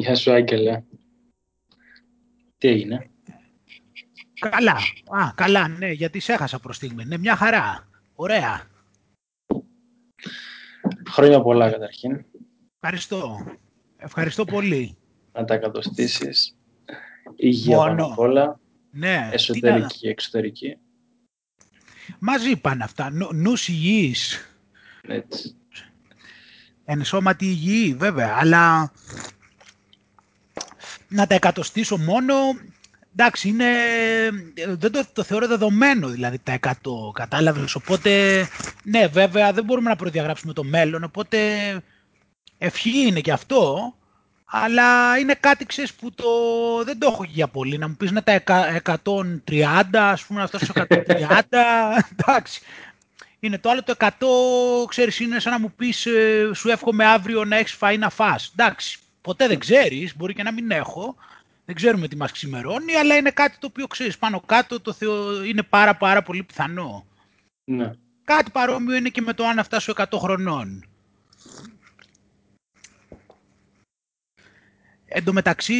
[0.00, 0.82] Γεια σου, Άγγελε.
[2.58, 3.10] Τι έγινε;
[4.40, 4.76] Καλά.
[5.10, 7.04] Α, καλά, ναι, γιατί σε έχασα προς στιγμή.
[7.04, 7.88] Ναι, μια χαρά.
[8.14, 8.62] Ωραία.
[11.08, 12.24] Χρόνια πολλά, καταρχήν.
[12.80, 13.46] Ευχαριστώ.
[13.96, 14.96] Ευχαριστώ πολύ.
[15.32, 16.56] Να τα κατοστήσεις.
[17.36, 17.88] Υγεία Μόνο.
[17.90, 18.60] πάνω απ' όλα.
[18.90, 19.28] Ναι.
[19.32, 20.68] Εσωτερική τι και εξωτερική.
[20.68, 20.78] να-
[22.18, 23.10] Μαζί πάνε αυτά.
[23.10, 24.46] Νου, νους υγιής.
[25.02, 25.54] Έτσι.
[26.84, 28.36] Εν σώματι υγιή, βέβαια.
[28.38, 28.92] Αλλά
[31.10, 32.34] να τα εκατοστήσω μόνο...
[33.12, 33.66] Εντάξει, είναι,
[34.68, 36.72] δεν το, το θεωρώ δεδομένο δηλαδή τα 100,
[37.12, 38.44] κατάλαβες, οπότε
[38.84, 41.38] ναι βέβαια δεν μπορούμε να προδιαγράψουμε το μέλλον, οπότε
[42.58, 43.94] ευχή είναι και αυτό,
[44.44, 46.24] αλλά είναι κάτι ξέρεις που το,
[46.84, 50.46] δεν το έχω για πολύ, να μου πεις να τα εκα- 130, ας πούμε να
[50.46, 51.42] φτάσω στο 130,
[52.16, 52.60] εντάξει.
[53.40, 54.08] Είναι το άλλο το 100,
[54.88, 58.52] ξέρεις, είναι σαν να μου πεις ε, σου εύχομαι αύριο να έχεις φάει να φας.
[58.56, 61.16] Εντάξει, ποτέ δεν ξέρεις, μπορεί και να μην έχω,
[61.64, 65.44] δεν ξέρουμε τι μας ξημερώνει, αλλά είναι κάτι το οποίο ξέρεις πάνω κάτω, το θεω...
[65.44, 67.06] είναι πάρα πάρα πολύ πιθανό.
[67.64, 67.90] Ναι.
[68.24, 70.84] Κάτι παρόμοιο είναι και με το αν φτάσω 100 χρονών.
[75.12, 75.74] Εν τω μεταξύ,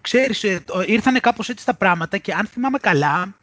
[0.00, 3.36] ξέρεις, ε, το- ήρθανε κάπως έτσι τα πράγματα και αν θυμάμαι καλά,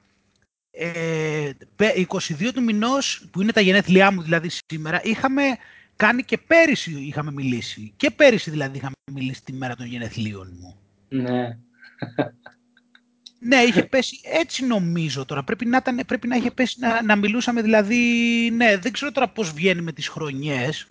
[0.72, 5.42] ε, πε- 22 του μηνός, που είναι τα γενέθλιά μου δηλαδή σήμερα, είχαμε
[6.00, 7.94] κάνει και πέρυσι είχαμε μιλήσει.
[7.98, 10.80] Και πέρυσι δηλαδή είχαμε μιλήσει τη μέρα των γενεθλίων μου.
[11.10, 11.58] Ναι.
[13.40, 15.44] Ναι, είχε πέσει έτσι νομίζω τώρα.
[15.44, 18.00] Πρέπει να, ήταν, πρέπει να είχε πέσει να, να μιλούσαμε δηλαδή.
[18.54, 20.88] Ναι, δεν ξέρω τώρα πώς βγαίνει με τις χρονιές.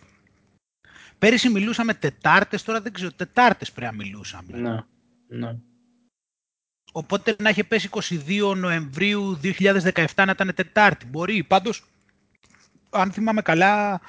[1.18, 3.12] Πέρυσι μιλούσαμε Τετάρτες, τώρα δεν ξέρω.
[3.12, 4.58] Τετάρτες πρέπει να μιλούσαμε.
[4.58, 4.80] Ναι.
[5.38, 5.56] Ναι.
[6.92, 7.88] Οπότε να είχε πέσει
[8.28, 11.06] 22 Νοεμβρίου 2017 να ήταν Τετάρτη.
[11.06, 11.42] Μπορεί.
[11.44, 11.84] Πάντως,
[12.90, 14.00] αν θυμάμαι καλά,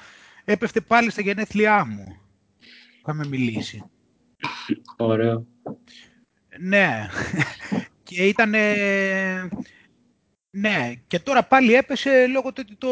[0.44, 2.16] έπεφτε πάλι στα γενέθλιά μου.
[3.00, 3.84] Είχαμε μιλήσει.
[4.96, 5.46] Ωραίο.
[6.60, 7.08] Ναι.
[8.02, 8.54] και ήταν...
[10.52, 12.90] Ναι, και τώρα πάλι έπεσε λόγω του ότι το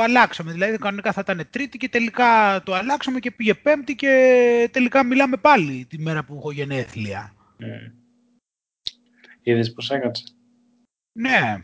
[0.00, 0.52] αλλάξαμε.
[0.52, 5.36] Δηλαδή κανονικά θα ήταν τρίτη και τελικά το αλλάξαμε και πήγε πέμπτη και τελικά μιλάμε
[5.36, 7.34] πάλι τη μέρα που έχω γενέθλια.
[7.60, 7.92] Mm.
[9.42, 10.24] Είδες πώς έκατσε.
[11.12, 11.62] Ναι.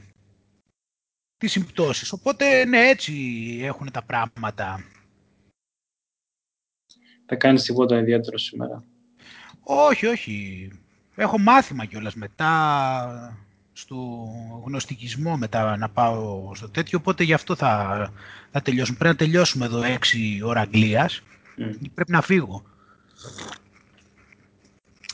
[1.36, 2.12] Τι συμπτώσεις.
[2.12, 3.12] Οπότε ναι, έτσι
[3.62, 4.84] έχουν τα πράγματα.
[7.28, 8.84] Θα κάνεις τίποτα ιδιαίτερο σήμερα.
[9.62, 10.68] Όχι, όχι.
[11.14, 13.38] Έχω μάθημα κιόλας μετά
[13.72, 13.96] στο
[14.64, 18.12] γνωστικισμό μετά να πάω στο τέτοιο, οπότε γι' αυτό θα,
[18.50, 18.98] θα τελειώσουμε.
[18.98, 19.96] Πρέπει να τελειώσουμε εδώ 6
[20.44, 21.22] ώρα Αγγλίας.
[21.58, 21.74] Mm.
[21.94, 22.62] Πρέπει να φύγω.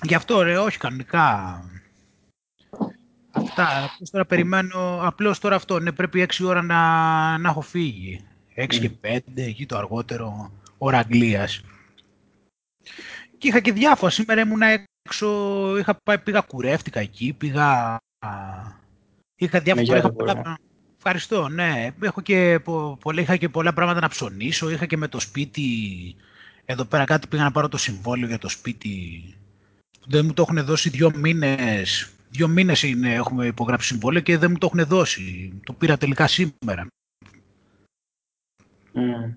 [0.03, 1.63] Γι' αυτό ρε, όχι κανονικά.
[3.31, 6.79] Αυτά, απλώς τώρα περιμένω, απλώς τώρα αυτό, ναι, πρέπει 6 ώρα να,
[7.39, 8.25] να έχω φύγει.
[8.57, 11.63] 6 και 5, εκεί το αργότερο, ώρα Αγγλίας.
[13.39, 15.29] Και είχα και διάφορα, σήμερα ήμουν έξω,
[15.79, 17.99] είχα πάει, πήγα κουρεύτηκα εκεί, πήγα...
[19.37, 20.55] Είχα διάφορα, γεια είχα το πολλά, μπορώ.
[20.97, 21.95] Ευχαριστώ, ναι.
[22.01, 24.71] Έχω και, πο- πολλά, είχα και πολλά πράγματα να ψωνίσω.
[24.71, 25.67] Είχα και με το σπίτι,
[26.65, 29.23] εδώ πέρα κάτι πήγα να πάρω το συμβόλαιο για το σπίτι.
[30.07, 32.13] Δεν μου το έχουν δώσει δύο μήνες.
[32.31, 35.53] Δύο μήνες είναι, έχουμε υπογράψει συμβόλαιο και δεν μου το έχουν δώσει.
[35.65, 36.87] Το πήρα τελικά σήμερα.
[38.95, 39.35] Mm.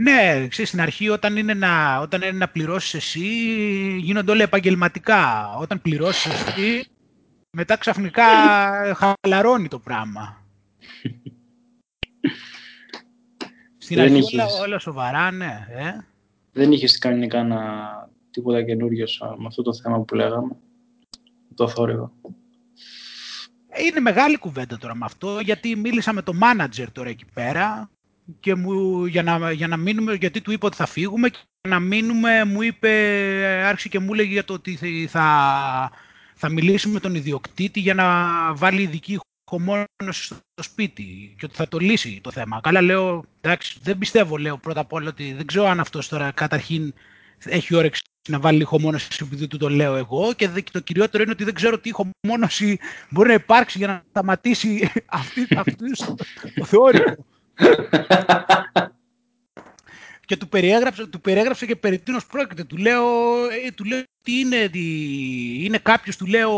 [0.00, 3.26] Ναι, ξέρεις, στην αρχή όταν είναι, να, όταν είναι να πληρώσεις εσύ,
[3.98, 5.54] γίνονται όλα επαγγελματικά.
[5.56, 6.84] Όταν πληρώσεις εσύ,
[7.50, 8.24] μετά ξαφνικά
[8.94, 10.46] χαλαρώνει το πράγμα.
[13.78, 14.32] Στην Δεν αρχή είχες.
[14.52, 15.66] όλα, όλα σοβαρά, ναι.
[15.70, 15.92] Ε;
[16.52, 17.88] Δεν είχες κάνει κανένα
[18.30, 20.56] τίποτα καινούριο σαν- με αυτό το θέμα που λέγαμε.
[21.54, 22.12] Το θόρυβο;
[23.86, 27.90] Είναι μεγάλη κουβέντα τώρα με αυτό, γιατί μίλησα με το manager τώρα εκεί πέρα
[28.40, 31.70] και μου, για, να, για να μείνουμε, γιατί του είπα ότι θα φύγουμε και για
[31.74, 32.90] να μείνουμε μου είπε,
[33.64, 34.76] άρχισε και μου έλεγε για το ότι
[35.10, 35.90] θα,
[36.34, 38.04] θα μιλήσει με τον ιδιοκτήτη για να
[38.54, 42.60] βάλει ειδική ηχομόνωση στο σπίτι και ότι θα το λύσει το θέμα.
[42.62, 46.30] Καλά λέω, εντάξει, δεν πιστεύω λέω πρώτα απ' όλα ότι δεν ξέρω αν αυτός τώρα
[46.30, 46.94] καταρχήν
[47.44, 51.22] έχει όρεξη να βάλει ηχομόνωση επειδή του το λέω εγώ και δε- και το κυριότερο
[51.22, 52.78] είναι ότι δεν ξέρω τι ηχομόνωση
[53.10, 55.90] μπορεί να υπάρξει για να σταματήσει αυτή, αυτή
[56.54, 57.16] το θεώρημα.
[60.28, 62.64] Και του περιέγραψε, του περιέγραψε και περί τίνος πρόκειται.
[62.64, 63.04] Του λέω,
[63.66, 64.80] ε, του λέω τι είναι, τι,
[65.64, 66.52] είναι κάποιος, του λέω,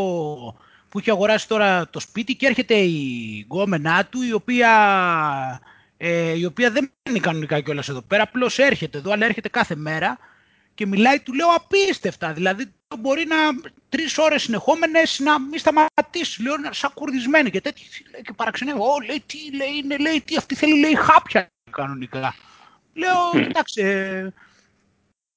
[0.89, 4.71] που έχει αγοράσει τώρα το σπίτι και έρχεται η γκόμενά του, η οποία,
[5.97, 9.75] ε, η οποία δεν είναι κανονικά κιόλας εδώ πέρα, απλώς έρχεται εδώ, αλλά έρχεται κάθε
[9.75, 10.19] μέρα
[10.75, 12.33] και μιλάει, του λέω απίστευτα.
[12.33, 13.37] Δηλαδή μπορεί να
[13.89, 16.43] τρεις ώρες συνεχόμενες να μην σταματήσει.
[16.43, 17.87] Λέω να- σαν κουρδισμένη και τέτοια.
[18.13, 18.85] Λέει, και παραξενεύω.
[18.93, 22.35] Ω, λέει, τι λέει, είναι, λέει, τι αυτή θέλει, λέει, χάπια κανονικά.
[22.95, 24.33] Λέω, κοιτάξτε,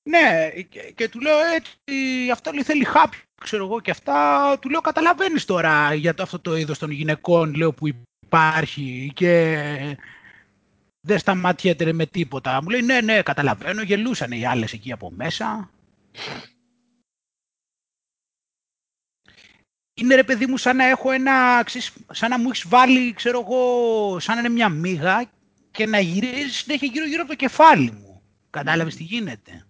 [0.09, 0.49] Ναι,
[0.95, 4.57] και, του λέω έτσι, αυτό λέει θέλει χάπι, ξέρω εγώ και αυτά.
[4.59, 7.87] Του λέω καταλαβαίνεις τώρα για το, αυτό το είδος των γυναικών, λέω που
[8.25, 9.57] υπάρχει και
[11.07, 12.61] δεν σταματιέται με τίποτα.
[12.63, 15.69] Μου λέει ναι, ναι, καταλαβαίνω, γελούσαν οι άλλες εκεί από μέσα.
[19.93, 21.65] Είναι ρε παιδί μου σαν να έχω ένα,
[22.11, 25.25] σαν να μου έχεις βάλει, ξέρω εγώ, σαν να είναι μια μύγα
[25.71, 28.21] και να γυρίζεις συνέχεια γύρω γύρω από το κεφάλι μου.
[28.49, 29.65] Κατάλαβες τι γίνεται;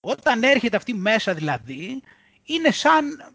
[0.00, 2.02] Όταν έρχεται αυτή μέσα δηλαδή,
[2.44, 3.34] είναι σαν,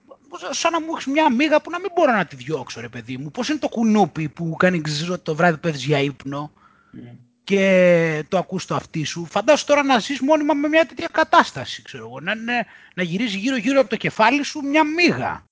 [0.49, 3.17] σαν να μου έχεις μια μύγα που να μην μπορώ να τη διώξω ρε παιδί
[3.17, 3.31] μου.
[3.31, 6.51] Πώς είναι το κουνούπι που κάνει ξύζο το βράδυ που για ύπνο
[6.93, 7.17] mm.
[7.43, 9.25] και το ακούς το αυτί σου.
[9.25, 12.19] Φαντάσου τώρα να ζεις μόνιμα με μια τέτοια κατάσταση, ξέρω εγώ.
[12.19, 12.65] Να, να,
[12.95, 15.45] να γυρίζεις γύρω γύρω από το κεφάλι σου μια μύγα.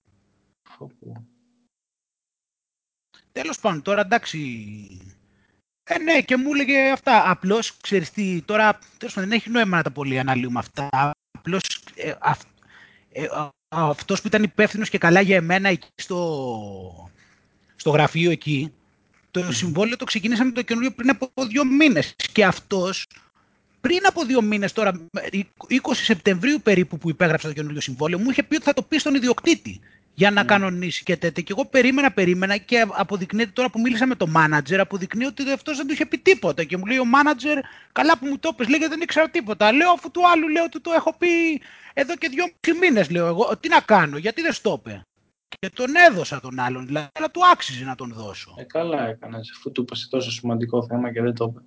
[3.31, 4.39] Τέλος πάντων, τώρα εντάξει,
[5.83, 7.29] ε, ναι, και μου έλεγε αυτά.
[7.29, 11.11] Απλώς ξέρεις τι, τώρα τέλος δεν έχει νόημα να τα πολύ αναλύουμε αυτά.
[11.31, 12.13] Απλώς ε,
[13.11, 13.27] ε,
[13.69, 17.09] αυτός που ήταν υπεύθυνος και καλά για εμένα εκεί στο,
[17.75, 18.73] στο γραφείο εκεί,
[19.31, 22.15] το συμβόλαιο το ξεκινήσαμε το καινούριο πριν από δύο μήνες.
[22.31, 23.07] Και αυτός
[23.81, 25.07] πριν από δύο μήνες, τώρα,
[25.67, 28.97] 20 Σεπτεμβρίου περίπου που υπέγραψα το καινούριο συμβόλαιο, μου είχε πει ότι θα το πει
[28.97, 29.79] στον ιδιοκτήτη
[30.15, 30.45] για να mm.
[30.45, 31.43] κανονίσει και τέτοια.
[31.43, 35.77] Και εγώ περίμενα, περίμενα και αποδεικνύεται τώρα που μίλησα με το manager, αποδεικνύεται ότι αυτός
[35.77, 36.63] δεν του είχε πει τίποτα.
[36.63, 37.57] Και μου λέει ο manager,
[37.91, 39.71] καλά που μου το πες, λέει δεν ήξερα τίποτα.
[39.71, 41.27] Λέω αφού του άλλου λέω ότι το έχω πει
[41.93, 42.45] εδώ και δύο
[42.79, 43.57] μήνες, λέω εγώ.
[43.59, 45.01] Τι να κάνω, γιατί δεν στο είπε;
[45.59, 48.55] Και τον έδωσα τον άλλον, δηλαδή, αλλά του άξιζε να τον δώσω.
[48.57, 51.59] Ε, καλά έκανε, αφού του είπα τόσο σημαντικό θέμα και δεν το είπε.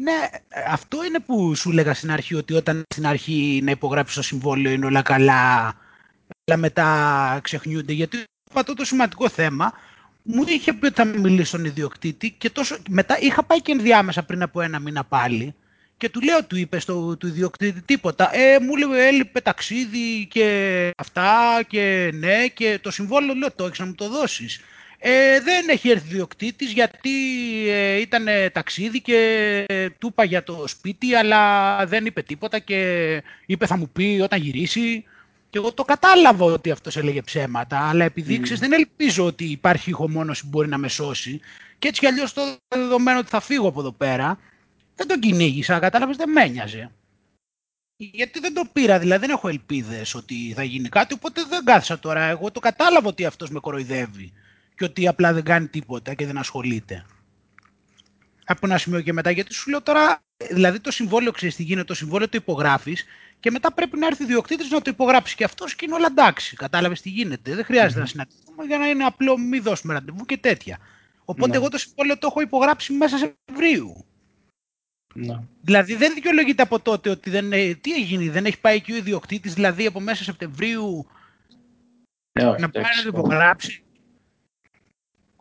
[0.00, 0.28] Ναι,
[0.66, 4.72] αυτό είναι που σου έλεγα στην αρχή, ότι όταν στην αρχή να υπογράψεις το συμβόλαιο
[4.72, 5.74] είναι όλα καλά
[6.44, 7.92] αλλά μετά ξεχνιούνται.
[7.92, 8.24] Γιατί
[8.54, 9.72] αυτό το σημαντικό θέμα
[10.22, 14.22] μου είχε πει ότι θα μιλήσει στον ιδιοκτήτη και τόσο, μετά είχα πάει και ενδιάμεσα
[14.22, 15.54] πριν από ένα μήνα πάλι
[15.96, 18.30] και του λέω, του είπες στο του ιδιοκτήτη τίποτα.
[18.36, 23.78] Ε, μου λέει, έλειπε ταξίδι και αυτά και ναι και το συμβόλαιο λέω, το έχεις
[23.78, 24.60] να μου το δώσεις.
[24.98, 27.10] Ε, δεν έχει έρθει ιδιοκτήτης γιατί
[27.68, 29.18] ε, ήταν ταξίδι και
[29.68, 34.20] ε, του είπα για το σπίτι αλλά δεν είπε τίποτα και είπε θα μου πει
[34.22, 35.04] όταν γυρίσει.
[35.54, 38.52] Και εγώ το κατάλαβα ότι αυτός έλεγε ψέματα, αλλά επειδή mm.
[38.58, 41.40] δεν ελπίζω ότι υπάρχει ηχομόνωση που μπορεί να με σώσει.
[41.78, 44.38] Και έτσι κι αλλιώς το δεδομένο ότι θα φύγω από εδώ πέρα,
[44.94, 46.90] δεν τον κυνήγησα, κατάλαβες, δεν με ένοιαζε.
[47.96, 51.98] Γιατί δεν το πήρα, δηλαδή δεν έχω ελπίδες ότι θα γίνει κάτι, οπότε δεν κάθισα
[51.98, 52.22] τώρα.
[52.22, 54.32] Εγώ το κατάλαβα ότι αυτός με κοροϊδεύει
[54.76, 57.04] και ότι απλά δεν κάνει τίποτα και δεν ασχολείται.
[58.44, 61.86] Από ένα σημείο και μετά, γιατί σου λέω τώρα, δηλαδή το συμβόλαιο ξέρεις τι γίνεται,
[61.86, 63.04] το συμβόλαιο το υπογράφεις
[63.40, 66.06] και μετά πρέπει να έρθει ο ιδιοκτήτης να το υπογράψει και αυτός και είναι όλα
[66.10, 66.56] εντάξει.
[66.56, 67.54] Κατάλαβες τι γίνεται.
[67.54, 70.78] Δεν χρειάζεται να συναντηθούμε για να είναι απλό, μη δώσουμε ραντεβού και τέτοια.
[71.24, 71.56] Οπότε ναι.
[71.56, 74.04] εγώ το συμβόλαιο το έχω υπογράψει μέσα σε Σεπτεμβρίου.
[75.14, 75.40] Ναι.
[75.60, 77.50] Δηλαδή δεν δικαιολογείται από τότε ότι δεν.
[77.80, 81.06] Τι έγινε, δεν έχει πάει και ο ιδιοκτήτης, δηλαδή από μέσα Σεπτεμβρίου
[82.38, 83.84] ναι, να πάει να το υπογράψει.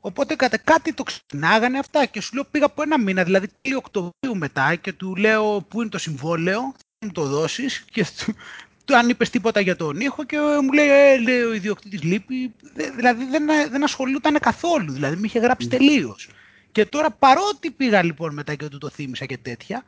[0.06, 3.78] Οπότε κατά κάτι το ξυνάγανε αυτά και σου λέω πήγα από ένα μήνα, δηλαδή τέλειο
[3.78, 6.74] Οκτωβρίου μετά και του λέω πού είναι το συμβόλαιο,
[7.04, 8.36] μου το δώσεις και του,
[8.86, 12.54] του αν είπες τίποτα για τον ήχο και μου λέει, ε, λέει ο ιδιοκτήτης λείπει.
[12.96, 15.76] Δηλαδή δεν, δεν ασχολούταν καθόλου, δηλαδή με είχε γράψει mm.
[15.78, 16.30] τελείως.
[16.72, 19.84] Και τώρα παρότι πήγα λοιπόν μετά και του το θύμισα και τέτοια,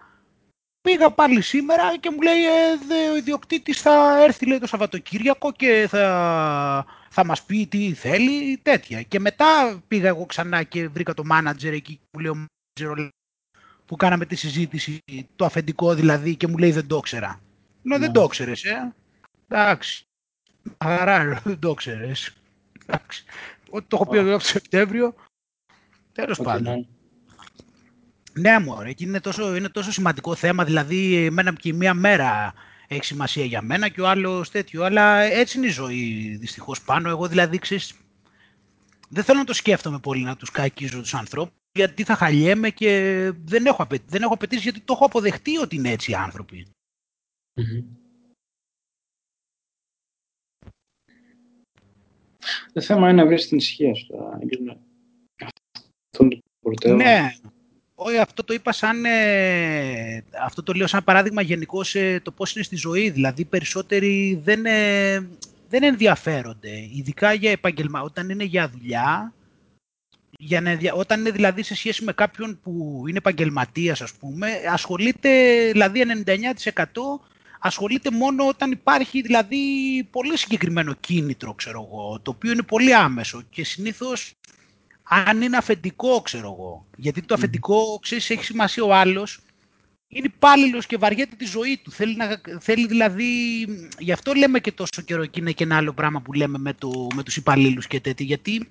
[0.81, 5.51] πήγα πάλι σήμερα και μου λέει ε, δε, ο ιδιοκτήτης θα έρθει λέει, το Σαββατοκύριακο
[5.51, 9.01] και θα, θα μας πει τι θέλει, τέτοια.
[9.01, 12.45] Και μετά πήγα εγώ ξανά και βρήκα το manager εκεί που λέει ο
[12.81, 13.07] manager
[13.85, 15.03] που κάναμε τη συζήτηση,
[15.35, 17.41] το αφεντικό δηλαδή, και μου λέει δεν το ήξερα.
[17.83, 18.13] Λέω δεν ναι.
[18.13, 18.93] το ήξερες, ε.
[19.47, 20.05] Εντάξει.
[20.77, 22.33] Αγαρά, δεν το ήξερες.
[22.85, 23.23] Εντάξει.
[23.69, 25.13] Ό,τι το έχω πει εδώ από το Σεπτέμβριο.
[26.11, 26.87] Τέλος πάντων.
[28.33, 32.53] Ναι, μωρέ, και είναι τόσο, είναι τόσο σημαντικό θέμα, δηλαδή εμένα και μία μέρα
[32.87, 37.09] έχει σημασία για μένα και ο άλλος τέτοιο, αλλά έτσι είναι η ζωή δυστυχώς πάνω.
[37.09, 37.93] Εγώ δηλαδή, ξέρεις,
[39.09, 43.31] δεν θέλω να το σκέφτομαι πολύ να τους κακίζω τους ανθρώπους, γιατί θα χαλιέμαι και
[43.45, 43.99] δεν έχω, απαι...
[44.07, 46.67] δεν έχω απαιτήσει γιατί το έχω αποδεχτεί ότι είναι έτσι οι άνθρωποι.
[52.73, 54.15] Το θέμα είναι να βρεις την ησυχία σου.
[56.11, 57.33] Αυτό Ναι,
[57.95, 62.55] όχι, αυτό το είπα σαν, ε, αυτό το λέω σαν παράδειγμα γενικώ ε, το πώς
[62.55, 63.09] είναι στη ζωή.
[63.09, 65.19] Δηλαδή, οι περισσότεροι δεν, ε,
[65.69, 68.01] δεν ενδιαφέρονται, ειδικά για επαγγελμα...
[68.01, 69.33] Όταν είναι για δουλειά,
[70.37, 75.29] για να, όταν είναι δηλαδή σε σχέση με κάποιον που είναι επαγγελματίας, ας πούμε, ασχολείται,
[75.71, 76.85] δηλαδή 99%
[77.59, 79.59] ασχολείται μόνο όταν υπάρχει δηλαδή
[80.11, 84.33] πολύ συγκεκριμένο κίνητρο, ξέρω εγώ, το οποίο είναι πολύ άμεσο και συνήθως
[85.03, 86.85] αν είναι αφεντικό, ξέρω εγώ.
[86.97, 89.39] Γιατί το αφεντικό, ξέρεις, έχει σημασία ο άλλος
[90.07, 91.91] είναι υπάλληλος και βαριέται τη ζωή του.
[91.91, 93.27] Θέλει, να, θέλει δηλαδή.
[93.99, 96.73] Γι' αυτό λέμε και τόσο καιρό και είναι και ένα άλλο πράγμα που λέμε με,
[96.73, 98.25] το, με τους υπαλλήλους και τέτοια.
[98.25, 98.67] Γιατί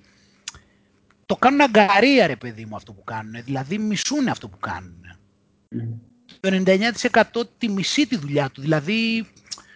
[1.25, 3.43] το κάνουν αγκαρία, ρε παιδί μου, αυτό που κάνουν.
[3.43, 5.01] Δηλαδή μισούν αυτό που κάνουν.
[5.75, 5.99] Mm.
[6.39, 6.63] Το
[7.31, 8.61] 99% τη μισή τη δουλειά του.
[8.61, 9.27] Δηλαδή,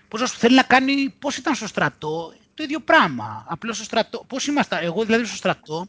[0.07, 3.45] πώς θέλει να κάνει, πώς ήταν στο στρατό, το ίδιο πράγμα.
[3.47, 5.87] Απλώς στο στρατό, πώς ήμασταν, εγώ δηλαδή στο στρατό,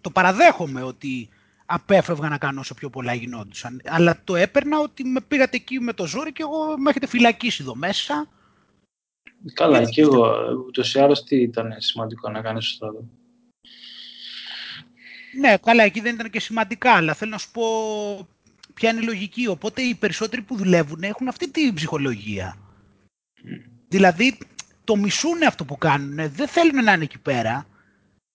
[0.00, 1.28] το παραδέχομαι ότι
[1.66, 3.80] απέφευγα να κάνω όσο πιο πολλά γινόντουσαν.
[3.84, 7.62] Αλλά το έπαιρνα ότι με πήγατε εκεί με το ζόρι και εγώ με έχετε φυλακίσει
[7.62, 8.28] εδώ μέσα.
[9.52, 10.34] Καλά, και εγώ
[10.66, 13.04] ούτως ή άλλως τι ήταν σημαντικό να κάνεις στο στρατό;
[15.40, 17.64] Ναι, καλά, εκεί δεν ήταν και σημαντικά, αλλά θέλω να σου πω
[18.74, 19.46] ποια είναι η λογική.
[19.46, 22.56] Οπότε οι περισσότεροι που δουλεύουν έχουν αυτή την ψυχολογία.
[23.88, 24.38] Δηλαδή,
[24.84, 27.66] το μισούν αυτό που κάνουν, δεν θέλουν να είναι εκεί πέρα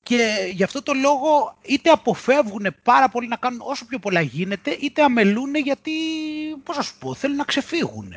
[0.04, 4.72] και γι' αυτό το λόγο είτε αποφεύγουν πάρα πολύ να κάνουν όσο πιο πολλά γίνεται,
[4.72, 5.92] είτε αμελούν γιατί,
[6.64, 8.14] πώς να σου πω, θέλουν να ξεφύγουν.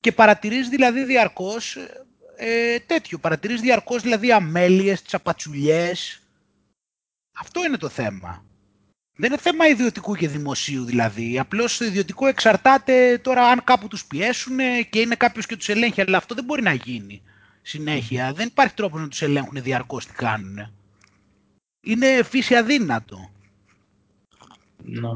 [0.00, 1.76] Και παρατηρείς δηλαδή διαρκώς
[2.36, 6.22] ε, τέτοιο, παρατηρείς διαρκώς δηλαδή αμέλειες, τσαπατσουλιές.
[7.38, 8.44] Αυτό είναι το θέμα.
[9.16, 11.38] Δεν είναι θέμα ιδιωτικού και δημοσίου δηλαδή.
[11.38, 14.58] Απλώς το ιδιωτικό εξαρτάται τώρα αν κάπου τους πιέσουν
[14.90, 17.22] και είναι κάποιος και τους ελέγχει, αλλά αυτό δεν μπορεί να γίνει
[17.62, 18.32] συνέχεια.
[18.32, 20.72] Δεν υπάρχει τρόπος να τους ελέγχουν διαρκώς τι κάνουν.
[21.80, 23.30] Είναι φύση αδύνατο.
[24.82, 25.08] Ναι.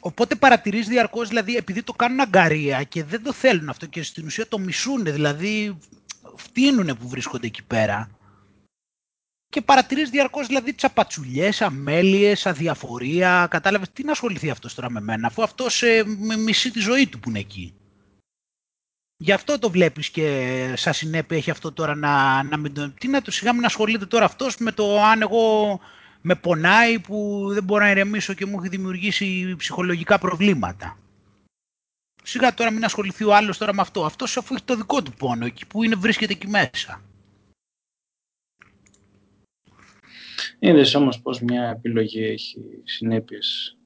[0.00, 4.26] Οπότε παρατηρείς διαρκώς, δηλαδή, επειδή το κάνουν αγκαρία και δεν το θέλουν αυτό και στην
[4.26, 5.78] ουσία το μισούν, δηλαδή
[6.36, 8.17] φτύνουν που βρίσκονται εκεί πέρα.
[9.50, 13.46] Και παρατηρείς διαρκώς, δηλαδή, τσαπατσουλιές, αμέλειες, αδιαφορία.
[13.50, 16.04] Κατάλαβες, τι να ασχοληθεί αυτός τώρα με μένα, αφού αυτός ε,
[16.38, 17.74] μισεί τη ζωή του που είναι εκεί.
[19.20, 22.90] Γι' αυτό το βλέπεις και σαν συνέπεια έχει αυτό τώρα να, να μην το...
[22.90, 25.80] Τι να το σιγά μην ασχολείται τώρα αυτός με το αν εγώ
[26.20, 30.98] με πονάει που δεν μπορώ να ηρεμήσω και μου έχει δημιουργήσει ψυχολογικά προβλήματα.
[32.22, 34.04] Σιγά τώρα μην ασχοληθεί ο άλλος τώρα με αυτό.
[34.04, 37.02] Αυτός αφού έχει το δικό του πόνο εκεί που είναι βρίσκεται εκεί μέσα.
[40.58, 43.76] Είδες όμως πως μια επιλογή έχει συνέπειες.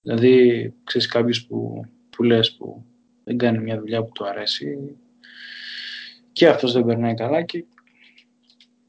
[0.00, 2.84] Δηλαδή, ξέρεις κάποιος που, που λες που
[3.24, 4.96] δεν κάνει μια δουλειά που του αρέσει
[6.32, 7.64] και αυτός δεν περνάει καλά και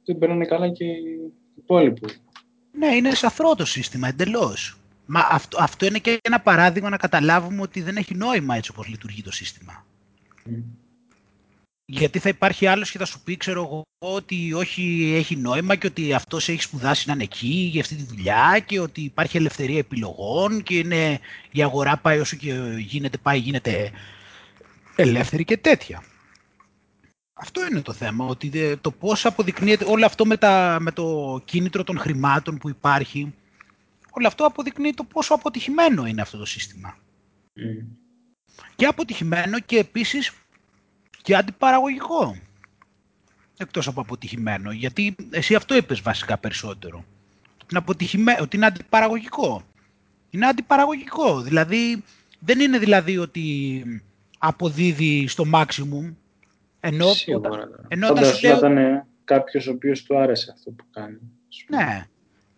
[0.05, 2.07] δεν περνάει καλά και οι υπόλοιποι.
[2.71, 4.79] Ναι, είναι σαθρό το σύστημα εντελώς.
[5.05, 8.87] Μα αυτό, αυτό είναι και ένα παράδειγμα να καταλάβουμε ότι δεν έχει νόημα έτσι όπως
[8.87, 9.85] λειτουργεί το σύστημα.
[11.91, 15.87] Γιατί θα υπάρχει άλλος και θα σου πει, ξέρω εγώ, ότι όχι έχει νόημα και
[15.87, 19.77] ότι αυτός έχει σπουδάσει να είναι εκεί για αυτή τη δουλειά και ότι υπάρχει ελευθερία
[19.77, 21.19] επιλογών και είναι,
[21.51, 23.91] η αγορά πάει όσο και γίνεται, πάει, γίνεται
[24.95, 26.03] ελεύθερη και τέτοια.
[27.33, 31.83] Αυτό είναι το θέμα, ότι το πώς αποδεικνύεται όλο αυτό με, τα, με το κίνητρο
[31.83, 33.33] των χρημάτων που υπάρχει,
[34.11, 36.97] όλο αυτό αποδεικνύει το πόσο αποτυχημένο είναι αυτό το σύστημα.
[37.55, 37.85] Mm.
[38.75, 40.31] Και αποτυχημένο και επίσης
[41.29, 42.35] και αντιπαραγωγικό.
[43.57, 47.05] Εκτός από αποτυχημένο, γιατί εσύ αυτό είπες βασικά περισσότερο.
[47.85, 49.63] Ότι είναι αντιπαραγωγικό.
[50.29, 52.03] Είναι αντιπαραγωγικό, δηλαδή
[52.39, 53.83] δεν είναι δηλαδή ότι
[54.37, 56.13] αποδίδει στο maximum.
[56.79, 57.49] Ενώ, Σίγουρα.
[57.49, 58.57] Όταν, ενώ Φαντάσου λέω...
[58.57, 61.19] ήταν κάποιος ο οποίος του άρεσε αυτό που κάνει.
[61.67, 62.07] Ναι.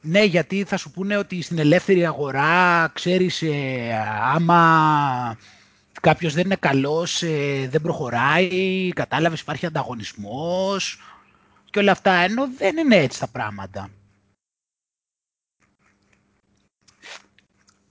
[0.01, 3.51] Ναι, γιατί θα σου πούνε ότι στην ελεύθερη αγορά, ξέρεις, ε,
[4.21, 5.37] άμα
[6.01, 10.99] κάποιος δεν είναι καλός, ε, δεν προχωράει, κατάλαβες, υπάρχει ανταγωνισμός
[11.69, 13.89] και όλα αυτά, ενώ δεν είναι έτσι τα πράγματα.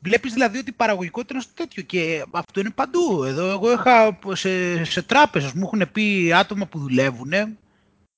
[0.02, 3.24] Βλέπεις δηλαδή ότι η παραγωγικότητα είναι στο τέτοιο και αυτό είναι παντού.
[3.24, 7.32] Εδώ εγώ είχα σε, σε τράπεζες, μου έχουν πει άτομα που δουλεύουν,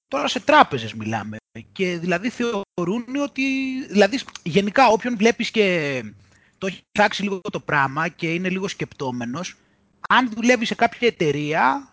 [0.08, 1.36] τώρα σε τράπεζες μιλάμε.
[1.72, 3.42] Και δηλαδή θεωρούν ότι,
[3.86, 6.02] δηλαδή γενικά όποιον βλέπεις και
[6.58, 9.56] το έχει ψάξει λίγο το πράγμα και είναι λίγο σκεπτόμενος,
[10.16, 11.88] αν δουλεύει σε κάποια εταιρεία,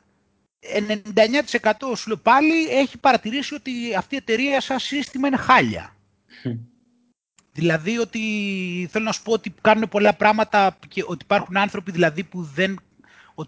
[1.62, 5.96] 99% σου λέω πάλι έχει παρατηρήσει ότι αυτή η εταιρεία σαν σύστημα είναι χάλια.
[7.52, 8.20] Δηλαδή ότι
[8.92, 12.80] θέλω να σου πω ότι κάνουν πολλά πράγματα και ότι υπάρχουν άνθρωποι δηλαδή που, δεν,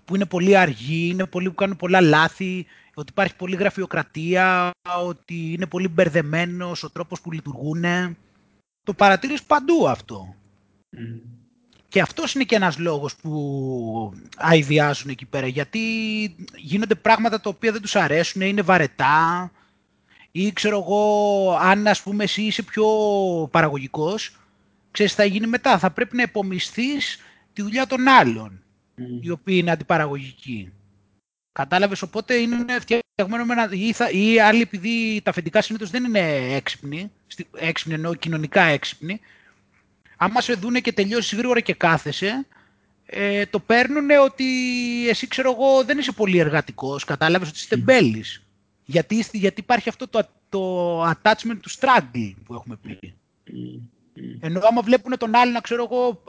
[0.05, 4.71] που είναι πολύ αργοί, είναι πολλοί που κάνουν πολλά λάθη, ότι υπάρχει πολλή γραφειοκρατία,
[5.05, 7.83] ότι είναι πολύ μπερδεμένος ο τρόπος που λειτουργούν.
[8.83, 10.35] Το παρατηρείς παντού αυτό.
[11.91, 15.79] Και αυτός είναι και ένας λόγος που αηδιάζουν εκεί πέρα, γιατί
[16.55, 19.51] γίνονται πράγματα τα οποία δεν τους αρέσουν, είναι βαρετά,
[20.31, 22.87] ή ξέρω εγώ, αν ας πούμε εσύ είσαι πιο
[23.51, 24.37] παραγωγικός,
[24.91, 25.77] ξέρεις θα γίνει μετά.
[25.77, 27.19] Θα πρέπει να επομισθείς
[27.53, 28.63] τη δουλειά των άλλων,
[28.97, 29.01] mm.
[29.21, 30.71] οι οποίοι είναι αντιπαραγωγικοί.
[31.51, 33.69] Κατάλαβες, οπότε είναι φτιαγμένο με ένα...
[33.71, 36.19] Ή, θα, ή άλλοι επειδή τα αφεντικά συνήθως δεν είναι
[36.55, 37.11] έξυπνοι,
[37.57, 39.19] έξυπνοι εννοώ κοινωνικά έξυπνοι,
[40.23, 42.45] άμα σε δούνε και τελειώσεις γρήγορα και κάθεσαι,
[43.05, 44.45] ε, το παίρνουν ότι
[45.09, 48.43] εσύ ξέρω εγώ δεν είσαι πολύ εργατικός, κατάλαβες ότι είσαι τεμπέλης.
[48.85, 53.13] Γιατί, γιατί υπάρχει αυτό το, το attachment του struggle που έχουμε πει.
[54.39, 56.23] Ενώ άμα βλέπουν τον άλλον, ξέρω εγώ,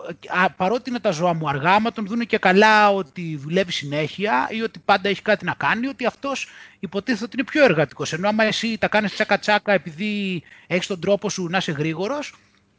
[0.56, 4.62] παρότι είναι τα ζώα μου αργά, άμα τον δουν και καλά ότι δουλεύει συνέχεια ή
[4.62, 8.12] ότι πάντα έχει κάτι να κάνει, ότι αυτός υποτίθεται ότι είναι πιο εργατικός.
[8.12, 12.34] Ενώ άμα εσύ τα κάνεις τσάκα-τσάκα επειδή έχεις τον τρόπο σου να είσαι γρήγορος,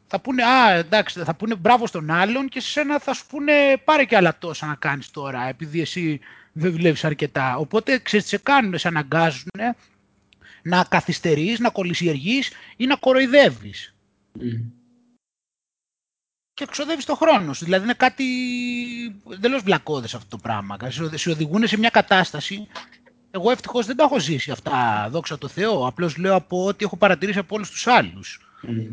[0.06, 3.52] θα πούνε, α, εντάξει, θα πούνε μπράβο στον άλλον και σε σένα θα σου πούνε
[3.84, 6.20] πάρε και άλλα τόσα να κάνεις τώρα, επειδή εσύ
[6.52, 7.56] δεν δουλεύεις αρκετά.
[7.56, 9.50] Οπότε, ξέρεις, σε κάνουν, σε αναγκάζουν
[10.62, 13.94] να καθυστερείς, να κολλησιεργείς ή να κοροϊδεύεις.
[14.38, 14.42] Mm.
[16.54, 17.64] Και εξοδεύεις το χρόνο σου.
[17.64, 18.24] Δηλαδή είναι κάτι
[19.32, 20.76] εντελώς βλακώδες αυτό το πράγμα.
[21.14, 22.68] Σε οδηγούν σε μια κατάσταση
[23.34, 25.86] εγώ ευτυχώς δεν τα έχω ζήσει αυτά, δόξα τω Θεώ.
[25.86, 28.40] Απλώς λέω από ό,τι έχω παρατηρήσει από όλους τους άλλους.
[28.62, 28.90] Mm.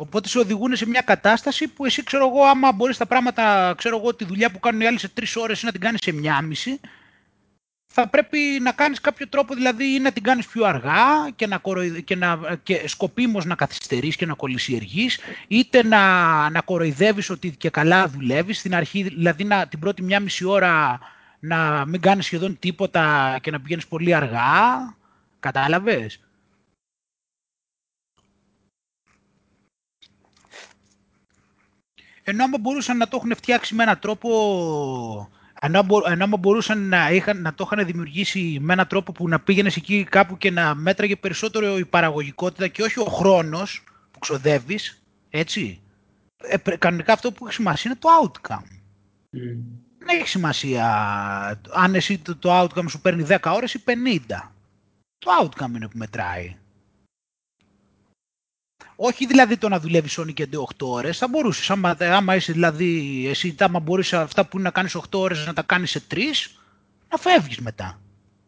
[0.00, 3.96] Οπότε σε οδηγούν σε μια κατάσταση που εσύ, ξέρω εγώ, άμα μπορείς τα πράγματα, ξέρω
[3.96, 6.12] εγώ, τη δουλειά που κάνουν οι άλλοι σε τρεις ώρες ή να την κάνεις σε
[6.12, 6.80] μία μισή,
[7.86, 11.58] θα πρέπει να κάνεις κάποιο τρόπο, δηλαδή ή να την κάνεις πιο αργά και, να,
[11.58, 12.00] κοροϊδε...
[12.00, 12.38] και, να...
[12.62, 16.00] και σκοπίμως να καθυστερείς και να κολλησιεργείς, είτε να,
[16.50, 19.66] να κοροϊδεύεις ότι και καλά δουλεύεις, στην αρχή, δηλαδή να...
[19.66, 20.98] την πρώτη μία μισή ώρα
[21.40, 24.94] να μην κάνεις σχεδόν τίποτα και να πηγαίνεις πολύ αργά,
[25.40, 26.20] κατάλαβες;
[32.30, 34.28] Ενώ άμα μπορούσαν να το έχουν φτιάξει με έναν τρόπο,
[35.60, 35.86] ενώ
[36.20, 40.04] άμα μπορούσαν να, είχαν, να το είχαν δημιουργήσει με έναν τρόπο που να πήγαινες εκεί
[40.04, 45.80] κάπου και να μέτραγε περισσότερο η παραγωγικότητα και όχι ο χρόνος που ξοδεύεις, έτσι.
[46.42, 48.72] Ε, κανονικά αυτό που έχει σημασία είναι το outcome.
[49.36, 49.60] Mm.
[49.98, 50.86] Δεν έχει σημασία
[51.70, 53.92] αν εσύ το, το outcome σου παίρνει 10 ώρες ή 50.
[55.18, 56.56] Το outcome είναι που μετράει.
[59.02, 61.18] Όχι δηλαδή το να δουλεύεις όνει και 8 ώρες.
[61.18, 61.70] Θα μπορούσες.
[61.70, 65.52] Άμα, άμα είσαι δηλαδή, εσύ άμα μπορείς αυτά που είναι να κάνεις 8 ώρες να
[65.52, 66.18] τα κάνεις σε 3,
[67.08, 68.00] να φεύγεις μετά.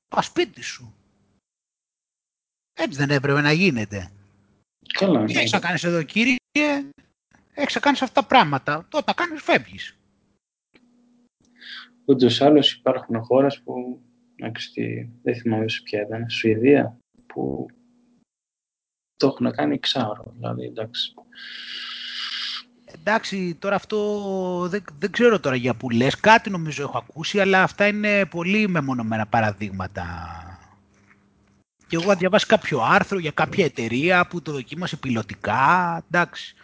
[0.08, 0.94] Πας σπίτι σου.
[2.72, 4.10] Έτσι δεν έπρεπε να γίνεται.
[4.92, 5.24] Καλά.
[5.24, 5.38] Τι ναι.
[5.38, 6.36] έχεις να κάνεις εδώ, κύριε.
[7.54, 8.86] Έχεις να κάνεις αυτά τα πράγματα.
[8.88, 9.96] Τότε τα κάνεις, φεύγεις.
[12.04, 14.02] Ούτως ή άλλως υπάρχουν χώρες που.
[15.22, 16.30] Δεν θυμάμαι ποια ήταν.
[16.30, 16.96] Σουηδία.
[17.26, 17.66] Που
[19.22, 20.32] το έχουν κάνει εξάωρο.
[20.36, 21.14] Δηλαδή, εντάξει.
[22.94, 26.20] Εντάξει, τώρα αυτό δεν, δεν ξέρω τώρα για που λες.
[26.20, 30.06] Κάτι νομίζω έχω ακούσει, αλλά αυτά είναι πολύ μεμονωμένα παραδείγματα.
[31.86, 36.02] Και εγώ διαβάσει κάποιο άρθρο για κάποια εταιρεία που το δοκίμασε πιλωτικά.
[36.10, 36.54] Εντάξει.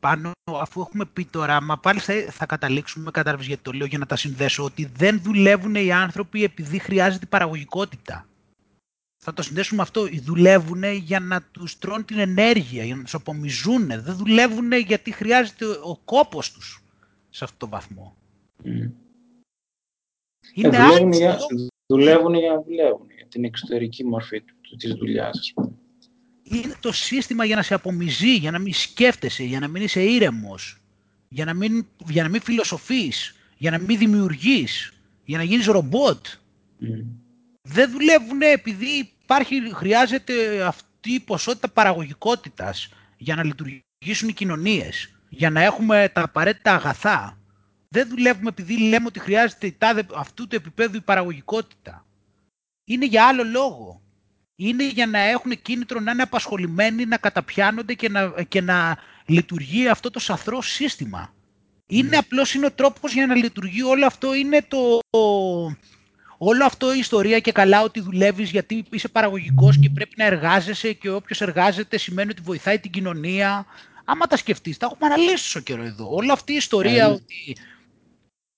[0.00, 3.98] Πάνω, αφού έχουμε πει τώρα, μα πάλι θα, θα καταλήξουμε, κατάλαβες γιατί το λέω για
[3.98, 8.26] να τα συνδέσω, ότι δεν δουλεύουν οι άνθρωποι επειδή χρειάζεται παραγωγικότητα
[9.24, 10.06] θα το συνδέσουμε αυτό.
[10.22, 13.86] Δουλεύουν για να του τρώνε την ενέργεια, για να του απομυζούν.
[13.86, 16.62] Δεν δουλεύουν γιατί χρειάζεται ο κόπο του
[17.30, 18.16] σε αυτό το βαθμό.
[18.64, 18.90] Mm.
[20.54, 21.38] Είναι ε, δουλεύουν, για,
[21.86, 25.72] δουλεύουν για να δουλεύουν, για την εξωτερική μορφή του, της δουλειάς, ας πούμε.
[26.42, 30.02] Είναι το σύστημα για να σε απομυζεί, για να μην σκέφτεσαι, για να μην είσαι
[30.02, 30.82] ήρεμος,
[31.28, 34.92] για να μην, για να μην φιλοσοφείς, για να μην δημιουργείς,
[35.24, 36.26] για να γίνεις ρομπότ.
[36.80, 37.04] Mm
[37.62, 45.50] δεν δουλεύουν επειδή υπάρχει, χρειάζεται αυτή η ποσότητα παραγωγικότητας για να λειτουργήσουν οι κοινωνίες, για
[45.50, 47.38] να έχουμε τα απαραίτητα αγαθά.
[47.88, 49.76] Δεν δουλεύουμε επειδή λέμε ότι χρειάζεται
[50.14, 52.06] αυτού του επίπεδου η παραγωγικότητα.
[52.84, 54.02] Είναι για άλλο λόγο.
[54.56, 59.88] Είναι για να έχουν κίνητρο να είναι απασχολημένοι, να καταπιάνονται και να, και να λειτουργεί
[59.88, 61.34] αυτό το σαθρό σύστημα.
[61.86, 62.18] Είναι mm.
[62.18, 64.98] απλώς είναι ο τρόπος για να λειτουργεί όλο αυτό, είναι το,
[66.44, 70.92] όλο αυτό η ιστορία και καλά ότι δουλεύεις γιατί είσαι παραγωγικός και πρέπει να εργάζεσαι
[70.92, 73.66] και όποιος εργάζεται σημαίνει ότι βοηθάει την κοινωνία.
[74.04, 76.08] Άμα τα σκεφτείς, τα έχουμε αναλύσει στο καιρό εδώ.
[76.10, 77.56] Όλη αυτή η ιστορία ε, ότι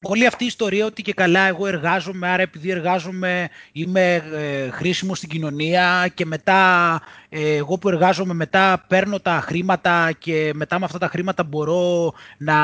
[0.04, 5.18] όλη αυτή η ιστορία ότι και καλά εγώ εργάζομαι, άρα επειδή εργάζομαι είμαι ε, χρήσιμος
[5.18, 10.84] στην κοινωνία και μετά ε, εγώ που εργάζομαι μετά παίρνω τα χρήματα και μετά με
[10.84, 12.54] αυτά τα χρήματα μπορώ να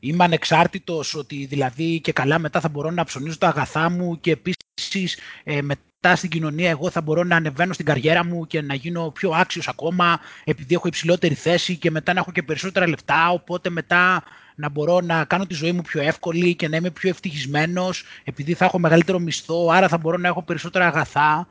[0.00, 4.30] είμαι ανεξάρτητος, ότι δηλαδή και καλά μετά θα μπορώ να ψωνίζω τα αγαθά μου και
[4.30, 8.74] επίσης ε, μετά στην κοινωνία εγώ θα μπορώ να ανεβαίνω στην καριέρα μου και να
[8.74, 13.30] γίνω πιο άξιος ακόμα επειδή έχω υψηλότερη θέση και μετά να έχω και περισσότερα λεφτά,
[13.30, 14.22] οπότε μετά
[14.58, 18.54] να μπορώ να κάνω τη ζωή μου πιο εύκολη και να είμαι πιο ευτυχισμένος επειδή
[18.54, 21.48] θα έχω μεγαλύτερο μισθό, άρα θα μπορώ να έχω περισσότερα αγαθά.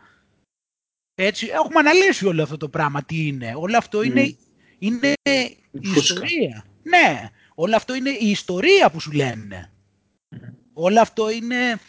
[1.15, 3.53] Έτσι, έχουμε αναλύσει όλο αυτό το πράγμα τι είναι.
[3.55, 4.35] Όλο αυτό είναι,
[4.79, 5.13] είναι
[5.71, 6.65] η ιστορία.
[6.83, 9.71] Ναι, όλο αυτό είναι η ιστορία που σου λένε.
[10.73, 11.79] Όλο αυτό είναι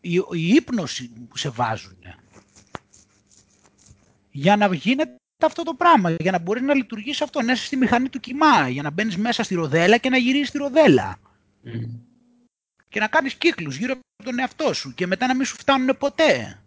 [0.00, 1.98] η, η ύπνωση που σε βάζουν.
[4.30, 7.76] Για να γίνεται αυτό το πράγμα για να μπορείς να λειτουργήσει αυτό, να είσαι στη
[7.76, 11.18] μηχανή του κοιμά, για να μπαίνεις μέσα στη ροδέλα και να γυρίσεις τη ροδέλα.
[12.88, 15.98] Και να κάνεις κύκλους γύρω από τον εαυτό σου και μετά να μην σου φτάνουν
[15.98, 16.62] ποτέ.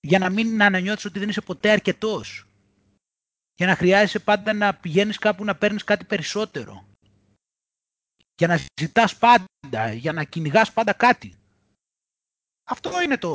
[0.00, 2.46] Για να μην ανανιώθεις ότι δεν είσαι ποτέ αρκετός.
[3.54, 6.86] Για να χρειάζεσαι πάντα να πηγαίνεις κάπου να παίρνεις κάτι περισσότερο.
[8.38, 11.34] Για να ζητάς πάντα, για να κυνηγάς πάντα κάτι.
[12.68, 13.32] Αυτό είναι το,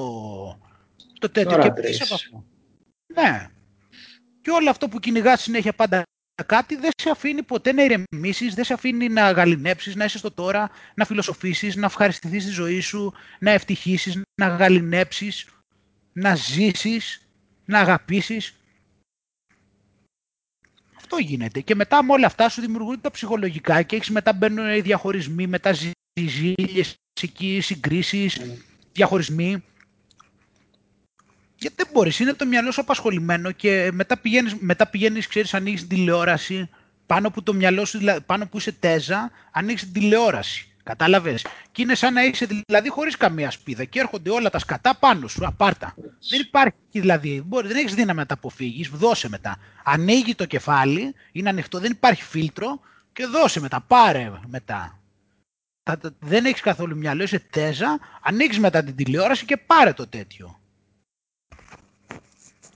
[1.20, 1.58] το τέτοιο.
[1.58, 2.46] και από αυτό.
[3.14, 3.50] Ναι.
[4.42, 6.04] Και όλο αυτό που κυνηγάς συνέχεια πάντα
[6.46, 10.32] κάτι δεν σε αφήνει ποτέ να ηρεμήσεις, δεν σε αφήνει να γαλινέψεις, να είσαι στο
[10.32, 15.48] τώρα, να φιλοσοφήσεις, να ευχαριστηθείς τη ζωή σου, να ευτυχήσεις, να γαλινέψεις,
[16.14, 17.28] να ζήσεις,
[17.66, 18.56] να αγαπήσεις.
[20.98, 21.62] Αυτό γίνεται.
[21.62, 25.48] Και μετά με όλα αυτά σου δημιουργούνται τα ψυχολογικά και έχεις μετά μπαίνουν οι διαχωρισμοί,
[25.48, 25.72] μετά
[26.20, 26.96] ζήλιες,
[27.60, 28.42] συγκρίσεις,
[28.92, 29.64] διαχωρισμοί.
[31.62, 35.88] Γιατί δεν μπορείς, είναι το μυαλό σου απασχολημένο και μετά πηγαίνεις, μετά πηγαίνεις, ξέρεις, ανοίγεις
[35.88, 36.70] τηλεόραση,
[37.06, 40.66] πάνω που το μυαλό σου, πάνω που είσαι τέζα, ανοίγεις την τηλεόραση.
[40.84, 44.96] Κατάλαβες; Και είναι σαν να είσαι δηλαδή χωρίς καμία σπίδα και έρχονται όλα τα σκατά
[44.96, 45.46] πάνω σου.
[45.46, 45.94] Απάρτα.
[46.30, 47.44] Δεν υπάρχει δηλαδή.
[47.46, 48.90] Μπορεί, δεν έχεις δύναμη να τα αποφύγεις.
[48.90, 49.58] Δώσε μετά.
[49.84, 52.80] Ανοίγει το κεφάλι, είναι ανοιχτό, δεν υπάρχει φίλτρο
[53.14, 53.82] και δώσε μετά.
[53.82, 55.00] Πάρε μετά.
[56.20, 58.00] Δεν έχεις καθόλου μυαλό, είσαι τέζα.
[58.22, 60.61] Ανοίγεις μετά την τηλεόραση και πάρε το τέτοιο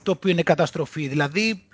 [0.06, 1.08] το οποίο είναι καταστροφή.
[1.08, 1.68] Δηλαδή,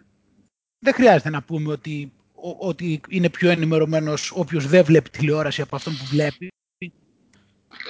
[0.78, 2.12] δεν χρειάζεται να πούμε ότι,
[2.58, 6.48] ότι είναι πιο ενημερωμένος όποιος δεν βλέπει τηλεόραση από αυτόν που βλέπει.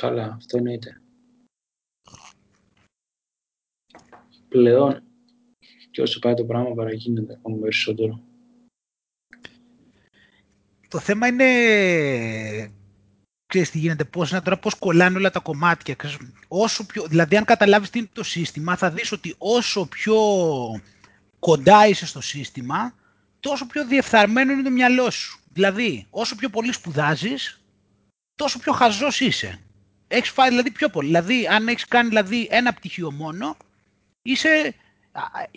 [0.01, 1.01] Καλά, αυτό εννοείται.
[4.49, 5.03] Πλέον,
[5.91, 8.21] και όσο πάει το πράγμα παραγίνεται ακόμα περισσότερο.
[10.89, 11.45] Το θέμα είναι
[13.53, 15.97] ξέρεις τι γίνεται, πώς, να τώρα πώς κολλάνε όλα τα κομμάτια.
[16.49, 20.17] Όσο πιο, δηλαδή αν καταλάβεις τι είναι το σύστημα, θα δεις ότι όσο πιο
[21.39, 22.95] κοντά είσαι στο σύστημα,
[23.41, 25.41] τόσο πιο διεφθαρμένο είναι το μυαλό σου.
[25.53, 27.61] Δηλαδή, όσο πιο πολύ σπουδάζεις,
[28.35, 29.61] τόσο πιο χαζός είσαι.
[30.09, 31.07] Έχεις φάει δηλαδή πιο πολύ.
[31.07, 33.57] Δηλαδή, αν έχεις κάνει δηλαδή, ένα πτυχίο μόνο,
[34.23, 34.75] είσαι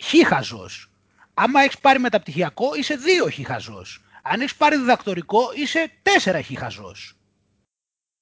[0.02, 0.90] χι χαζός.
[1.34, 4.00] Άμα έχεις πάρει μεταπτυχιακό, είσαι δύο χι χαζός.
[4.22, 7.15] Αν έχεις πάρει διδακτορικό, είσαι τέσσερα χι χαζός.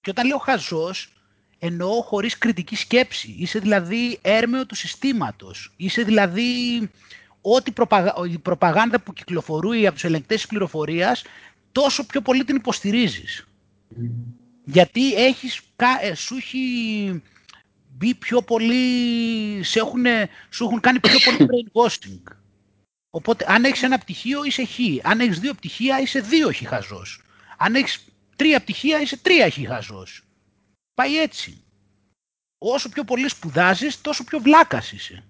[0.05, 1.13] Και όταν λέω χαζός,
[1.59, 3.35] εννοώ χωρίς κριτική σκέψη.
[3.39, 5.73] Είσαι δηλαδή έρμεο του συστήματος.
[5.77, 6.79] Είσαι δηλαδή
[7.41, 7.73] ό,τι
[8.33, 11.23] η προπαγάνδα που κυκλοφορεί από τους ελεγκτές της πληροφορίας,
[11.73, 13.47] τόσο πιο πολύ την υποστηρίζεις.
[14.65, 15.61] Γιατί έχεις,
[16.01, 17.23] ε, σου έχει
[17.89, 20.05] μπει πιο πολύ, σε έχουν,
[20.51, 22.37] σου έχουν κάνει πιο πολύ brainwashing.
[23.11, 24.79] Οπότε αν έχεις ένα πτυχίο είσαι χ.
[25.03, 27.23] Αν έχεις δύο πτυχία είσαι δύο χ χαζός.
[27.59, 28.05] Αν έχεις
[28.37, 30.25] τρία πτυχία είσαι τρία χαζός.
[30.95, 31.65] Πάει έτσι.
[32.59, 35.25] Όσο πιο πολύ σπουδάζεις, τόσο πιο βλάκας είσαι.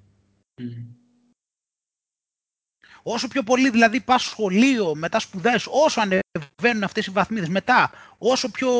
[3.02, 8.50] Όσο πιο πολύ δηλαδή πας σχολείο, μετά σπουδάζεις, όσο ανεβαίνουν αυτές οι βαθμίδες μετά, όσο
[8.50, 8.70] πιο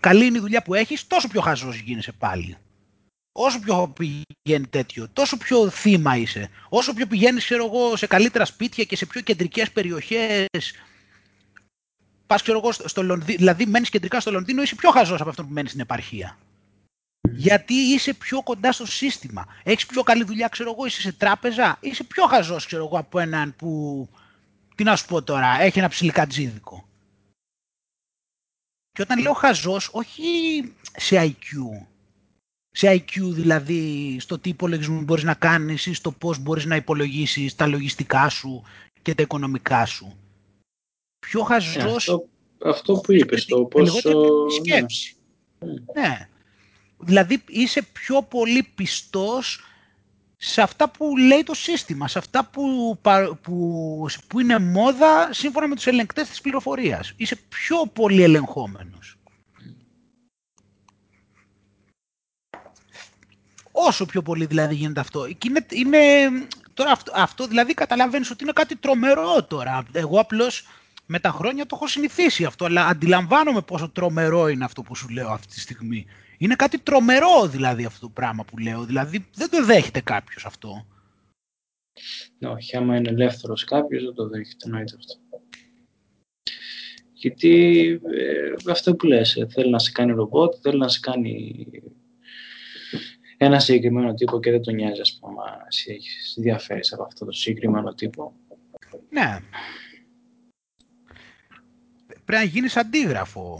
[0.00, 2.56] καλή είναι η δουλειά που έχεις, τόσο πιο χαζός γίνεσαι πάλι.
[3.32, 6.50] Όσο πιο πηγαίνει τέτοιο, τόσο πιο θύμα είσαι.
[6.68, 10.48] Όσο πιο πηγαίνεις, ξέρω εγώ, σε καλύτερα σπίτια και σε πιο κεντρικές περιοχές
[12.26, 15.44] πας, ξέρω εγώ, στο Λονδίνο, δηλαδή μένεις κεντρικά στο Λονδίνο, είσαι πιο χαζός από αυτό
[15.44, 16.38] που μένεις στην επαρχία.
[17.30, 19.46] Γιατί είσαι πιο κοντά στο σύστημα.
[19.62, 21.78] Έχεις πιο καλή δουλειά, ξέρω εγώ, είσαι σε τράπεζα.
[21.80, 24.08] Είσαι πιο χαζός, ξέρω εγώ, από έναν που.
[24.74, 26.88] Τι να σου πω τώρα, έχει ένα ψιλικατζίδικο.
[28.92, 30.22] Και όταν λέω χαζός, όχι
[30.96, 31.86] σε IQ.
[32.70, 37.54] Σε IQ δηλαδή, στο τι υπολογισμό μπορείς να κάνεις ή στο πώς μπορείς να υπολογίσεις
[37.54, 38.62] τα λογιστικά σου
[39.02, 40.16] και τα οικονομικά σου
[41.30, 41.96] πιο χαζός...
[41.96, 42.28] αυτό,
[42.64, 44.48] αυτό που είπες, το πόσο...
[44.48, 45.16] Σκέψη.
[45.58, 46.02] Ναι.
[46.02, 46.28] ναι.
[46.98, 49.60] Δηλαδή είσαι πιο πολύ πιστός
[50.36, 52.98] σε αυτά που λέει το σύστημα, σε αυτά που,
[53.42, 57.12] που, που είναι μόδα σύμφωνα με τους ελεγκτές της πληροφορίας.
[57.16, 59.18] Είσαι πιο πολύ ελεγχόμενος.
[63.72, 65.26] Όσο πιο πολύ δηλαδή γίνεται αυτό.
[65.44, 65.98] είναι, είναι,
[66.74, 69.84] τώρα αυτό, αυτό δηλαδή καταλαβαίνεις ότι είναι κάτι τρομερό τώρα.
[69.92, 70.66] Εγώ απλώς
[71.06, 75.08] με τα χρόνια το έχω συνηθίσει αυτό, αλλά αντιλαμβάνομαι πόσο τρομερό είναι αυτό που σου
[75.08, 76.06] λέω αυτή τη στιγμή.
[76.38, 80.86] Είναι κάτι τρομερό δηλαδή αυτό το πράγμα που λέω, δηλαδή δεν το δέχεται κάποιος αυτό.
[82.40, 85.14] Όχι, άμα είναι ελεύθερος κάποιος δεν το δέχεται, εννοείται αυτό.
[87.12, 91.66] Γιατί ε, αυτό που λες, ε, θέλει να σε κάνει ρομπότ, θέλει να σε κάνει
[93.36, 97.32] ένα συγκεκριμένο τύπο και δεν τον νοιάζει, ας πούμε, εσύ έχεις διαφέρεις από αυτό το
[97.32, 98.34] συγκεκριμένο τύπο.
[99.10, 99.38] Ναι,
[102.26, 103.58] πρέπει να γίνεις αντίγραφο.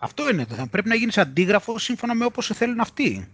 [0.00, 0.66] Αυτό είναι το θέμα.
[0.66, 3.28] Πρέπει να γίνεις αντίγραφο σύμφωνα με όπως σε θέλουν αυτοί.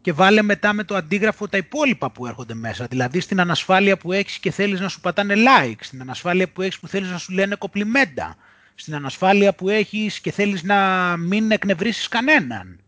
[0.00, 2.86] και βάλε μετά με το αντίγραφο τα υπόλοιπα που έρχονται μέσα.
[2.86, 6.78] Δηλαδή στην ανασφάλεια που έχεις και θέλεις να σου πατάνε like, στην ανασφάλεια που έχεις
[6.78, 8.36] που θέλεις να σου λένε κοπλιμέντα,
[8.74, 12.81] στην ανασφάλεια που έχεις και θέλεις να μην εκνευρίσεις κανέναν.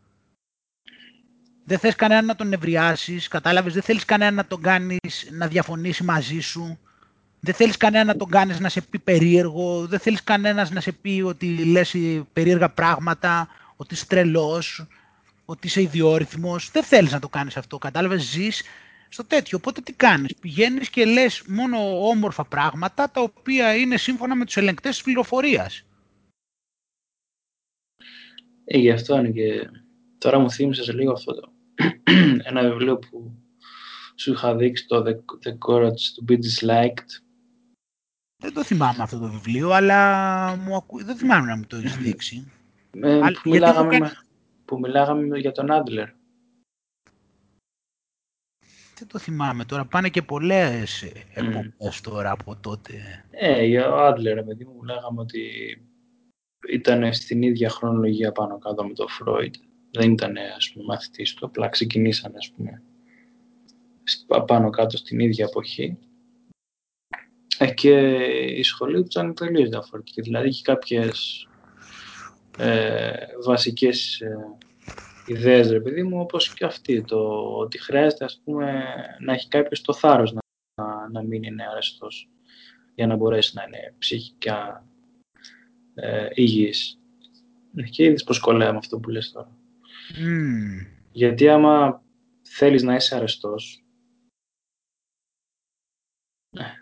[1.67, 6.05] Δεν θες κανέναν να τον νευριάσεις, κατάλαβες, δεν θέλεις κανέναν να τον κάνεις να διαφωνήσει
[6.05, 6.79] μαζί σου.
[7.41, 10.93] Δεν θέλεις κανένα να τον κάνεις να σε πει περίεργο, δεν θέλεις κανένας να σε
[10.93, 11.97] πει ότι λες
[12.33, 14.87] περίεργα πράγματα, ότι είσαι τρελός,
[15.45, 16.71] ότι είσαι ιδιόρυθμος.
[16.71, 18.63] Δεν θέλεις να το κάνεις αυτό, κατάλαβες, ζεις
[19.09, 19.59] στο τέτοιο.
[19.59, 24.57] Οπότε τι κάνεις, πηγαίνεις και λες μόνο όμορφα πράγματα, τα οποία είναι σύμφωνα με τους
[24.57, 25.85] ελεγκτές της πληροφορίας.
[28.65, 29.71] Ε, γι' αυτό είναι και...
[30.19, 31.53] Τώρα μου θύμισες λίγο αυτό το...
[32.49, 33.33] ένα βιβλίο που
[34.15, 35.15] σου είχα δείξει το The,
[35.49, 37.25] The Courage to be Disliked
[38.45, 41.05] δεν το θυμάμαι αυτό το βιβλίο, αλλά μου ακού...
[41.05, 42.53] δεν θυμάμαι να μου το έχεις δείξει.
[42.91, 44.13] Ε, που, μιλάγαμε
[44.65, 46.09] που μιλάγαμε για τον Άντλερ.
[48.99, 49.85] Δεν το θυμάμαι τώρα.
[49.85, 51.21] Πάνε και πολλές mm.
[51.35, 53.25] εποχές τώρα από τότε.
[53.31, 55.41] Ε, για ο Άντλερ, παιδί μου, λέγαμε ότι
[56.69, 59.55] ήταν στην ίδια χρονολογία πάνω κάτω με τον Φρόιντ.
[59.97, 62.83] Δεν ήταν, ας πούμε, μαθητής του, απλά ξεκινήσαν, ας πούμε,
[64.47, 65.99] πάνω κάτω στην ίδια εποχή.
[67.59, 67.91] Ε, και
[68.57, 70.21] η σχολή του ήταν τελείως διαφορετική.
[70.21, 71.49] Δηλαδή έχει κάποιες
[72.59, 73.13] ε,
[73.45, 74.37] βασικές ε,
[75.27, 77.03] ιδέες, ρε παιδί μου, όπως και αυτή.
[77.03, 77.19] Το
[77.57, 78.85] ότι χρειάζεται, ας πούμε,
[79.21, 80.41] να έχει κάποιος το θάρρος να,
[80.83, 82.29] να, να μην είναι αρεστός
[82.95, 84.87] για να μπορέσει να είναι ψυχικά
[85.95, 86.99] ε, υγιής.
[87.91, 89.64] Και είδες πως κολλάει με αυτό που λες τώρα.
[90.13, 90.87] Mm.
[91.13, 92.03] Γιατί άμα
[92.43, 93.85] θέλεις να είσαι αρεστός,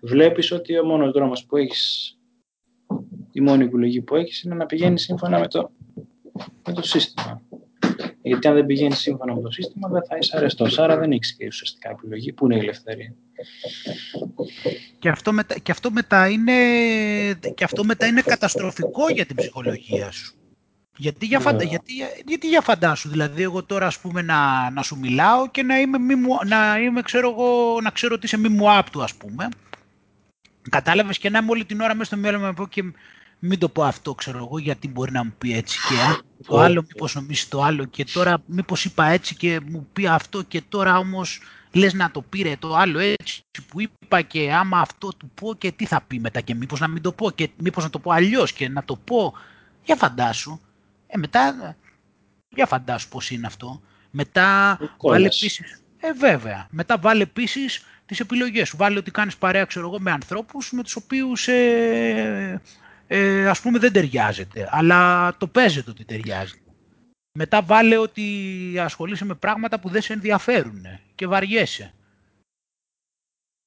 [0.03, 2.17] βλέπεις ότι ο μόνος δρόμος που έχεις,
[3.33, 5.71] η μόνη επιλογή που έχεις είναι να πηγαίνεις σύμφωνα με το,
[6.67, 7.43] με το σύστημα.
[8.23, 11.37] Γιατί αν δεν πηγαίνεις σύμφωνα με το σύστημα δεν θα είσαι αρεστός, άρα δεν έχεις
[11.37, 12.33] και ουσιαστικά επιλογή.
[12.33, 13.15] Πού είναι η ελευθερία;
[14.99, 16.53] Και αυτό, μετά, και, αυτό μετά είναι,
[17.55, 20.41] και αυτό μετά είναι καταστροφικό για την ψυχολογία σου.
[20.96, 21.92] Γιατί για, φαντα, γιατί,
[22.26, 25.98] γιατί για φαντάσου, δηλαδή εγώ τώρα ας πούμε να, να σου μιλάω και να είμαι,
[25.98, 26.14] μη
[26.46, 29.48] να είμαι ξέρω εγώ, να ξέρω ότι είσαι μη μου άπτου ας πούμε.
[30.70, 32.83] Κατάλαβες και να είμαι όλη την ώρα μέσα στο μέλλον μου πω και
[33.38, 36.85] μην το πω αυτό ξέρω εγώ γιατί μπορεί να μου πει έτσι και το άλλο
[36.88, 40.98] μήπως νομίσει το άλλο και τώρα μήπως είπα έτσι και μου πει αυτό και τώρα
[40.98, 41.40] όμως
[41.72, 45.72] λες να το πήρε το άλλο έτσι που είπα και άμα αυτό του πω και
[45.72, 48.11] τι θα πει μετά και μήπως να μην το πω και μήπως να το πω
[48.11, 49.35] αλλιώς και να το πω.
[49.85, 50.61] Για φαντάσου
[51.12, 51.77] ε, μετά,
[52.48, 53.83] για φαντάσου πώς είναι αυτό.
[54.11, 55.64] Μετά βάλε επίση.
[56.01, 56.66] Ε, βέβαια.
[56.70, 58.77] Μετά βάλε επίσης τις επιλογές σου.
[58.77, 62.61] Βάλε ότι κάνεις παρέα, ξέρω εγώ, με ανθρώπους με τους οποίους ε,
[63.07, 64.68] ε, ας πούμε δεν ταιριάζεται.
[64.70, 66.61] Αλλά το παίζεται ότι ταιριάζεται.
[67.38, 68.25] Μετά βάλε ότι
[68.79, 70.83] ασχολείσαι με πράγματα που δεν σε ενδιαφέρουν
[71.14, 71.94] και βαριέσαι.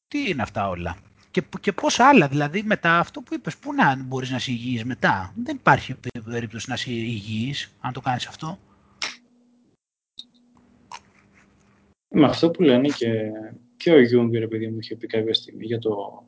[0.08, 0.98] Τι είναι αυτά όλα;
[1.36, 4.84] Και, και πόσα άλλα, δηλαδή μετά αυτό που είπες, πού να μπορείς να είσαι υγιής
[4.84, 5.34] μετά.
[5.36, 5.96] Δεν υπάρχει
[6.26, 8.60] περίπτωση να είσαι υγιής, αν το κάνεις αυτό.
[12.10, 13.32] Με αυτό που λένε και,
[13.78, 16.24] και ο Γιούγκερ, επειδή μου είχε πει κάποια στιγμή για το...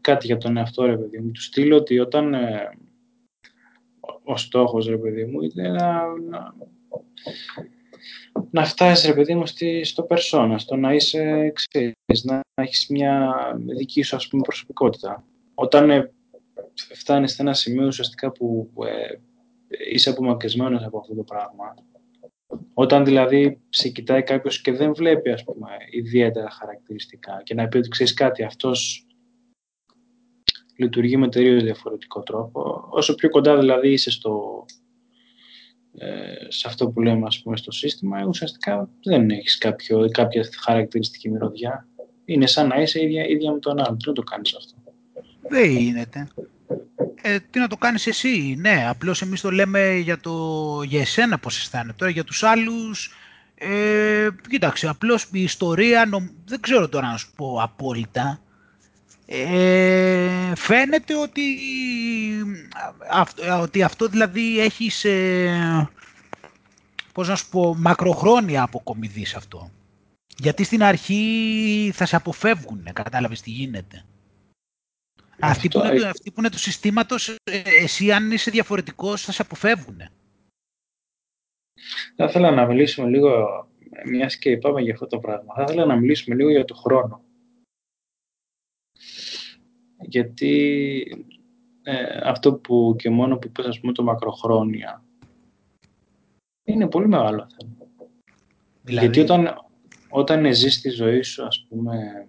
[0.00, 2.78] κάτι για τον εαυτό, ρε παιδί μου, του στείλω ότι όταν ε,
[4.24, 6.54] ο στόχος, ρε παιδί μου, είναι να, να
[8.64, 9.44] φτάσεις ρε παιδί μου
[9.82, 13.34] στο περσόνα, στο να είσαι ξέρεις, να έχεις μια
[13.76, 15.24] δική σου ας πούμε προσωπικότητα.
[15.54, 16.12] Όταν ε,
[16.94, 19.14] φτάνεις σε ένα σημείο ουσιαστικά που ε,
[19.92, 21.74] είσαι απομακρυσμένος από αυτό το πράγμα,
[22.74, 27.76] όταν δηλαδή σε κοιτάει κάποιος και δεν βλέπει ας πούμε ιδιαίτερα χαρακτηριστικά και να πει
[27.76, 29.06] ότι ξέρεις κάτι, αυτός
[30.76, 34.64] λειτουργεί με τελείως διαφορετικό τρόπο, όσο πιο κοντά δηλαδή είσαι στο,
[35.98, 36.06] ε,
[36.48, 41.86] σε αυτό που λέμε ας πούμε, στο σύστημα, ουσιαστικά δεν έχεις κάποιο, κάποια χαρακτηριστική μυρωδιά.
[42.24, 43.98] Είναι σαν να είσαι ίδια, ίδια με τον άλλον.
[43.98, 44.74] Τι να το κάνεις αυτό;
[45.48, 46.28] Δεν γίνεται.
[47.22, 48.86] Ε, τι να το κάνεις εσύ, ναι.
[48.88, 50.32] Απλώς εμείς το λέμε για, το,
[50.82, 51.94] για εσένα πώς αισθάνεται.
[51.98, 53.14] Τώρα για τους άλλους,
[53.54, 56.08] ε, κοίταξε, απλώς η ιστορία,
[56.44, 58.40] δεν ξέρω τώρα να σου πω απόλυτα,
[59.34, 61.58] ε, φαίνεται ότι,
[63.60, 65.10] ότι αυτό δηλαδή έχει σε,
[67.12, 69.70] πώς να σου πω, μακροχρόνια αποκομιδή σε αυτό.
[70.36, 74.04] Γιατί στην αρχή θα σε αποφεύγουν, κατάλαβες τι γίνεται.
[75.38, 79.42] Αυτοί που, είναι, αυτοί που είναι του συστήματος, ε, εσύ αν είσαι διαφορετικός θα σε
[79.42, 79.98] αποφεύγουν.
[82.16, 83.46] Θα ήθελα να μιλήσουμε λίγο,
[84.04, 87.24] μιας και είπαμε για αυτό το πράγμα, θα ήθελα να μιλήσουμε λίγο για το χρόνο
[90.02, 91.26] γιατί
[91.82, 95.04] ε, αυτό που και μόνο που είπες, ας πούμε, το μακροχρόνια,
[96.64, 97.76] Είναι πολύ μεγάλο θέμα.
[98.82, 99.06] Δηλαδή...
[99.06, 99.66] Γιατί όταν,
[100.08, 102.26] όταν ζεις τη ζωή σου, ας πούμε,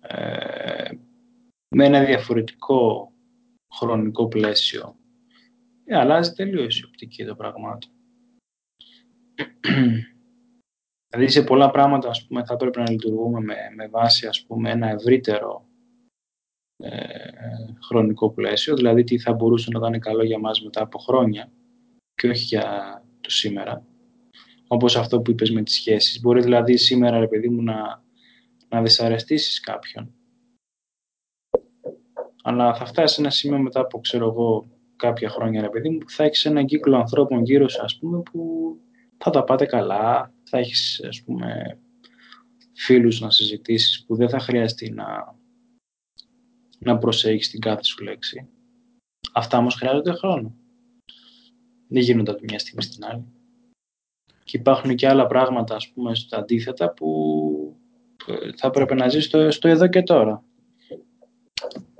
[0.00, 0.90] ε,
[1.68, 3.12] με ένα διαφορετικό
[3.74, 4.96] χρονικό πλαίσιο,
[5.84, 7.90] ε, αλλάζει τελείως η οπτική των πραγμάτων.
[11.12, 14.70] Δηλαδή σε πολλά πράγματα ας πούμε, θα πρέπει να λειτουργούμε με, με βάση ας πούμε,
[14.70, 15.66] ένα ευρύτερο
[16.76, 16.98] ε,
[17.86, 21.52] χρονικό πλαίσιο, δηλαδή τι θα μπορούσε να ήταν καλό για μας μετά από χρόνια
[22.14, 23.86] και όχι για το σήμερα.
[24.66, 26.20] Όπως αυτό που είπες με τις σχέσεις.
[26.20, 28.04] Μπορεί δηλαδή σήμερα, ρε παιδί μου, να,
[28.68, 30.14] να δυσαρεστήσεις κάποιον.
[32.42, 36.10] Αλλά θα φτάσει ένα σημείο μετά από, ξέρω εγώ, κάποια χρόνια, ρε παιδί μου, που
[36.10, 38.76] θα έχεις έναν κύκλο ανθρώπων γύρω σου, ας πούμε, που
[39.24, 41.78] θα τα πάτε καλά, θα έχεις, ας πούμε,
[42.74, 45.36] φίλους να συζητήσεις που δεν θα χρειαστεί να,
[46.78, 48.48] να προσέχεις την κάθε σου λέξη.
[49.32, 50.54] Αυτά όμως χρειάζονται χρόνο.
[51.88, 53.24] Δεν γίνονται από μια στιγμή στην άλλη.
[54.44, 57.76] Και υπάρχουν και άλλα πράγματα, ας πούμε, στα αντίθετα που
[58.56, 60.44] θα πρέπει να ζεις στο, στο εδώ και τώρα.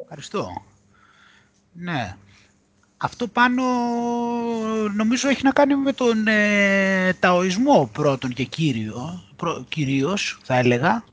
[0.02, 0.48] Ευχαριστώ.
[1.72, 2.16] Ναι.
[3.04, 3.62] Αυτό πάνω
[4.94, 11.04] νομίζω έχει να κάνει με τον ε, ταοισμό πρώτον και κύριο, προ, κυρίως θα έλεγα.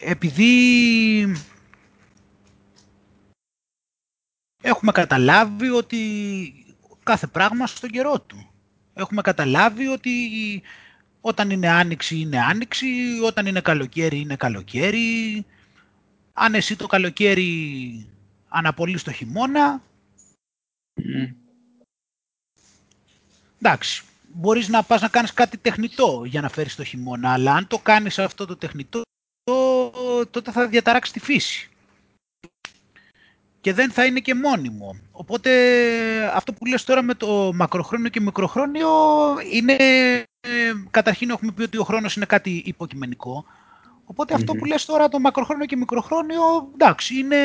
[0.00, 1.36] Επειδή
[4.62, 5.98] έχουμε καταλάβει ότι
[7.02, 8.50] κάθε πράγμα στον καιρό του.
[8.94, 10.12] Έχουμε καταλάβει ότι
[11.20, 12.86] όταν είναι άνοιξη είναι άνοιξη,
[13.24, 15.46] όταν είναι καλοκαίρι είναι καλοκαίρι.
[16.32, 18.06] Αν εσύ το καλοκαίρι
[18.52, 19.82] αναπολύς το χειμώνα,
[21.00, 21.34] mm.
[23.60, 27.66] εντάξει, μπορείς να πας να κάνεις κάτι τεχνητό για να φέρεις το χειμώνα, αλλά αν
[27.66, 29.02] το κάνεις αυτό το τεχνητό,
[30.30, 31.70] τότε θα διαταράξει τη φύση
[33.62, 34.96] και δεν θα είναι και μόνιμο.
[35.12, 35.50] Οπότε
[36.34, 38.90] αυτό που λες τώρα με το μακροχρόνιο και μικροχρόνιο
[39.52, 39.74] είναι,
[40.40, 43.44] ε, καταρχήν έχουμε πει ότι ο χρόνος είναι κάτι υποκειμενικό.
[44.32, 47.36] αυτό που λες τώρα το μακροχρόνιο και μικροχρόνιο, εντάξει, είναι,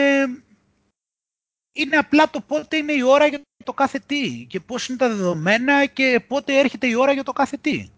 [1.78, 5.08] είναι απλά το πότε είναι η ώρα για το κάθε τι και πώς είναι τα
[5.08, 7.90] δεδομένα και πότε έρχεται η ώρα για το κάθε τι.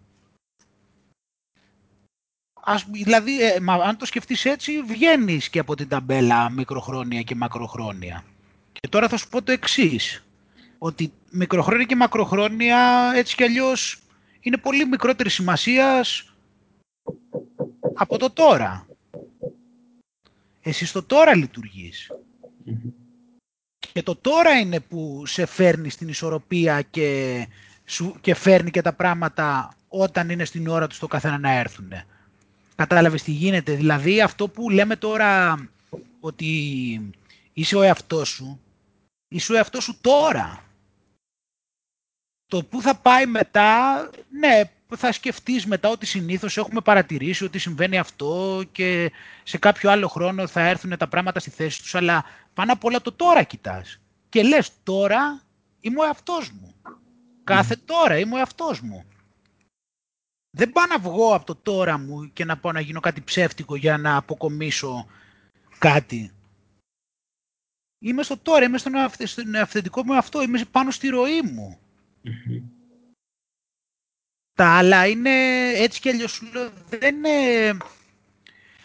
[2.62, 8.24] Ας, δηλαδή, ε, αν το σκεφτείς έτσι, βγαίνεις και από την ταμπέλα μικροχρόνια και μακροχρόνια.
[8.72, 10.24] Και τώρα θα σου πω το εξής
[10.78, 13.98] ότι μικροχρόνια και μακροχρόνια έτσι κι αλλιώς
[14.40, 16.34] είναι πολύ μικρότερης σημασίας
[17.94, 18.86] από το τώρα.
[20.60, 21.34] Εσύ στο τώρα
[23.92, 27.46] Και το τώρα είναι που σε φέρνει στην ισορροπία και,
[27.84, 31.92] σου, και φέρνει και τα πράγματα όταν είναι στην ώρα τους το καθένα να έρθουν.
[32.74, 35.58] Κατάλαβες τι γίνεται; Δηλαδή αυτό που λέμε τώρα
[36.20, 36.46] ότι
[37.52, 38.60] είσαι ο εαυτός σου,
[39.28, 40.64] είσαι ο εαυτός σου τώρα.
[42.50, 44.00] Το που θα πάει μετά,
[44.40, 44.62] ναι,
[44.96, 50.46] θα σκεφτείς μετά ότι συνήθως έχουμε παρατηρήσει ότι συμβαίνει αυτό και σε κάποιο άλλο χρόνο
[50.46, 54.00] θα έρθουν τα πράγματα στη θέση τους, αλλά πάνω απ' όλα το τώρα κοιτάς.
[54.28, 55.42] Και λες τώρα
[55.80, 56.74] είμαι ο εαυτός μου.
[57.44, 59.04] Κάθε τώρα είμαι ο εαυτός μου.
[60.56, 63.76] Δεν πάω να βγω από το τώρα μου και να πάω να γίνω κάτι ψεύτικο
[63.76, 65.06] για να αποκομίσω
[65.78, 66.32] κάτι.
[67.98, 68.94] Είμαι στο τώρα, είμαι στον,
[69.56, 71.78] αυθεντικό μου αυτό, είμαι πάνω στη ροή μου.
[74.54, 75.30] Τα άλλα είναι
[75.74, 76.42] έτσι κι αλλιώς,
[76.88, 77.76] δεν είναι...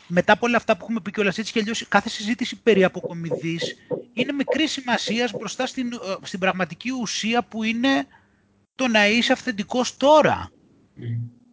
[0.08, 3.76] Μετά από όλα αυτά που έχουμε πει κιόλας έτσι κι αλλιώς, κάθε συζήτηση περί αποκομιδής
[4.13, 8.08] είναι μικρή σημασίας μπροστά στην, ε, στην πραγματική ουσία που είναι
[8.76, 9.98] το να είσαι αυθεντικός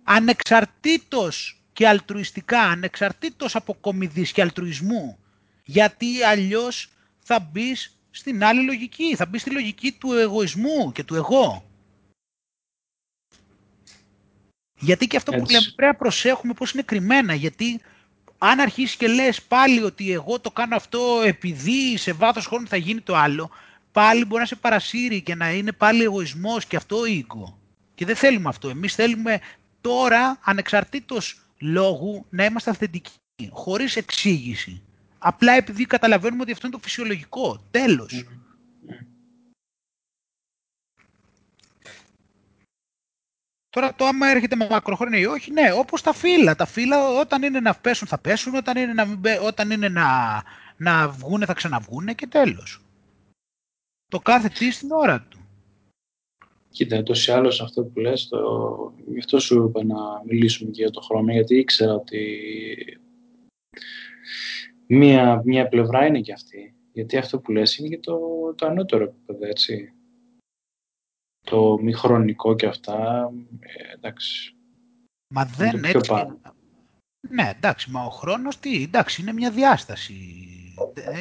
[0.02, 5.18] ανεξαρτήτως και αλτρουιστικά, ανεξαρτήτως από κομιδής και αλτρουισμού.
[5.64, 11.14] Γιατί αλλιώς θα μπεις στην άλλη λογική, θα μπεις στη λογική του εγωισμού και του
[11.14, 11.71] εγώ.
[14.82, 17.80] Γιατί και αυτό που λέμε πρέπει να προσέχουμε πώς είναι κρυμμένα, γιατί
[18.38, 22.76] αν αρχίσεις και λες πάλι ότι εγώ το κάνω αυτό επειδή σε βάθος χρόνου θα
[22.76, 23.50] γίνει το άλλο,
[23.92, 27.58] πάλι μπορεί να σε παρασύρει και να είναι πάλι εγωισμός και αυτό οίκο.
[27.94, 28.68] Και δεν θέλουμε αυτό.
[28.68, 29.40] Εμείς θέλουμε
[29.80, 33.10] τώρα, ανεξαρτήτως λόγου, να είμαστε αυθεντικοί,
[33.50, 34.82] χωρίς εξήγηση.
[35.18, 37.62] Απλά επειδή καταλαβαίνουμε ότι αυτό είναι το φυσιολογικό.
[37.70, 38.24] Τέλος.
[43.72, 46.54] Τώρα το άμα έρχεται με μακροχρόνια ή όχι, ναι, όπως τα φύλλα.
[46.54, 49.06] Τα φύλλα όταν είναι να πέσουν θα πέσουν, όταν είναι να,
[49.46, 50.06] όταν είναι να,
[50.76, 52.84] να βγούνε θα ξαναβγούνε και τέλος.
[54.08, 55.38] Το κάθε τι στην ώρα του.
[56.68, 58.38] Κοίτα, τόσο ή άλλως αυτό που λες, το...
[59.06, 59.96] γι' αυτό σου είπα να
[60.26, 62.38] μιλήσουμε και για το χρόνο, γιατί ήξερα ότι
[64.86, 66.74] μία, μία πλευρά είναι και αυτή.
[66.92, 68.18] Γιατί αυτό που λες είναι και το,
[68.54, 69.92] το ανώτερο επίπεδο, έτσι.
[71.44, 73.30] Το μη χρονικό και αυτά,
[73.60, 74.54] ε, εντάξει.
[75.34, 76.12] Μα δεν έτσι...
[77.28, 80.14] Ναι, εντάξει, μα ο χρόνος τι, εντάξει, είναι μια διάσταση.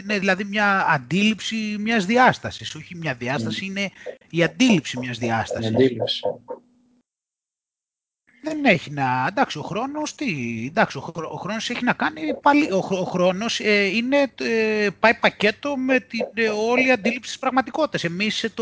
[0.01, 3.89] Είναι δηλαδή μια αντίληψη μιας διάστασης, όχι μια διάσταση, είναι
[4.30, 5.72] η αντίληψη μιας διάστασης.
[5.72, 6.22] Η αντίληψη.
[8.43, 9.26] Δεν έχει να...
[9.28, 10.65] Εντάξει, ο χρόνος τι...
[10.69, 12.72] Εντάξει, ο, ο χρόνος έχει να κάνει πάλι...
[12.72, 14.34] Ο, ο χρόνος ε, είναι...
[14.39, 18.03] Ε, πάει πακέτο με την ε, όλη αντίληψη της πραγματικότητας.
[18.03, 18.53] Εμείς ε,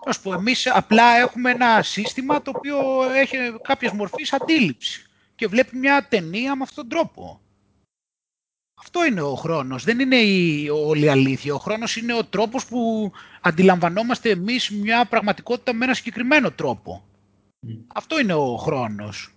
[0.00, 0.10] τώρα...
[0.10, 5.76] Ας πω, εμείς απλά έχουμε ένα σύστημα το οποίο έχει κάποιες μορφής αντίληψης και βλέπει
[5.76, 7.40] μια ταινία με αυτόν τον τρόπο.
[8.82, 11.54] Αυτό είναι ο χρόνος, δεν είναι η όλη αλήθεια.
[11.54, 17.04] Ο χρόνος είναι ο τρόπος που αντιλαμβανόμαστε εμείς μια πραγματικότητα με ένα συγκεκριμένο τρόπο.
[17.94, 19.34] Αυτό είναι ο χρόνος.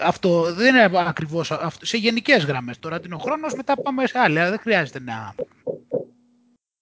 [0.00, 2.78] Αυτό δεν είναι ακριβώς αυτό, σε γενικές γραμμές.
[2.78, 5.34] Τώρα είναι ο χρόνος, μετά πάμε σε άλλη, δεν χρειάζεται να...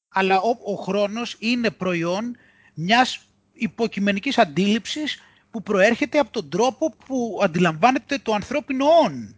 [0.08, 2.36] Αλλά ο, ο χρόνος είναι προϊόν
[2.76, 5.20] μιας υποκειμενικής αντίληψης
[5.50, 9.36] που προέρχεται από τον τρόπο που αντιλαμβάνεται το ανθρώπινο όν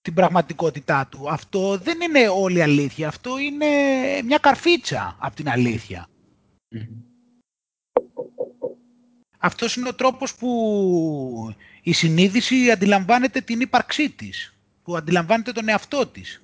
[0.00, 1.30] την πραγματικότητά του.
[1.30, 3.08] Αυτό δεν είναι όλη αλήθεια.
[3.08, 3.66] Αυτό είναι
[4.24, 6.08] μια καρφίτσα από την αλήθεια.
[9.38, 16.06] Αυτός είναι ο τρόπος που η συνείδηση αντιλαμβάνεται την ύπαρξή της, που αντιλαμβάνεται τον εαυτό
[16.06, 16.42] της.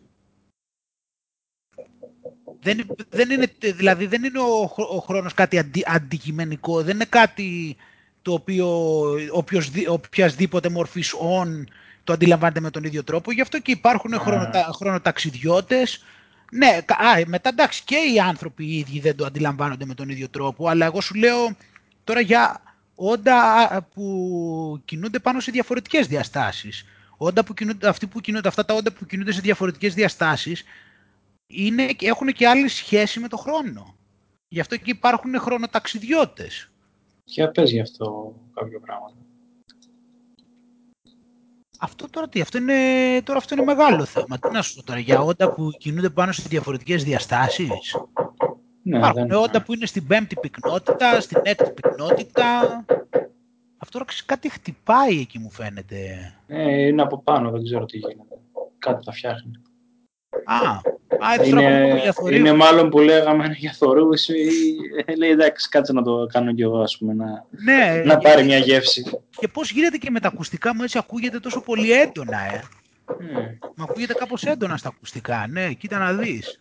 [2.65, 7.77] Δεν, δεν είναι, δηλαδή δεν είναι ο, ο χρόνος κάτι αντι, αντικειμενικό, δεν είναι κάτι
[8.23, 8.69] το οποίο
[9.33, 11.65] οποιος, οποιασδήποτε μορφής on
[12.05, 13.33] το αντιλαμβάνεται με τον ίδιο τρόπο.
[13.33, 14.21] Γι' αυτό και υπάρχουν yeah.
[14.21, 16.05] χρονοτα, χρονοταξιδιώτες.
[16.51, 20.29] Ναι, α, μετά εντάξει και οι άνθρωποι οι ίδιοι δεν το αντιλαμβάνονται με τον ίδιο
[20.29, 21.57] τρόπο, αλλά εγώ σου λέω
[22.05, 22.63] τώρα για
[22.95, 26.85] όντα που κινούνται πάνω σε διαφορετικές διαστάσεις.
[27.17, 30.65] Όντα που κινούνται, αυτοί που κινούνται, αυτά τα όντα που κινούνται σε διαφορετικές διαστάσεις
[31.55, 33.97] είναι, έχουν και άλλη σχέση με το χρόνο.
[34.49, 36.71] Γι' αυτό και υπάρχουν χρονοταξιδιώτες.
[37.25, 39.13] Για πες γι' αυτό κάποιο πράγμα.
[41.79, 42.75] Αυτό τώρα τι, αυτό είναι,
[43.25, 44.39] τώρα αυτό είναι μεγάλο θέμα.
[44.39, 47.97] Τι να σου πω τώρα, για όντα που κινούνται πάνω σε διαφορετικές διαστάσεις;
[48.83, 52.85] Ναι, Υπάρχουν όντα που είναι στην πέμπτη πυκνότητα, στην έκτη πυκνότητα.
[53.79, 56.33] Αυτό τώρα κάτι χτυπάει εκεί μου φαίνεται.
[56.47, 58.39] Ε, είναι από πάνω, δεν ξέρω τι γίνεται.
[58.79, 59.51] Κάτι τα φτιάχνει.
[60.45, 60.81] Α,
[61.27, 64.49] α είναι, είναι μάλλον που λέγαμε για θορύβους ή
[65.17, 68.59] λέει εντάξει κάτσε να το κάνω κι εγώ ας πούμε να, ναι, να πάρει μια
[68.59, 69.05] γεύση.
[69.37, 72.63] Και πώς γίνεται και με τα ακουστικά μου έτσι ακούγεται τόσο πολύ έντονα ε;
[73.07, 73.15] Mm.
[73.75, 76.61] Μα ακούγεται κάπως έντονα στα ακουστικά, ναι, κοίτα να δεις.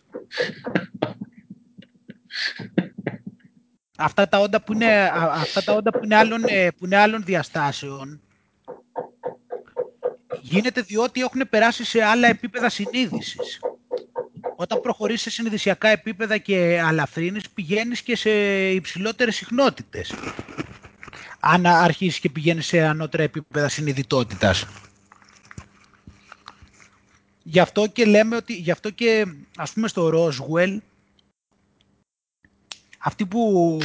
[3.98, 7.24] αυτά τα όντα που είναι, αυτά τα όντα που είναι, άλλων, ε, που είναι άλλων
[7.24, 8.20] διαστάσεων
[10.40, 13.60] γίνεται διότι έχουν περάσει σε άλλα επίπεδα συνείδησης.
[14.56, 18.30] Όταν προχωρείς σε συνειδησιακά επίπεδα και αλαφρύνεις, πηγαίνεις και σε
[18.70, 20.14] υψηλότερες συχνότητες.
[21.40, 24.66] Αν αρχίσεις και πηγαίνεις σε ανώτερα επίπεδα συνειδητότητας.
[27.42, 29.26] Γι' αυτό και λέμε ότι, γι' αυτό και
[29.56, 30.78] ας πούμε στο Roswell,
[32.98, 33.78] αυτοί που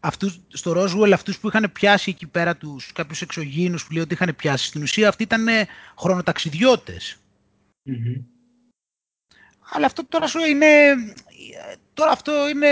[0.00, 4.14] αυτούς, στο Roswell αυτούς που είχαν πιάσει εκεί πέρα τους κάποιους εξωγήινους που λέει ότι
[4.14, 5.46] είχαν πιάσει στην ουσία αυτοί ήταν
[5.98, 7.16] χρονοταξιδιώτες.
[9.70, 10.94] Αλλά αυτό τώρα σου είναι,
[11.94, 12.68] τώρα αυτό είναι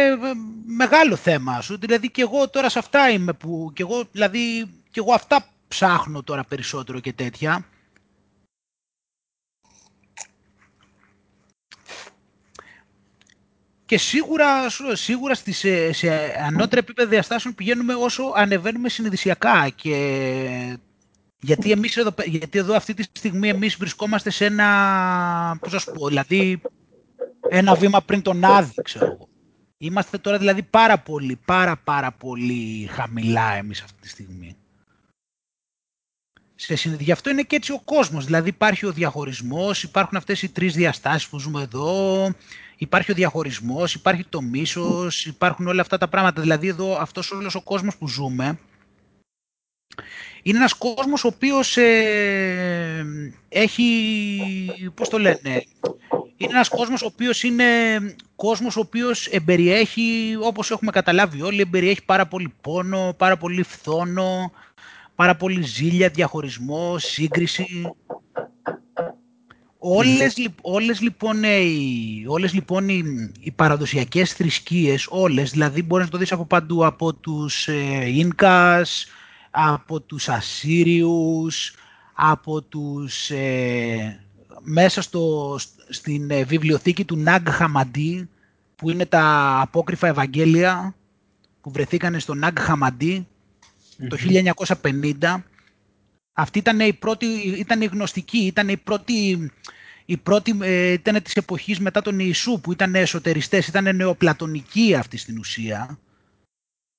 [0.66, 1.78] μεγάλο θέμα σου.
[1.78, 6.22] Δηλαδή και εγώ τώρα σε αυτά είμαι που, και εγώ, δηλαδή, και εγώ αυτά ψάχνω
[6.22, 7.66] τώρα περισσότερο και τέτοια.
[13.86, 16.10] Και σίγουρα, σίγουρα στις, σε, σε
[16.46, 19.68] ανώτερα επίπεδα διαστάσεων πηγαίνουμε όσο ανεβαίνουμε συνειδησιακά.
[19.68, 20.78] Και...
[21.40, 26.08] Γιατί, εμείς εδώ, γιατί εδώ αυτή τη στιγμή εμείς βρισκόμαστε σε ένα, πώς σας πω,
[26.08, 26.60] δηλαδή
[27.48, 29.28] ένα βήμα πριν τον άδει, ξέρω εγώ.
[29.78, 34.56] Είμαστε τώρα δηλαδή πάρα πολύ, πάρα πάρα πολύ χαμηλά εμείς αυτή τη στιγμή.
[36.54, 38.24] Σε, γι' αυτό είναι και έτσι ο κόσμος.
[38.24, 42.30] Δηλαδή υπάρχει ο διαχωρισμός, υπάρχουν αυτές οι τρεις διαστάσεις που ζούμε εδώ,
[42.76, 46.40] υπάρχει ο διαχωρισμός, υπάρχει το μίσος, υπάρχουν όλα αυτά τα πράγματα.
[46.40, 48.58] Δηλαδή εδώ αυτός όλος ο κόσμος που ζούμε
[50.42, 53.06] είναι ένας κόσμος ο οποίος ε,
[53.48, 55.64] έχει, πώς το λένε,
[56.42, 57.64] είναι ένας κόσμος ο οποίος είναι
[58.36, 64.52] κόσμος ο οποίος εμπεριέχει, όπως έχουμε καταλάβει όλοι, εμπεριέχει πάρα πολύ πόνο, πάρα πολύ φθόνο,
[65.14, 67.92] πάρα πολύ ζήλια, διαχωρισμό, σύγκριση.
[69.78, 73.02] Όλες, όλες, λοιπόν, οι, όλες λοιπόν οι,
[73.40, 79.06] οι παραδοσιακές θρησκείες, όλες, δηλαδή μπορείς να το δεις από παντού, από τους ε, Ίνκας,
[79.50, 81.74] από τους Ασσύριους,
[82.12, 84.20] από τους, ε,
[84.60, 85.56] μέσα στο,
[85.92, 88.28] στην ε, βιβλιοθήκη του Ναγκ Χαμαντή,
[88.76, 90.94] που είναι τα απόκριφα Ευαγγέλια
[91.60, 93.26] που βρεθήκαν στο Ναγκ χαμαντι
[94.08, 94.16] το
[94.82, 95.42] 1950.
[96.32, 97.26] Αυτή ήταν η πρώτη,
[97.58, 99.50] ήταν η γνωστική, ήταν η πρώτη,
[100.04, 105.16] η πρώτη ε, ήταν της εποχής μετά τον Ιησού που ήταν εσωτεριστές, ήταν νεοπλατωνικοί αυτοί
[105.16, 105.98] στην ουσία.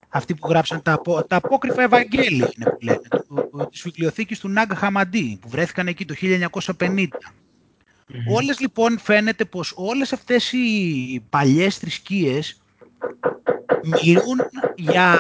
[0.10, 3.02] Αυτοί που γράψαν τα, τα απόκριφα Ευαγγέλια είναι που λένε,
[3.70, 6.16] της βιβλιοθήκης του Ναγκ Χαμαντή που βρέθηκαν εκεί το
[6.80, 7.08] 1950.
[8.28, 12.62] Όλες λοιπόν φαίνεται πως όλες αυτές οι παλιές θρησκείες
[13.84, 14.40] μιλούν
[14.76, 15.20] για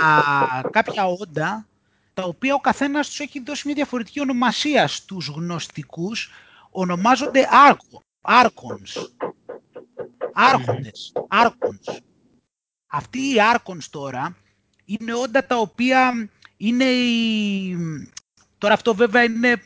[0.72, 1.68] κάποια όντα
[2.14, 6.32] τα οποία ο καθένας τους έχει δώσει μια διαφορετική ονομασία στους γνωστικούς
[6.70, 8.98] ονομάζονται άρκο, άρκονς.
[10.34, 11.88] Άρχοντες, άρκονς.
[12.88, 14.36] Αυτοί οι άρκονς τώρα
[14.86, 17.78] είναι όντα τα οποία είναι η...
[18.58, 19.64] τώρα αυτό βέβαια είναι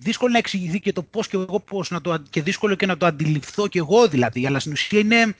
[0.00, 2.96] δύσκολο να εξηγηθεί και το πώς και εγώ πώς να το, και δύσκολο και να
[2.96, 5.34] το αντιληφθώ και εγώ δηλαδή, αλλά στην ουσία είναι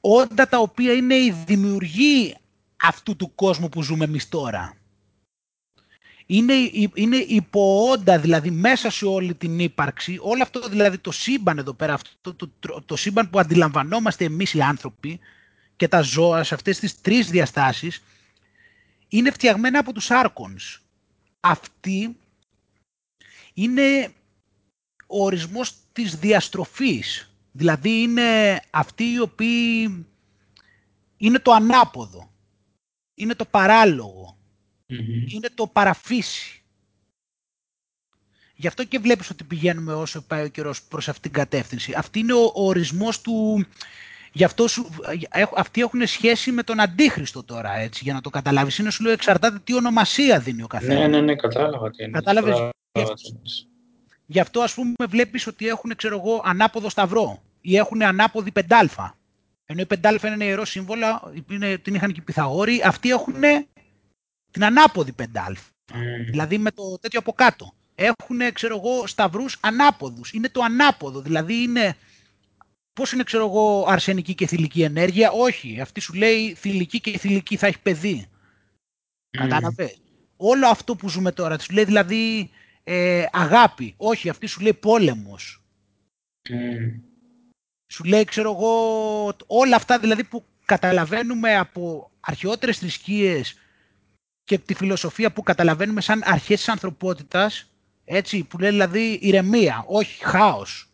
[0.00, 2.36] όντα τα οποία είναι η δημιουργή
[2.76, 4.76] αυτού του κόσμου που ζούμε εμείς τώρα.
[6.26, 6.52] Είναι,
[6.94, 11.94] είναι υποόντα δηλαδή μέσα σε όλη την ύπαρξη, όλο αυτό δηλαδή το σύμπαν εδώ πέρα,
[11.94, 15.20] αυτό, το, το, το σύμπαν που αντιλαμβανόμαστε εμείς οι άνθρωποι
[15.76, 18.02] και τα ζώα σε αυτές τις τρεις διαστάσεις,
[19.08, 20.80] είναι φτιαγμένα από τους άρκονς.
[21.40, 22.16] Αυτοί
[23.56, 24.12] είναι
[25.06, 27.30] ο ορισμός της διαστροφής.
[27.52, 30.06] Δηλαδή είναι αυτοί οι οποίοι
[31.16, 32.30] είναι το ανάποδο,
[33.14, 34.36] είναι το παραλογο
[34.86, 36.60] είναι το παραφύση.
[38.54, 41.92] Γι' αυτό και βλέπεις ότι πηγαίνουμε όσο πάει ο καιρός προς αυτήν την κατεύθυνση.
[41.96, 43.66] Αυτή είναι ο, ορισμός του...
[44.32, 44.88] Γι' αυτό σου,
[45.56, 48.78] αυτοί έχουν σχέση με τον αντίχριστο τώρα, έτσι, για να το καταλάβεις.
[48.78, 50.98] Είναι σου λέω εξαρτάται τι ονομασία δίνει ο καθένας.
[50.98, 52.12] Ναι, ναι, ναι, κατάλαβα τι είναι.
[52.12, 52.68] Κατάλαβες,
[54.26, 59.16] Γι' αυτό ας πούμε βλέπεις ότι έχουν ξέρω εγώ, ανάποδο σταυρό ή έχουν ανάποδη πεντάλφα.
[59.64, 63.34] Ενώ η πεντάλφα είναι ένα ιερό σύμβολο, είναι, την είχαν και οι Πυθαγόροι, αυτοί έχουν
[64.50, 65.70] την ανάποδη πεντάλφα.
[65.92, 65.94] Mm.
[66.30, 67.72] Δηλαδή με το τέτοιο από κάτω.
[67.94, 70.32] Έχουν, ξέρω εγώ, σταυρούς ανάποδους.
[70.32, 71.20] Είναι το ανάποδο.
[71.20, 71.96] Δηλαδή είναι,
[72.92, 75.80] πώς είναι, ξέρω εγώ, αρσενική και θηλυκή ενέργεια; Όχι.
[75.80, 78.26] Αυτή σου λέει θηλυκή και θηλυκή θα έχει παιδί.
[78.26, 79.38] Mm.
[79.38, 79.98] Κατάλαβες;
[80.36, 81.58] Όλο αυτό που ζούμε τώρα.
[81.58, 82.50] Σου λέει δηλαδή
[82.88, 83.94] ε, αγάπη.
[83.96, 85.62] Όχι, αυτή σου λέει πόλεμος.
[86.48, 87.00] Mm.
[87.92, 93.58] Σου λέει, ξέρω εγώ, όλα αυτά δηλαδή που καταλαβαίνουμε από αρχαιότερες θρησκείες
[94.44, 97.70] και τη φιλοσοφία που καταλαβαίνουμε σαν αρχές της ανθρωπότητας,
[98.04, 100.90] έτσι, που λέει δηλαδή ηρεμία, όχι χάος.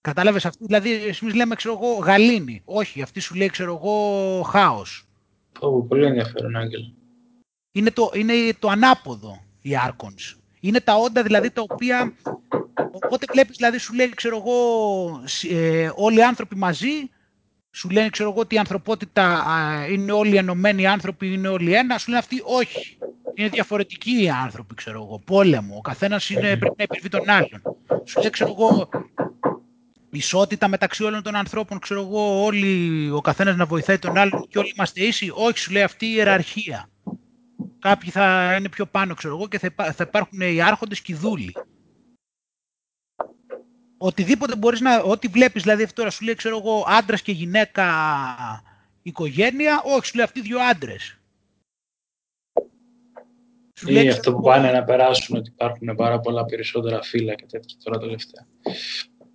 [0.00, 2.62] Κατάλαβες αυτή, δηλαδή εμείς λέμε, ξέρω εγώ, γαλήνη.
[2.64, 5.06] Όχι, αυτή σου λέει, ξέρω εγώ, χάος.
[5.88, 6.92] πολύ ενδιαφέρον, Άγγελ.
[7.72, 10.36] Είναι το, είναι το ανάποδο οι Archons.
[10.60, 12.12] Είναι τα όντα δηλαδή τα οποία,
[12.92, 14.56] οπότε βλέπεις δηλαδή σου λέει ξέρω εγώ
[15.50, 17.10] ε, όλοι οι άνθρωποι μαζί,
[17.70, 19.44] σου λένε ξέρω εγώ ότι η ανθρωπότητα
[19.90, 22.98] είναι όλοι ενωμένοι άνθρωποι, είναι όλοι ένα, σου λένε αυτοί όχι.
[23.34, 25.18] Είναι διαφορετικοί οι άνθρωποι, ξέρω εγώ.
[25.18, 25.74] Πόλεμο.
[25.76, 27.62] Ο καθένας πρέπει να υπερβεί τον άλλον.
[28.04, 28.88] Σου λέει, ξέρω εγώ,
[30.10, 34.58] ισότητα μεταξύ όλων των ανθρώπων, ξέρω εγώ, όλοι, ο καθένας να βοηθάει τον άλλον και
[34.58, 35.32] όλοι είμαστε ίσοι.
[35.34, 36.88] Όχι, σου λέει αυτή η ιεραρχία.
[37.78, 41.14] Κάποιοι θα είναι πιο πάνω, ξέρω εγώ, και θα, θα υπάρχουν οι άρχοντες και οι
[41.14, 41.54] δούλοι.
[43.98, 45.00] Οτιδήποτε μπορείς να...
[45.00, 47.84] Ό,τι βλέπεις, δηλαδή αυτό τώρα σου λέει, ξέρω εγώ, άντρας και γυναίκα
[49.02, 51.18] οικογένεια, όχι, σου λέει αυτοί δύο άντρες.
[53.78, 57.76] Σου λέει, αυτό που πάνε να περάσουν ότι υπάρχουν πάρα πολλά περισσότερα φύλλα και τέτοια
[57.84, 58.46] τώρα τελευταία.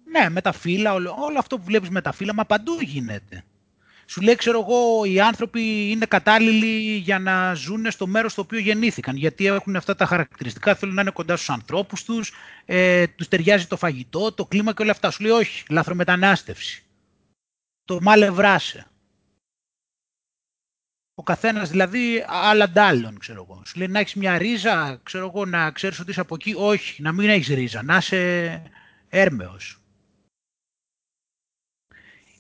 [0.03, 3.43] Ναι, με τα φύλλα, όλο, όλο αυτό που βλέπεις με τα φύλλα, μα παντού γίνεται.
[4.05, 8.59] Σου λέει, ξέρω εγώ, οι άνθρωποι είναι κατάλληλοι για να ζουν στο μέρος στο οποίο
[8.59, 9.15] γεννήθηκαν.
[9.15, 12.31] Γιατί έχουν αυτά τα χαρακτηριστικά, θέλουν να είναι κοντά στους ανθρώπους τους,
[12.65, 15.11] ε, τους ταιριάζει το φαγητό, το κλίμα και όλα αυτά.
[15.11, 16.83] Σου λέει, Όχι, λαθρομετανάστευση.
[17.85, 18.87] Το μάλευράσε.
[21.15, 23.61] Ο καθένας δηλαδή άλλα άλλων, ξέρω εγώ.
[23.65, 26.53] Σου λέει να έχεις μια ρίζα, ξέρω εγώ, να ξέρεις ότι είσαι από εκεί.
[26.57, 28.61] Όχι, να μην έχεις ρίζα, να είσαι
[29.09, 29.82] έρμεος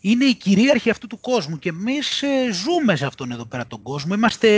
[0.05, 3.81] είναι η κυρίαρχη αυτού του κόσμου και εμείς ε, ζούμε σε αυτόν εδώ πέρα τον
[3.81, 4.13] κόσμο.
[4.13, 4.49] Είμαστε,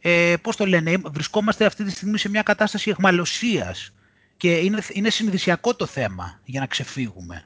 [0.00, 3.94] ε, πώς το λένε, βρισκόμαστε αυτή τη στιγμή σε μια κατάσταση εχμαλωσίας
[4.36, 7.44] και είναι, είναι συνειδησιακό το θέμα για να ξεφύγουμε.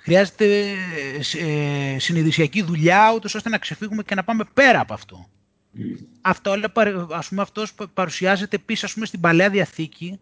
[0.00, 0.74] Χρειάζεται
[1.38, 5.28] ε, συνειδησιακή δουλειά ούτως ώστε να ξεφύγουμε και να πάμε πέρα από αυτό.
[5.76, 5.80] Mm.
[6.20, 6.56] Αυτό,
[7.10, 10.20] ας πούμε, αυτός που παρουσιάζεται επίσης ας πούμε, στην Παλαιά Διαθήκη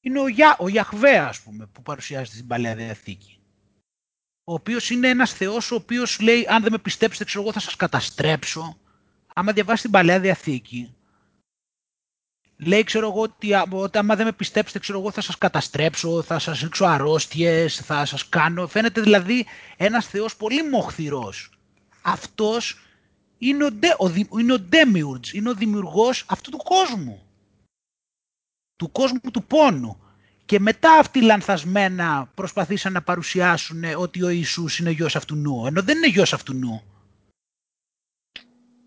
[0.00, 3.36] είναι ο, Για, ο Ιαχβέ, ας πούμε, που παρουσιάζεται στην Παλαιά Διαθήκη
[4.44, 7.60] ο οποίος είναι ένας Θεός ο οποίος λέει αν δεν με πιστέψετε ξέρω εγώ θα
[7.60, 8.76] σας καταστρέψω.
[9.34, 10.94] Άμα διαβάσει την Παλαιά Διαθήκη,
[12.56, 16.38] λέει, ξέρω εγώ, ότι, ότι άμα δεν με πιστέψετε, ξέρω εγώ, θα σας καταστρέψω, θα
[16.38, 18.66] σας ρίξω αρρώστιες, θα σας κάνω.
[18.66, 21.50] Φαίνεται δηλαδή ένας θεός πολύ μοχθηρός.
[22.02, 22.80] Αυτός
[23.38, 23.68] είναι ο,
[23.98, 27.22] ο, είναι ο Demiurge, είναι ο δημιουργός αυτού του κόσμου.
[28.76, 30.00] Του κόσμου του πόνου.
[30.52, 35.82] Και μετά αυτοί λανθασμένα προσπαθήσαν να παρουσιάσουν ότι ο Ιησούς είναι γιος αυτού νου, ενώ
[35.82, 36.82] δεν είναι γιος αυτού νου.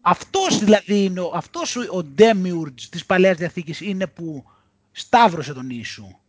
[0.02, 4.46] Αυτός δηλαδή είναι, αυτός ο Demiurge της Παλαιάς Διαθήκης είναι που
[4.92, 6.20] σταύρωσε τον Ιησού.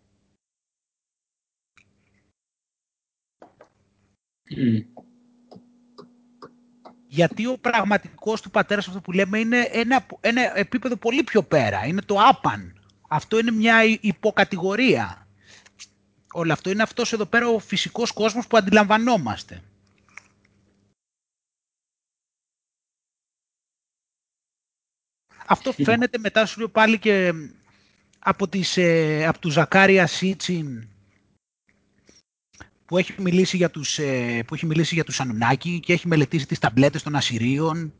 [7.07, 11.87] Γιατί ο πραγματικός του πατέρας αυτό που λέμε είναι ένα, ένα επίπεδο πολύ πιο πέρα.
[11.87, 12.81] Είναι το άπαν.
[13.09, 15.26] Αυτό είναι μια υποκατηγορία.
[16.37, 19.63] Όλο αυτό είναι αυτός εδώ πέρα ο φυσικός κόσμος που αντιλαμβανόμαστε.
[25.47, 27.33] Αυτό φαίνεται μετά σου λέω πάλι και
[28.19, 30.89] από, τις, ε, από του Ζακάρια Σίτσιν
[32.85, 36.47] που έχει μιλήσει για τους, ε, που έχει μιλήσει για τους Ανουνάκη και έχει μελετήσει
[36.47, 37.93] τις ταμπλέτες των Ασσυρίων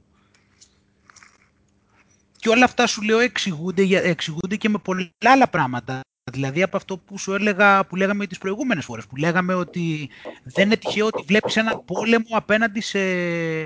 [2.37, 6.01] και όλα αυτά σου λέω εξηγούνται, εξηγούνται και με πολλά άλλα πράγματα.
[6.33, 10.09] Δηλαδή από αυτό που σου έλεγα, που λέγαμε τις προηγούμενες φορές, που λέγαμε ότι
[10.43, 12.99] δεν είναι τυχαίο ότι βλέπεις έναν πόλεμο απέναντι σε,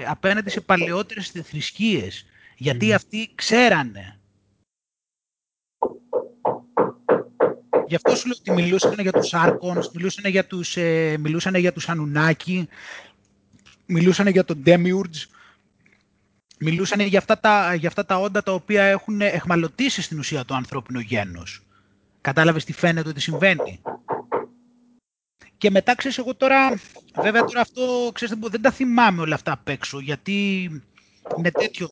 [0.06, 2.26] απέναντι σε παλαιότερες θρησκείες.
[2.56, 4.18] Γιατί αυτοί ξέρανε.
[7.86, 11.72] Γι' αυτό σου λέω ότι μιλούσαν για τους Άρκονς, μιλούσαν για τους, ε, μιλούσαν για
[11.72, 12.68] τους Ανουνάκη,
[13.86, 15.26] μιλούσαν για τον Demiurge,
[16.58, 20.54] μιλούσαν για αυτά, τα, για αυτά τα όντα τα οποία έχουν εχμαλωτήσει στην ουσία το
[20.54, 21.62] ανθρώπινο γένος.
[22.20, 23.82] Κατάλαβες τι φαίνεται ότι συμβαίνει.
[25.58, 26.80] Και μετά, ξέρεις, εγώ τώρα,
[27.14, 30.64] βέβαια τώρα αυτό, ξέρεις, δεν τα θυμάμαι όλα αυτά απ' έξω, γιατί
[31.36, 31.88] είναι τέτοιο.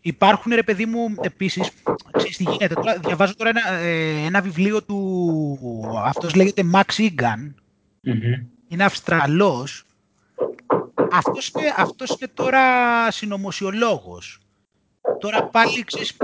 [0.00, 1.70] Υπάρχουν, ρε παιδί μου, επίσης,
[2.12, 7.54] ξέρεις τι γίνεται, τώρα, διαβάζω τώρα ένα, ε, ένα βιβλίο του, αυτός λέγεται Max Egan,
[8.68, 9.84] είναι Αυστραλός,
[11.10, 14.38] αυτός είναι, αυτός είναι τώρα συνωμοσιολόγος.
[15.20, 16.16] Τώρα πάλι, ξέρεις,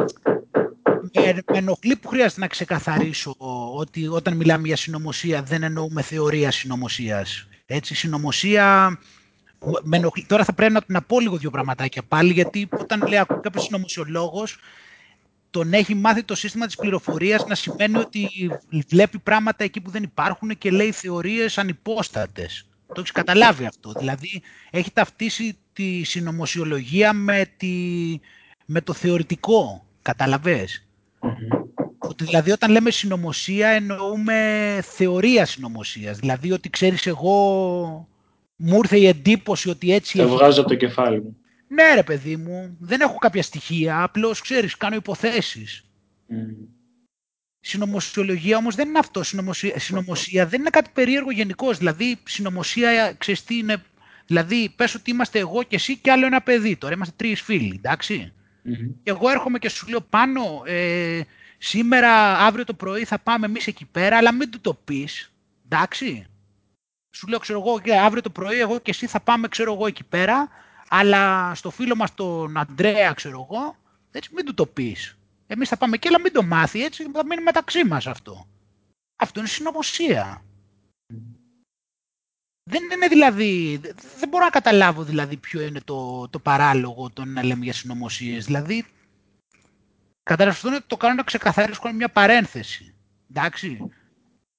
[1.21, 3.35] με, με ενοχλεί που χρειάζεται να ξεκαθαρίσω
[3.75, 7.49] ότι όταν μιλάμε για συνωμοσία δεν εννοούμε θεωρία συνωμοσίας.
[7.67, 8.99] Έτσι, συνωμοσία
[9.83, 13.65] με Τώρα θα πρέπει να την πω λίγο δύο πραγματάκια πάλι, γιατί όταν λέει κάποιος
[13.65, 14.59] συνωμοσιολόγος,
[15.51, 18.29] τον έχει μάθει το σύστημα της πληροφορίας να σημαίνει ότι
[18.89, 22.69] βλέπει πράγματα εκεί που δεν υπάρχουν και λέει θεωρίες ανυπόστατες.
[22.87, 23.93] Το έχεις καταλάβει αυτό.
[23.99, 27.75] Δηλαδή έχει ταυτίσει τη συνωμοσιολογία με, τη,
[28.67, 29.87] με το θεωρητικό.
[30.03, 30.86] Καταλαβες;
[31.99, 36.19] Ότι δηλαδή όταν λέμε συνωμοσία εννοούμε θεωρία συνωμοσίας.
[36.19, 38.09] Δηλαδή ότι ξέρεις εγώ
[38.57, 40.19] μου ήρθε η εντύπωση ότι έτσι...
[40.19, 41.37] Τα βγάζω από το κεφάλι μου.
[41.69, 45.85] Ναι ρε παιδί μου, δεν έχω κάποια στοιχεία, απλώς ξέρεις, κάνω υποθέσεις.
[46.31, 46.67] Mm.
[47.61, 49.23] Συνομοσιολογία όμως δεν είναι αυτό.
[49.23, 51.79] Συνομωσία, συνομωσία δεν είναι κάτι περίεργο γενικώς.
[51.79, 53.83] Δηλαδή, συνομωσία, ξέρεις τι είναι.
[54.27, 56.77] Δηλαδή, πες ότι είμαστε εγώ και εσύ και άλλο ένα παιδί.
[56.77, 58.33] Τώρα είμαστε τρεις φίλοι, εντάξει.
[58.67, 58.95] Mm-hmm.
[59.03, 61.21] Και εγώ έρχομαι και σου λέω πάνω, ε,
[61.59, 65.33] σήμερα, αύριο το πρωί θα πάμε εμείς εκεί πέρα, αλλά μην του το πεις.
[65.65, 66.27] Εντάξει
[67.17, 70.05] σου λέω, ξέρω εγώ, αύριο το πρωί εγώ και εσύ θα πάμε, ξέρω εγώ, εκεί
[70.05, 70.49] πέρα,
[70.89, 73.77] αλλά στο φίλο μας τον Αντρέα, ξέρω εγώ,
[74.11, 75.17] έτσι μην του το πεις.
[75.47, 78.47] Εμείς θα πάμε εκεί, αλλά μην το μάθει, έτσι θα μείνει μεταξύ μας αυτό.
[79.17, 80.43] Αυτό είναι συνωμοσία.
[82.71, 83.81] Δεν είναι δηλαδή,
[84.19, 88.45] δεν μπορώ να καταλάβω δηλαδή ποιο είναι το, το παράλογο το να λέμε για συνωμοσίες.
[88.45, 88.85] Δηλαδή,
[90.23, 92.95] καταρχήν αυτό το κάνω να ξεκαθαρίσω μια παρένθεση.
[93.31, 93.91] Εντάξει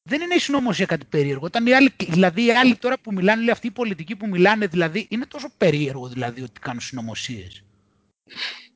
[0.08, 1.46] δεν είναι η συνωμοσία κάτι περίεργο.
[1.46, 4.68] Όταν οι άλλοι, δηλαδή οι άλλοι τώρα που μιλάνε, λέει, αυτοί οι πολιτικοί που μιλάνε,
[4.68, 7.64] δηλαδή, είναι τόσο περίεργο δηλαδή ότι κάνουν συνωμοσίες.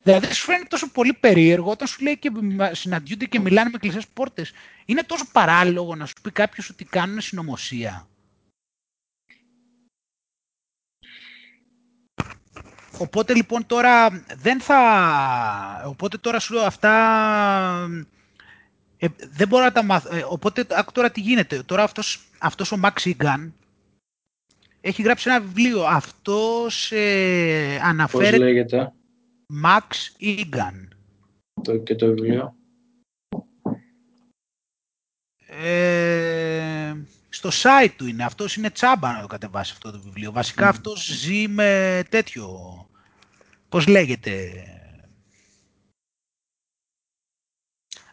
[0.02, 2.30] Δηλαδή σου φαίνεται τόσο πολύ περίεργο όταν σου λέει και
[2.72, 4.52] συναντιούνται και μιλάνε με κλειστέ πόρτες.
[4.84, 8.08] Είναι τόσο παράλογο να σου πει κάποιος ότι κάνουν συνωμοσία.
[13.02, 15.84] Οπότε λοιπόν τώρα δεν θα...
[15.86, 16.92] Οπότε τώρα σου λέω αυτά
[18.98, 20.16] ε, δεν μπορώ να τα μάθω.
[20.16, 21.62] Ε, οπότε τώρα τι γίνεται.
[21.62, 23.50] Τώρα αυτός, αυτός ο Max Egan
[24.80, 25.84] έχει γράψει ένα βιβλίο.
[25.84, 28.30] Αυτός ε, αναφέρεται...
[28.30, 28.92] Πώς λέγεται;
[29.64, 30.88] Max Egan.
[31.62, 32.54] Το, και το βιβλίο;
[35.46, 36.94] Ε,
[37.28, 38.24] στο site του είναι.
[38.24, 40.32] Αυτός είναι τσάμπα να το κατεβάσει αυτό το βιβλίο.
[40.32, 40.68] Βασικά mm.
[40.68, 42.86] αυτός ζει με τέτοιο...
[43.72, 44.64] Πώς λέγεται...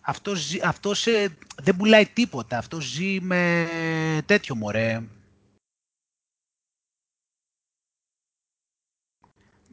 [0.02, 2.58] αυτός, αυτός ε, δεν πουλάει τίποτα.
[2.58, 3.68] Αυτός ζει με
[4.26, 5.04] τέτοιο μωρέ.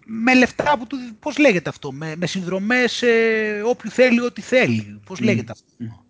[0.09, 5.01] με λεφτά που του, πώς λέγεται αυτό, με, με συνδρομές ε, όποιου θέλει ό,τι θέλει.
[5.07, 6.06] Πώς λέγεται αυτό;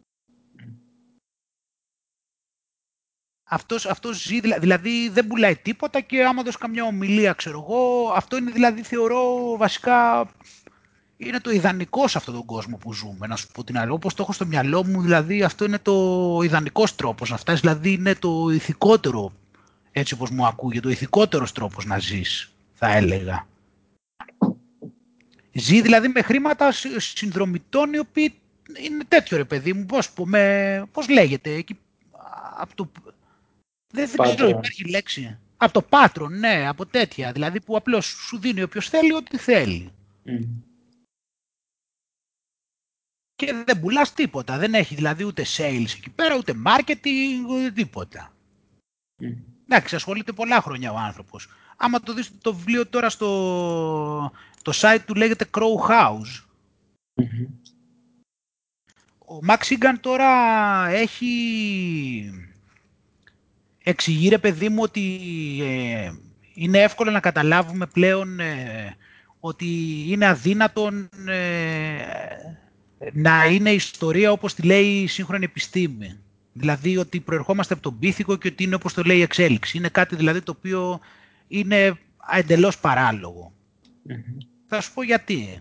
[3.48, 8.36] Αυτός, αυτός ζει, δηλαδή δεν πουλάει τίποτα και άμα δώσει καμιά ομιλία, ξέρω εγώ, αυτό
[8.36, 10.28] είναι δηλαδή θεωρώ βασικά
[11.16, 13.90] είναι το ιδανικό σε αυτόν τον κόσμο που ζούμε, να σου πω την άλλη.
[13.90, 17.92] Όπως το έχω στο μυαλό μου, δηλαδή αυτό είναι το ιδανικός τρόπος να φτάσεις, δηλαδή
[17.92, 19.32] είναι το ηθικότερο,
[19.92, 23.46] έτσι όπως μου ακούγεται, το ηθικότερος τρόπος να ζεις, θα έλεγα.
[25.52, 28.34] Ζει δηλαδή με χρήματα συνδρομητών οι οποίοι
[28.82, 31.78] είναι τέτοιο ρε παιδί μου, πώς, με, πώς λέγεται, εκεί,
[32.58, 32.90] από το,
[33.96, 35.38] δεν, δεν ξέρω, υπάρχει λέξη.
[35.56, 39.90] Από το πάτρον, ναι, από τέτοια, δηλαδή που απλώς σου δίνει όποιος θέλει ό,τι θέλει.
[40.24, 40.46] Mm.
[43.34, 48.32] Και δεν πουλάς τίποτα, δεν έχει δηλαδή ούτε sales εκεί πέρα, ούτε marketing, ούτε τίποτα.
[49.22, 49.24] Mm.
[49.68, 51.48] Εντάξει, ασχολείται πολλά χρόνια ο άνθρωπος.
[51.76, 54.32] Άμα το δεις το βιβλίο τώρα στο
[54.62, 56.44] το site του λέγεται Crow House.
[59.18, 60.28] Ο Max Igan τώρα
[60.88, 62.45] έχει
[63.88, 65.20] εξηγεί ρε παιδί μου ότι
[65.62, 66.10] ε,
[66.54, 68.96] είναι εύκολο να καταλάβουμε πλέον ε,
[69.40, 69.66] ότι
[70.08, 72.00] είναι αδύνατον ε,
[73.12, 76.18] να είναι ιστορία όπως τη λέει η σύγχρονη επιστήμη.
[76.52, 79.78] Δηλαδή ότι προερχόμαστε από τον πίθηκο και ότι είναι όπως το λέει η εξέλιξη.
[79.78, 81.00] Είναι κάτι δηλαδή το οποίο
[81.48, 81.98] είναι
[82.32, 82.76] εντελώς
[84.66, 85.58] Θα σου πω γιατί.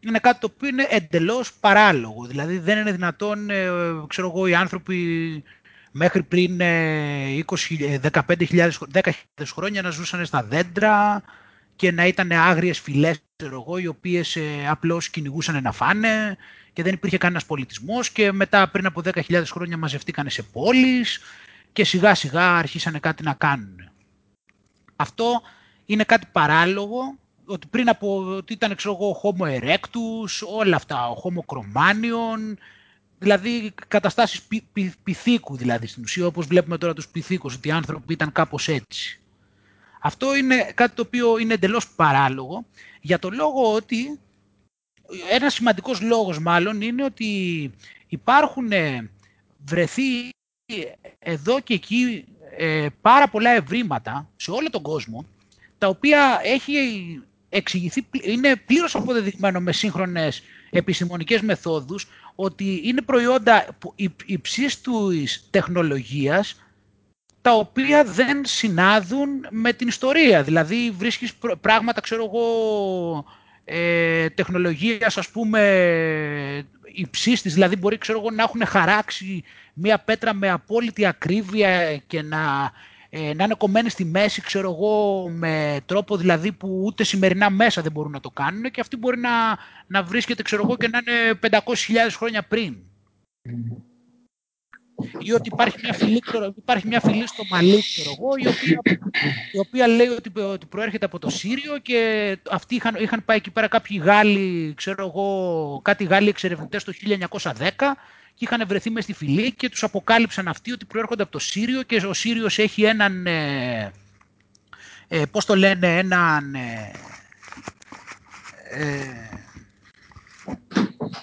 [0.00, 2.26] Είναι κάτι το οποίο είναι εντελώς παράλογο.
[2.26, 3.48] Δηλαδή δεν είναι δυνατόν,
[4.06, 4.98] ξέρω εγώ, οι άνθρωποι
[5.96, 7.42] μέχρι πριν 20,
[8.10, 9.10] 15.000 10.000
[9.46, 11.22] χρόνια να ζούσαν στα δέντρα
[11.76, 16.36] και να ήταν άγριες φυλές εγώ, οι οποίες ε, απλώς κυνηγούσαν να φάνε
[16.72, 21.20] και δεν υπήρχε κανένας πολιτισμός και μετά πριν από 10.000 χρόνια μαζευτήκανε σε πόλεις
[21.72, 23.90] και σιγά σιγά αρχίσανε κάτι να κάνουν.
[24.96, 25.42] Αυτό
[25.84, 31.16] είναι κάτι παράλογο, ότι πριν από ότι ήταν ξέρω εγώ, Homo erectus, όλα αυτά, ο
[31.24, 32.54] Homo cromanion,
[33.24, 37.70] δηλαδή καταστάσεις πυ, πυ, πυθίκου δηλαδή στην ουσία, όπως βλέπουμε τώρα τους πυθίκους, ότι οι
[37.70, 39.20] άνθρωποι ήταν κάπως έτσι.
[40.00, 42.66] Αυτό είναι κάτι το οποίο είναι εντελώς παράλογο,
[43.00, 44.20] για το λόγο ότι,
[45.30, 47.70] ένας σημαντικός λόγος μάλλον, είναι ότι
[48.08, 49.10] υπάρχουν ε,
[49.64, 50.28] βρεθεί
[51.18, 52.24] εδώ και εκεί
[52.56, 55.24] ε, πάρα πολλά ευρήματα σε όλο τον κόσμο,
[55.78, 56.74] τα οποία έχει
[57.48, 63.66] εξηγηθεί, είναι πλήρως αποδεδειγμένο με σύγχρονες επιστημονικές μεθόδους, ότι είναι προϊόντα
[64.24, 65.12] υψής του
[65.50, 66.58] τεχνολογίας
[67.40, 70.42] τα οποία δεν συνάδουν με την ιστορία.
[70.42, 73.24] Δηλαδή βρίσκεις πράγματα, ξέρω εγώ,
[73.64, 75.60] ε, τεχνολογίας ας πούμε
[76.94, 82.22] υψής της, δηλαδή μπορεί ξέρω εγώ, να έχουν χαράξει μία πέτρα με απόλυτη ακρίβεια και
[82.22, 82.72] να
[83.16, 87.82] ε, να είναι κομμένη στη μέση, ξέρω εγώ, με τρόπο δηλαδή που ούτε σημερινά μέσα
[87.82, 89.30] δεν μπορούν να το κάνουν και αυτή μπορεί να,
[89.86, 91.60] να βρίσκεται, ξέρω εγώ, και να είναι 500.000
[92.10, 92.76] χρόνια πριν.
[95.18, 96.22] Ή ότι υπάρχει μια φυλή,
[96.56, 99.00] υπάρχει μια φυλή στο Μαλί, ξέρω εγώ, η οποία,
[99.52, 103.50] η οποία λέει ότι, ότι προέρχεται από το Σύριο και αυτοί είχαν, είχαν πάει εκεί
[103.50, 106.92] πέρα κάποιοι Γάλλοι, ξέρω εγώ, κάτι Γάλλοι εξερευνητές το
[107.30, 107.94] 1910
[108.34, 111.82] και είχαν βρεθεί μες στη φυλή και τους αποκάλυψαν αυτοί ότι προέρχονται από το Σύριο
[111.82, 113.92] και ο Σύριος έχει έναν, ε,
[115.08, 116.92] ε, πώς το λένε, έναν, ε,
[118.70, 119.28] ε,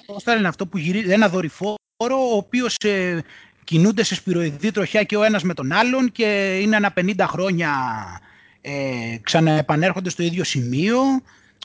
[0.05, 1.76] πώς το λένε αυτό που γυρίζει, ένα δορυφόρο
[2.07, 3.24] ο οποίος ε,
[3.64, 7.72] κινούνται σε σπυροειδή τροχιά και ο ένας με τον άλλον και είναι ένα 50 χρόνια
[8.62, 11.01] ε, ξαναεπανέρχονται στο ίδιο σημείο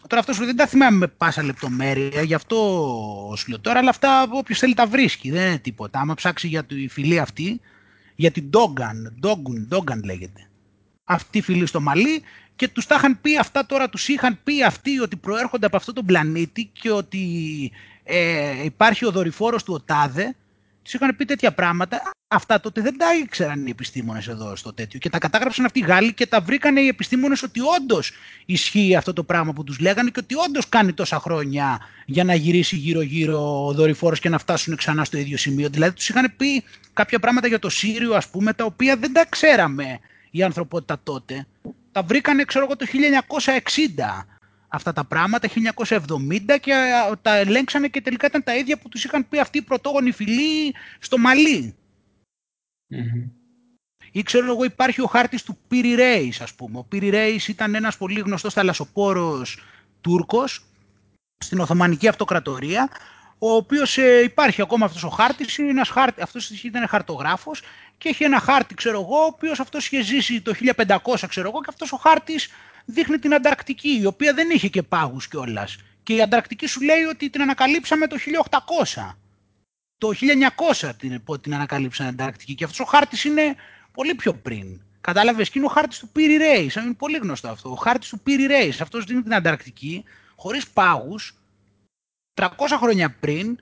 [0.09, 2.57] Τώρα αυτός σου δεν τα θυμάμαι με πάσα λεπτομέρεια, γι' αυτό
[3.37, 6.01] σου λέω τώρα, αλλά αυτά όποιος θέλει τα βρίσκει, δεν είναι τίποτα.
[6.01, 7.61] Άμα ψάξει για τη φυλή αυτή,
[8.15, 10.49] για την Ντόγκαν, Ντόγκουν, Ντόγκαν λέγεται.
[11.05, 12.23] Αυτή η φυλή στο Μαλί
[12.57, 15.93] και τους τα είχαν πει αυτά τώρα, τους είχαν πει αυτοί ότι προέρχονται από αυτό
[15.93, 17.21] τον πλανήτη και ότι
[18.05, 20.35] ε, υπάρχει ο δορυφόρος του ΟΤΑΔΕ
[20.87, 22.03] τους είχαν πει τέτοια πράγματα.
[22.29, 24.99] Αυτά τότε δεν τα ήξεραν οι επιστήμονες εδώ στο τέτοιο.
[24.99, 28.13] Και τα κατάγραψαν αυτοί οι Γάλλοι και τα βρήκαν οι επιστήμονες ότι όντως
[28.47, 32.35] ισχύει αυτό το πράγμα που τους λέγανε και ότι όντως κάνει τόσα χρόνια για να
[32.35, 35.69] γυρίσει γύρω-γύρω ο δορυφόρος και να φτάσουν ξανά στο ίδιο σημείο.
[35.69, 39.27] Δηλαδή τους είχαν πει κάποια πράγματα για το Σύριο, ας πούμε, τα οποία δεν τα
[39.29, 39.99] ξέραμε
[40.31, 41.47] η ανθρωπότητα τότε.
[41.93, 44.36] Τα βρήκανε, ξέρω εγώ, το 1960
[44.69, 46.73] αυτά τα πράγματα 1970 και
[47.23, 50.75] τα ελέγξανε και τελικά ήταν τα ίδια που τους είχαν πει αυτοί οι πρωτόγονοι φιλοί
[50.99, 51.75] στο Μαλί.
[52.91, 53.31] Mm-hmm.
[54.13, 56.79] Ή ξέρω εγώ υπάρχει ο χάρτης του Πύρι Ρέις ας πούμε.
[56.79, 59.63] Ο Πύρι Ρέις ήταν ένας πολύ γνωστός θαλασσοπόρος
[60.01, 60.65] Τούρκος
[61.39, 62.91] στην Οθωμανική Αυτοκρατορία
[63.39, 67.63] ο οποίος ε, υπάρχει ακόμα αυτός ο χάρτης, είναι ένας χάρτη, αυτός ήταν χαρτογράφος
[67.99, 71.61] και έχει ένα χάρτη, ξέρω εγώ, ο οποίος αυτός είχε ζήσει το 1500, ξέρω εγώ,
[71.61, 72.49] και αυτός ο χάρτης
[72.87, 75.77] δείχνει την Ανταρκτική, η οποία δεν είχε και πάγους κιόλας.
[76.03, 79.17] Και η Ανταρκτική σου λέει ότι την ανακαλύψαμε το 1800.
[79.99, 80.13] Το
[80.81, 83.55] 1900 την, την ανακαλύψαμε την Ανταρκτική και αυτός ο χάρτης είναι
[83.93, 84.81] πολύ πιο πριν.
[85.01, 86.75] Κατάλαβες και είναι ο χάρτης του Πύρι Ρέις.
[86.75, 87.71] Είναι πολύ γνωστό αυτό.
[87.71, 88.81] Ο χάρτης του Πύρι Ρέις.
[88.81, 90.05] Αυτός δίνει την Ανταρκτική
[90.37, 91.35] χωρίς πάγους
[92.35, 93.59] 300 χρόνια πριν.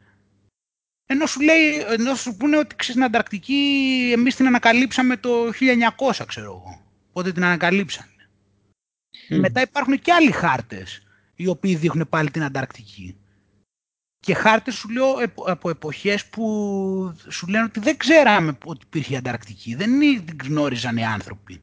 [1.07, 6.25] Ενώ σου, λέει, ενώ σου πούνε ότι ξέρεις την Ανταρκτική εμείς την ανακαλύψαμε το 1900,
[6.27, 6.83] ξέρω εγώ.
[7.13, 7.45] Πότε την
[9.31, 9.41] ανακαλύψανε.
[9.41, 11.03] Μετά υπάρχουν και άλλοι χάρτες
[11.35, 13.17] οι οποίοι δείχνουν πάλι την Ανταρκτική
[14.25, 15.15] και χάρτες σου λέω
[15.47, 16.45] από εποχές που
[17.29, 21.63] σου λένε ότι δεν ξέραμε ότι υπήρχε Ανταρκτική, δεν την γνώριζαν οι άνθρωποι.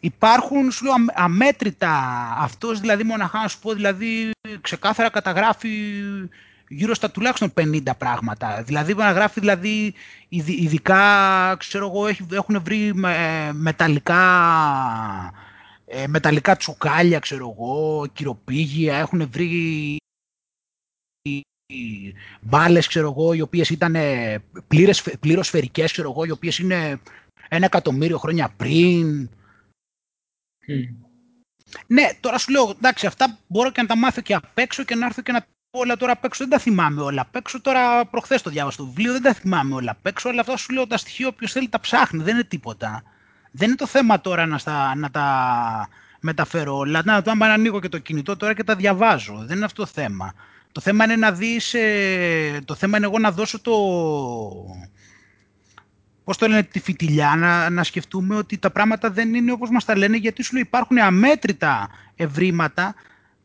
[0.00, 1.90] Υπάρχουν, σου λέω, αμέτρητα,
[2.36, 6.02] αυτός δηλαδή μοναχά να σου πω, δηλαδή ξεκάθαρα καταγράφει
[6.72, 8.62] γύρω στα τουλάχιστον 50 πράγματα.
[8.62, 9.94] Δηλαδή γράφει δηλαδή
[10.28, 12.06] ειδικά, ξέρω εγώ,
[12.36, 12.94] έχουν βρει
[13.52, 14.22] μεταλλικά
[15.94, 19.96] ε, μεταλλικά τσουκάλια, ξέρω εγώ, κυροπήγια, έχουν βρει
[22.40, 23.96] μπάλες, ξέρω εγώ, οι οποίες ήταν
[24.68, 27.00] πλήρες, πλήρως σφαιρικές, ξέρω εγώ, οι οποίες είναι
[27.48, 29.28] ένα εκατομμύριο χρόνια πριν.
[31.86, 34.94] Ναι, τώρα σου λέω, εντάξει, αυτά μπορώ και να τα μάθω και απ' έξω και
[34.94, 37.60] να έρθω και να όλα τώρα απ' έξω δεν τα θυμάμαι όλα απ' έξω.
[37.60, 40.28] Τώρα προχθές το διάβασα το βιβλίο, δεν τα θυμάμαι όλα απ' έξω.
[40.28, 43.02] Αλλά αυτά σου λέω τα στοιχεία, όποιος θέλει τα ψάχνει, δεν είναι τίποτα.
[43.50, 45.88] Δεν είναι το θέμα τώρα να, στα, να τα
[46.20, 47.02] μεταφέρω όλα.
[47.04, 49.44] Να, το άμα ανοίγω και το κινητό τώρα και τα διαβάζω.
[49.46, 50.34] Δεν είναι αυτό το θέμα.
[50.72, 53.72] Το θέμα είναι να δεις, ε, το θέμα είναι εγώ να δώσω το,
[56.24, 59.84] πώς το λένε, τη φιτιλιά, να, να σκεφτούμε ότι τα πράγματα δεν είναι όπως μας
[59.84, 62.94] τα λένε, γιατί σου λέει υπάρχουν αμέτρητα ευρήματα,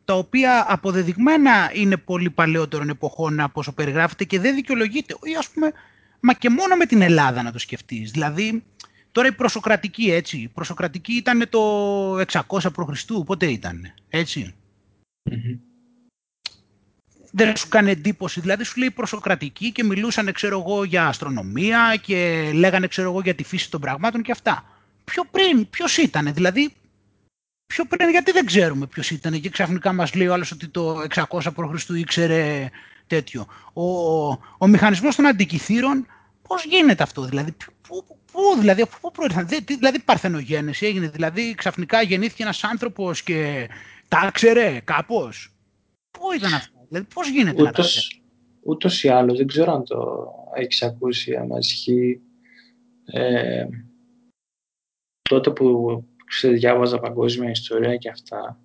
[0.07, 5.15] τα οποία αποδεδειγμένα είναι πολύ παλαιότερων εποχών από όσο περιγράφεται και δεν δικαιολογείται.
[5.23, 5.71] Ή ας πούμε,
[6.19, 8.11] μα και μόνο με την Ελλάδα να το σκεφτείς.
[8.11, 8.63] Δηλαδή,
[9.11, 13.93] τώρα η προσοκρατική, έτσι, η προσοκρατική ήταν το 600 π.Χ., πότε ήταν,
[17.31, 18.39] δεν σου κάνει εντύπωση.
[18.39, 23.35] Δηλαδή σου λέει προσοκρατική και μιλούσαν ξέρω εγώ για αστρονομία και λέγανε ξέρω εγώ για
[23.35, 24.63] τη φύση των πραγμάτων και αυτά.
[25.03, 26.73] Πιο πριν, ποιος ήταν, δηλαδή
[27.67, 31.01] πιο πριν γιατί δεν ξέρουμε ποιος ήταν και ξαφνικά μας λέει ο άλλος ότι το
[31.29, 31.89] 600 π.Χ.
[31.89, 32.69] ήξερε
[33.07, 33.45] τέτοιο.
[33.73, 33.83] Ο,
[34.57, 36.05] ο μηχανισμός των αντικειθήρων
[36.47, 37.51] πώς γίνεται αυτό δηλαδή,
[37.87, 43.69] πού, πού δηλαδή, πού προήρθαν, δηλαδή παρθενογένεση έγινε, δηλαδή ξαφνικά γεννήθηκε ένας άνθρωπος και
[44.07, 45.51] τα ξέρε κάπως.
[46.11, 46.85] Πού ήταν αυτό.
[46.87, 51.49] Δηλαδή πώς γίνεται ούτως, να Ούτως ή άλλως, δεν ξέρω αν το έχεις ακούσει, αν
[51.49, 52.21] ισχύει.
[53.05, 53.65] Ε,
[55.21, 56.06] τότε που
[56.41, 58.59] διάβαζα παγκόσμια ιστορία και αυτά,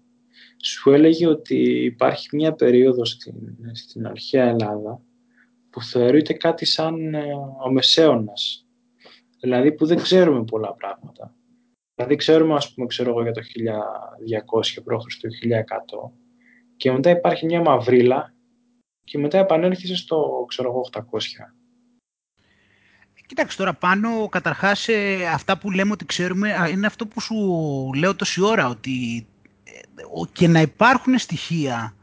[0.62, 3.34] σου έλεγε ότι υπάρχει μια περίοδος στην,
[3.72, 5.00] στην αρχαία Ελλάδα
[5.70, 7.32] που θεωρείται κάτι σαν ε,
[7.64, 8.66] ο Μεσαίωνας.
[9.40, 11.34] Δηλαδή που δεν ξέρουμε πολλά πράγματα.
[11.94, 15.44] Δηλαδή ξέρουμε, ας πούμε, ξέρω εγώ για το 1200 π.Χ.
[15.44, 16.10] 1100
[16.76, 18.34] και μετά υπάρχει μια μαυρίλα
[19.04, 21.00] και μετά επανέρχεσαι στο, ξέρω εγώ, 800.
[23.34, 27.36] Κοίταξε τώρα πάνω, καταρχάς ε, αυτά που λέμε ότι ξέρουμε είναι αυτό που σου
[27.96, 29.26] λέω τόση ώρα, ότι
[29.64, 30.02] ε,
[30.32, 31.94] και να υπάρχουν στοιχεία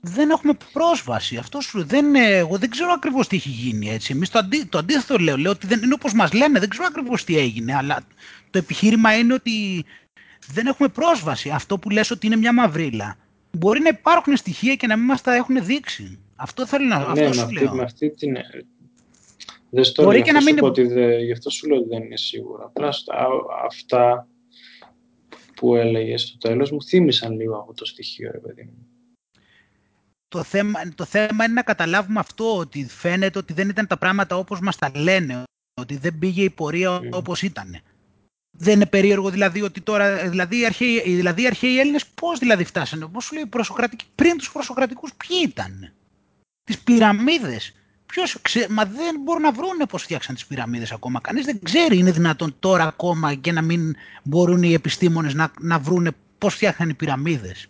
[0.00, 1.36] δεν έχουμε πρόσβαση.
[1.36, 4.12] Αυτό σου δεν, εγώ δεν ξέρω ακριβώς τι έχει γίνει έτσι.
[4.12, 5.36] Εμείς το, αντί, το αντίθετο λέω.
[5.36, 7.74] Λέω ότι δεν είναι όπως μας λένε, δεν ξέρω ακριβώς τι έγινε.
[7.74, 8.00] Αλλά
[8.50, 9.84] το επιχείρημα είναι ότι
[10.52, 11.50] δεν έχουμε πρόσβαση.
[11.50, 13.16] Αυτό που λες ότι είναι μια μαυρίλα
[13.50, 16.18] μπορεί να υπάρχουν στοιχεία και να μην μας τα έχουν δείξει.
[16.36, 17.74] Αυτό θέλω να ναι, αυτό σου λέω.
[17.74, 18.36] Με αυτή την...
[19.74, 20.58] Δεν στο μπορεί και να μην...
[20.62, 21.18] Ότι δε...
[21.18, 22.64] Γι' αυτό σου λέω ότι δεν είναι σίγουρο.
[22.64, 22.94] Απλά
[23.64, 24.28] αυτά
[25.56, 28.88] που έλεγες στο τέλος μου θύμισαν λίγο από το στοιχείο, ρε παιδί μου.
[30.28, 34.36] Το θέμα, το θέμα είναι να καταλάβουμε αυτό, ότι φαίνεται ότι δεν ήταν τα πράγματα
[34.36, 35.42] όπως μας τα λένε,
[35.80, 37.10] ότι δεν πήγε η πορεία mm.
[37.10, 37.80] όπως ήταν.
[38.56, 42.64] Δεν είναι περίεργο δηλαδή ότι τώρα, δηλαδή οι αρχαίοι, δηλαδή οι αρχαίοι Έλληνες πώς δηλαδή
[42.64, 45.92] φτάσανε, πώς σου λέει προσοκρατικοί, πριν τους προσοκρατικούς ποιοι ήταν,
[46.64, 47.74] τις πυραμίδες.
[48.06, 51.20] Ποιος, ξέ, μα δεν μπορούν να βρουν πώς φτιάξαν τις πυραμίδες ακόμα.
[51.20, 55.78] Κανείς δεν ξέρει, είναι δυνατόν τώρα ακόμα και να μην μπορούν οι επιστήμονες να, να
[55.78, 57.66] βρουν πώς φτιάχαν οι πυραμίδες.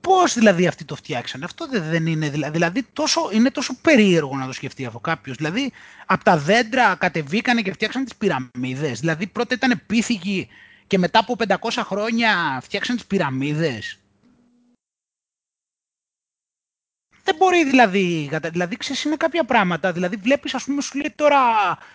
[0.00, 1.42] Πώς δηλαδή αυτοί το φτιάξαν.
[1.42, 5.36] Αυτό δεν είναι δηλαδή, τόσο, είναι τόσο περίεργο να το σκεφτεί αυτό κάποιος.
[5.36, 5.72] Δηλαδή
[6.06, 9.00] από τα δέντρα κατεβήκανε και φτιάξαν τις πυραμίδες.
[9.00, 10.48] Δηλαδή πρώτα ήταν πίθηκοι
[10.86, 13.98] και μετά από 500 χρόνια φτιάξαν τις πυραμίδες.
[17.26, 21.40] Δεν μπορεί δηλαδή, δηλαδή ξέρεις είναι κάποια πράγματα, δηλαδή βλέπεις ας πούμε σου λέει τώρα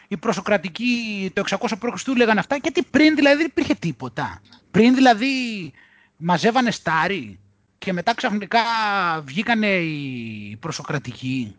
[0.08, 2.08] η προσοκρατική το 600 π.Χ.
[2.08, 4.42] λέγανε αυτά γιατί πριν δηλαδή δεν υπήρχε τίποτα.
[4.72, 5.72] Πριν δηλαδή
[6.18, 7.40] μαζεύανε στάρι
[7.78, 8.60] και μετά ξαφνικά
[9.24, 11.56] βγήκανε οι προσοκρατικοί.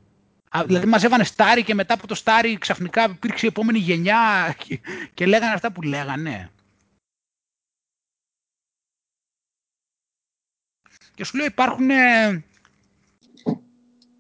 [0.66, 4.81] Δηλαδή μαζεύανε στάρι και μετά από το στάρι ξαφνικά υπήρξε η επόμενη γενιά και,
[5.14, 6.51] και λέγανε αυτά που λέγανε.
[11.14, 11.91] Και σου λέω υπάρχουν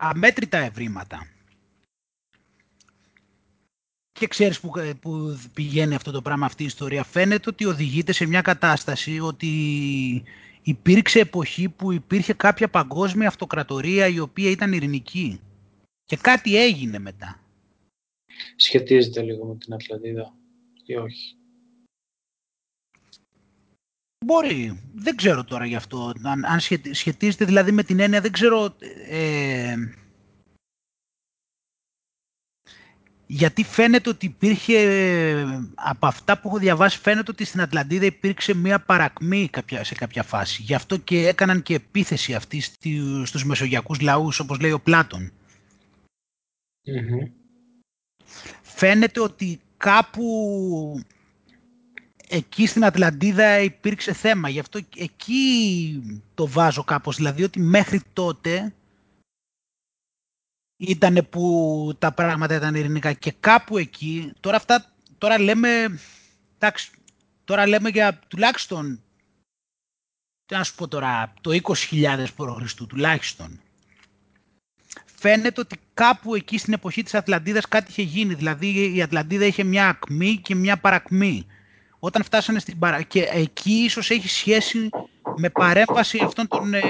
[0.00, 1.26] αμέτρητα ευρήματα.
[4.12, 4.70] Και ξέρεις που,
[5.00, 7.04] που πηγαίνει αυτό το πράγμα, αυτή η ιστορία.
[7.04, 9.52] Φαίνεται ότι οδηγείται σε μια κατάσταση ότι
[10.62, 15.40] υπήρξε εποχή που υπήρχε κάποια παγκόσμια αυτοκρατορία η οποία ήταν ειρηνική.
[16.04, 17.40] Και κάτι έγινε μετά.
[18.56, 20.34] Σχετίζεται λίγο με την Ατλαντίδα
[20.84, 21.36] ή όχι;
[24.24, 24.80] Μπορεί.
[24.94, 26.12] Δεν ξέρω τώρα γι' αυτό.
[26.22, 26.60] Αν, αν
[26.90, 28.76] σχετίζεται δηλαδή με την έννοια, δεν ξέρω...
[29.08, 29.74] Ε,
[33.26, 34.78] γιατί φαίνεται ότι υπήρχε,
[35.74, 39.50] από αυτά που έχω διαβάσει, φαίνεται ότι στην Ατλαντίδα υπήρξε μια παρακμή
[39.80, 40.62] σε κάποια φάση.
[40.62, 42.60] Γι' αυτό και έκαναν και επίθεση αυτή
[43.24, 45.32] στους μεσογειακούς λαούς, όπως λέει ο πλατων
[48.62, 51.02] Φαίνεται ότι κάπου
[52.30, 54.48] εκεί στην Ατλαντίδα υπήρξε θέμα.
[54.48, 56.02] Γι' αυτό εκεί
[56.34, 57.16] το βάζω κάπως.
[57.16, 58.74] Δηλαδή ότι μέχρι τότε
[60.76, 66.00] ήταν που τα πράγματα ήταν ειρηνικά και κάπου εκεί, τώρα αυτά, τώρα λέμε,
[66.58, 66.90] εντάξει,
[67.44, 69.02] τώρα λέμε για τουλάχιστον,
[70.46, 72.74] τι να σου πω τώρα, το 20.000 π.Χ.
[72.74, 73.60] τουλάχιστον.
[75.04, 79.64] Φαίνεται ότι κάπου εκεί στην εποχή της Ατλαντίδας κάτι είχε γίνει, δηλαδή η Ατλαντίδα είχε
[79.64, 81.46] μια ακμή και μια παρακμή.
[82.00, 83.02] Όταν φτάσανε στην παρα...
[83.02, 84.88] και εκεί ίσως έχει σχέση
[85.36, 86.80] με παρέμβαση αυτών των ε,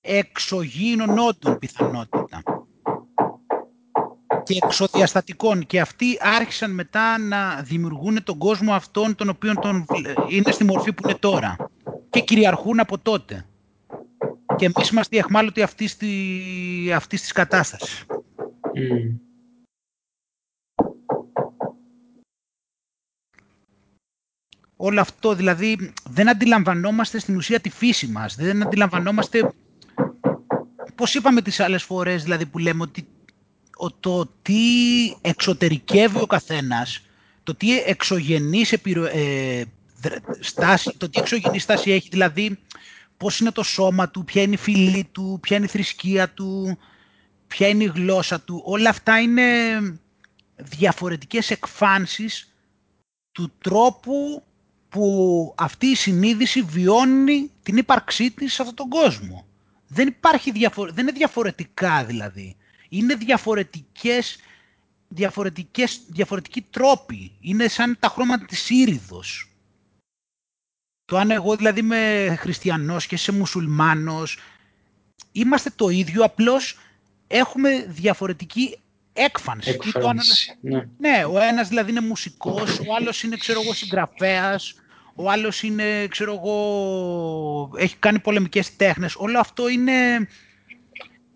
[0.00, 2.42] εξωγήινων νότων πιθανότητα
[4.42, 9.84] και εξοδιαστατικών και αυτοί άρχισαν μετά να δημιουργούν τον κόσμο αυτόν τον οποίο τον...
[10.28, 11.56] είναι στη μορφή που είναι τώρα
[12.10, 13.46] και κυριαρχούν από τότε.
[14.56, 16.08] Και εμείς είμαστε οι εχμάλωτοι αυτής, τη...
[16.94, 18.04] αυτής της κατάστασης.
[18.08, 19.31] Mm.
[24.84, 28.34] Όλο αυτό δηλαδή δεν αντιλαμβανόμαστε στην ουσία τη φύση μας.
[28.34, 29.52] Δεν αντιλαμβανόμαστε,
[30.94, 33.08] πώς είπαμε τις άλλες φορές δηλαδή που λέμε ότι
[34.00, 34.62] το τι
[35.20, 37.06] εξωτερικεύει ο καθένας,
[37.42, 39.04] το τι εξωγενής επιρρο...
[39.04, 39.64] ε,
[40.40, 42.58] στάση, το τι εξωγενή στάση έχει, δηλαδή
[43.16, 46.78] πώς είναι το σώμα του, ποια είναι η φυλή του, ποια είναι η θρησκεία του,
[47.46, 48.62] ποια είναι η γλώσσα του.
[48.64, 49.42] Όλα αυτά είναι
[50.56, 52.54] διαφορετικές εκφάνσεις
[53.32, 54.42] του τρόπου
[54.92, 59.46] που αυτή η συνείδηση βιώνει την ύπαρξή της σε αυτόν τον κόσμο.
[59.88, 60.92] Δεν, υπάρχει διαφορε...
[60.92, 62.56] δεν είναι διαφορετικά δηλαδή
[62.92, 64.38] είναι διαφορετικές,
[65.08, 67.32] διαφορετικές, διαφορετικοί τρόποι.
[67.40, 69.50] Είναι σαν τα χρώματα της ήριδος.
[71.04, 74.38] Το αν εγώ δηλαδή είμαι χριστιανός και είσαι μουσουλμάνος,
[75.32, 76.78] είμαστε το ίδιο, απλώς
[77.26, 78.78] έχουμε διαφορετική
[79.12, 79.70] έκφανση.
[79.70, 80.88] Έκφανση, ναι.
[80.98, 81.24] ναι.
[81.24, 84.74] ο ένας δηλαδή είναι μουσικός, ο άλλος είναι ξέρω εγώ συγγραφέας,
[85.14, 89.14] ο άλλος είναι ξέρω εγώ, έχει κάνει πολεμικές τέχνες.
[89.16, 89.92] Όλο αυτό είναι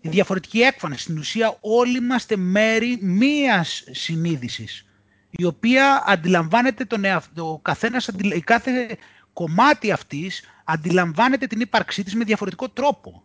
[0.01, 0.99] διαφορετική έκφανση.
[1.01, 4.85] Στην ουσία όλοι είμαστε μέρη μίας συνείδησης,
[5.29, 8.97] η οποία αντιλαμβάνεται τον εαυτό, ο καθένας, η κάθε
[9.33, 13.23] κομμάτι αυτής αντιλαμβάνεται την ύπαρξή της με διαφορετικό τρόπο.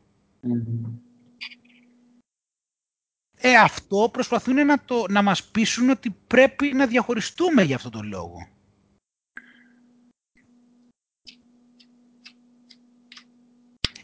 [3.44, 8.06] Ε, αυτό προσπαθούν να, το, να μας πείσουν ότι πρέπει να διαχωριστούμε για αυτό τον
[8.08, 8.48] λόγο.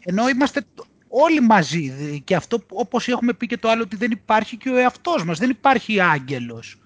[0.09, 0.65] Ενώ είμαστε
[1.07, 2.21] όλοι μαζί.
[2.23, 5.37] Και αυτό όπως έχουμε πει και το άλλο ότι δεν υπάρχει και ο εαυτός μας,
[5.39, 6.81] δεν υπάρχει άγγελος.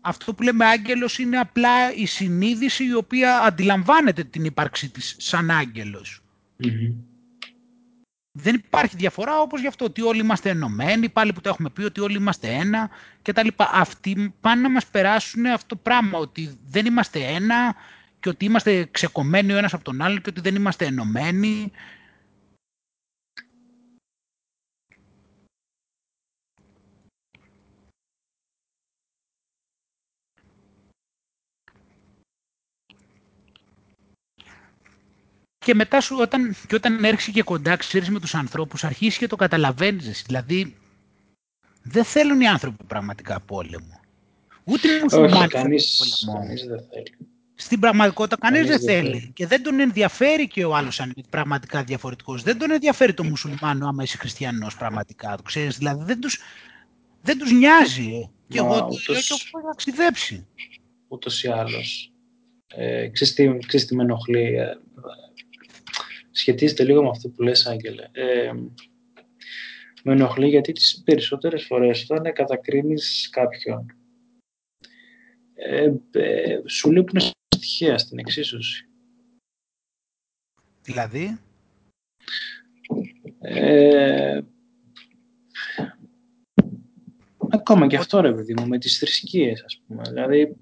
[0.00, 5.50] Αυτό που λέμε άγγελος είναι απλά η συνείδηση η οποία αντιλαμβάνεται την ύπαρξή της σαν
[5.50, 6.20] αγγελος
[8.32, 11.82] Δεν υπάρχει διαφορά όπως γι' αυτό ότι όλοι είμαστε ενωμένοι, πάλι που το έχουμε πει
[11.82, 12.90] ότι όλοι είμαστε ένα
[13.22, 13.70] και τα λοιπά.
[13.72, 17.74] Αυτοί πάνε να μας περάσουν αυτό το πράγμα ότι δεν είμαστε ένα
[18.20, 21.72] και ότι είμαστε ξεκομμένοι ο ένας από τον άλλο και ότι δεν είμαστε ενωμένοι
[35.68, 39.26] Και μετά σου, όταν, και όταν έρχεσαι και κοντά, ξέρεις με τους ανθρώπους, αρχίσεις και
[39.26, 40.22] το καταλαβαίνεις.
[40.26, 40.76] Δηλαδή,
[41.82, 44.00] δεν θέλουν οι άνθρωποι πραγματικά πόλεμο.
[44.64, 47.16] Ούτε οι μουσουλμάνοι κανείς, κανείς δεν θέλει.
[47.54, 49.30] Στην πραγματικότητα κανείς, δεν θέλει.
[49.34, 52.42] Και δεν τον ενδιαφέρει και ο άλλος αν είναι πραγματικά διαφορετικός.
[52.42, 55.36] Δεν τον ενδιαφέρει το μουσουλμάνο άμα είσαι χριστιανός πραγματικά.
[55.36, 56.40] Το ξέρεις, δηλαδή δεν τους,
[57.22, 58.10] δεν τους νοιάζει.
[58.22, 58.30] Ε.
[58.48, 60.46] Και εγώ το λέω και έχω ταξιδέψει.
[61.08, 62.12] Ούτως ή άλλως.
[62.66, 63.34] Ε, ξέρεις,
[63.86, 64.56] τι, με ενοχλεί.
[64.56, 64.78] Ε,
[66.38, 68.08] σχετίζεται λίγο με αυτό που λες, Άγγελε.
[68.12, 68.52] Ε,
[70.04, 73.86] με ενοχλεί γιατί τις περισσότερες φορές όταν κατακρίνεις κάποιον
[75.54, 77.20] ε, ε, σου λείπουν
[77.56, 78.88] στοιχεία στην εξίσωση.
[80.82, 81.38] Δηλαδή;
[83.40, 84.40] Ε,
[87.50, 90.02] ακόμα και αυτό ρε παιδί μου, με τις θρησκείες ας πούμε.
[90.06, 90.56] Δηλαδή,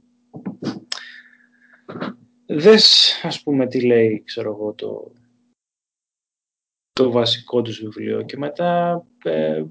[2.46, 5.12] δες ας πούμε τι λέει, ξέρω εγώ, το,
[6.96, 9.64] το βασικό του βιβλίο και μετά ε,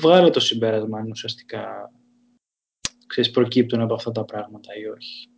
[0.00, 1.92] βγάλε το συμπέρασμα αν ουσιαστικά
[3.06, 5.28] ξέρεις, προκύπτουν από αυτά τα πράγματα ή όχι.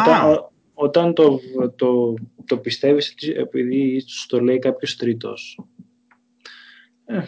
[0.00, 1.40] Όταν, όταν το,
[1.76, 2.14] το,
[2.46, 5.60] το πιστεύεις επειδή σου το λέει κάποιος τρίτος.
[7.04, 7.22] Ε,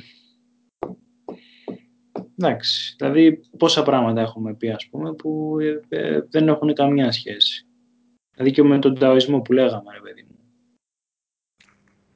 [2.38, 7.66] εντάξει, δηλαδή πόσα πράγματα έχουμε πει ας πούμε που ε, ε, δεν έχουν καμιά σχέση.
[8.34, 10.38] Δηλαδή και με τον ταοισμό που λέγαμε ρε παιδί μου.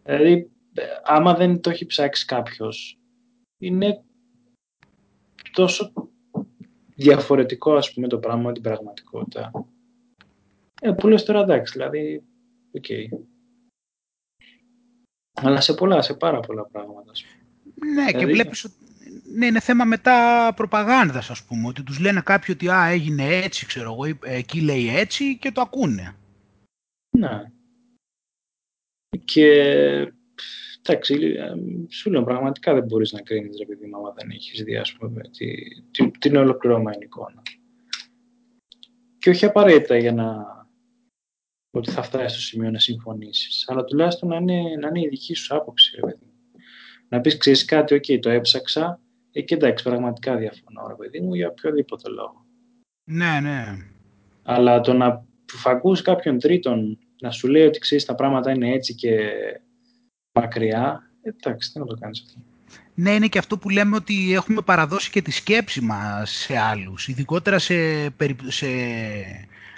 [0.04, 0.50] Δηλαδή
[1.03, 2.99] άμα δεν το έχει ψάξει κάποιος
[3.59, 4.03] είναι
[5.53, 5.93] τόσο
[6.95, 9.51] διαφορετικό ας πούμε το πράγμα την πραγματικότητα
[10.81, 12.22] ε, που λες τώρα εντάξει, δηλαδή,
[12.72, 12.84] OK.
[12.89, 13.18] Okay.
[15.33, 17.12] Αλλά σε πολλά, σε πάρα πολλά πράγματα.
[17.74, 18.18] Ναι, δηλαδή...
[18.18, 18.74] και βλέπεις ότι
[19.35, 23.66] ναι, είναι θέμα μετά προπαγάνδας, ας πούμε, ότι τους λένε κάποιοι ότι α, έγινε έτσι,
[23.66, 26.16] ξέρω εγώ, εκεί λέει έτσι και το ακούνε.
[27.18, 27.51] Ναι.
[29.24, 30.12] Και
[30.89, 31.53] εντάξει, ε,
[31.91, 35.20] σου λέω πραγματικά δεν μπορείς να κρίνεις ρε παιδί άμα δεν έχεις δει ας πούμε,
[35.91, 37.43] την, την ολοκληρωμένη εικόνα.
[39.18, 40.57] Και όχι απαραίτητα για να
[41.70, 43.64] ότι θα φτάσεις στο σημείο να συμφωνήσεις.
[43.68, 46.32] Αλλά τουλάχιστον να είναι, να είναι η δική σου άποψη, ρε παιδί.
[47.09, 49.01] Να πεις, ξέρεις κάτι, OK, το έψαξα.
[49.32, 52.47] Ε, και εντάξει, πραγματικά διαφωνώ, ρε παιδί μου, για οποιοδήποτε λόγο.
[53.05, 53.64] Ναι, ναι.
[54.43, 58.95] Αλλά το να φακούς κάποιον τρίτον να σου λέει ότι ξέρεις τα πράγματα είναι έτσι
[58.95, 59.32] και
[60.41, 62.41] μακριά, ε, εντάξει, τι να το κάνεις αυτό.
[62.95, 67.09] Ναι, είναι και αυτό που λέμε ότι έχουμε παραδώσει και τη σκέψη μας σε άλλους,
[67.09, 67.74] ειδικότερα σε,
[68.47, 68.66] σε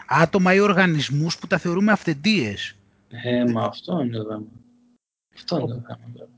[0.06, 2.76] άτομα ή οργανισμούς που τα θεωρούμε αυθεντίες.
[3.08, 4.46] Ε, μα αυτό είναι το θέμα.
[5.34, 6.28] Αυτό είναι το θέμα.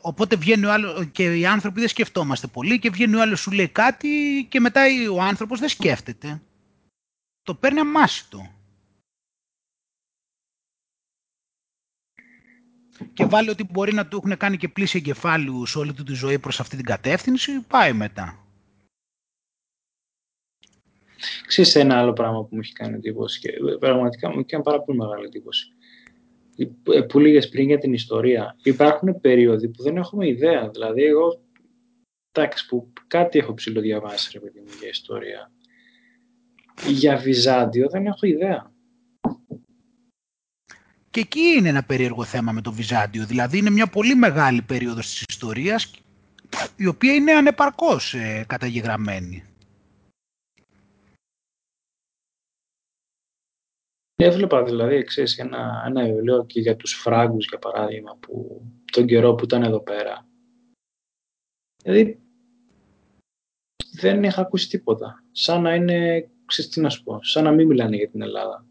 [0.00, 3.50] Οπότε βγαίνει ο άλλος, και οι άνθρωποι δεν σκεφτόμαστε πολύ και βγαίνει ο άλλος σου
[3.50, 4.08] λέει κάτι
[4.48, 4.82] και μετά
[5.12, 6.40] ο άνθρωπος δεν σκέφτεται.
[7.42, 8.50] Το παίρνει αμάσιτο.
[13.12, 16.14] Και βάλει ότι μπορεί να του έχουν κάνει και πλήση εγκεφάλου σε όλη του τη
[16.14, 18.40] ζωή προς αυτή την κατεύθυνση, πάει μετά.
[21.46, 24.80] Ξέρεις ένα άλλο πράγμα που μου έχει κάνει εντύπωση και πραγματικά μου έχει κάνει πάρα
[24.82, 25.66] πολύ μεγάλη εντύπωση.
[26.56, 28.56] Ε, που λίγες πριν για την ιστορία.
[28.62, 30.68] Υπάρχουν περίοδοι που δεν έχουμε ιδέα.
[30.68, 31.40] Δηλαδή, εγώ
[32.32, 35.52] εντάξει, που κάτι έχω ψηλοδιαβάσει ρε παιδί μου για ιστορία.
[36.86, 38.72] Για Βυζάντιο δεν έχω ιδέα.
[41.16, 43.26] Και εκεί είναι ένα περίεργο θέμα με το Βυζάντιο.
[43.26, 45.90] Δηλαδή είναι μια πολύ μεγάλη περίοδος της ιστορίας
[46.76, 49.44] η οποία είναι ανεπαρκώς ε, καταγεγραμμένη.
[54.16, 58.62] Έβλεπα δηλαδή, ξέρεις, ένα, ένα βιβλίο και για τους φράγκους, για παράδειγμα, που
[58.92, 60.26] τον καιρό που ήταν εδώ πέρα.
[61.82, 62.20] Δηλαδή,
[63.92, 65.24] δεν είχα ακούσει τίποτα.
[65.32, 68.65] Σαν να είναι, ξέρεις τι να σου πω, σαν να μην μιλάνε για την Ελλάδα.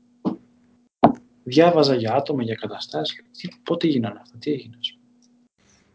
[1.48, 3.24] Διάβαζα για άτομα, για καταστάσεις.
[3.38, 4.78] Τι, πότε γίνανε αυτά, τι έγινε.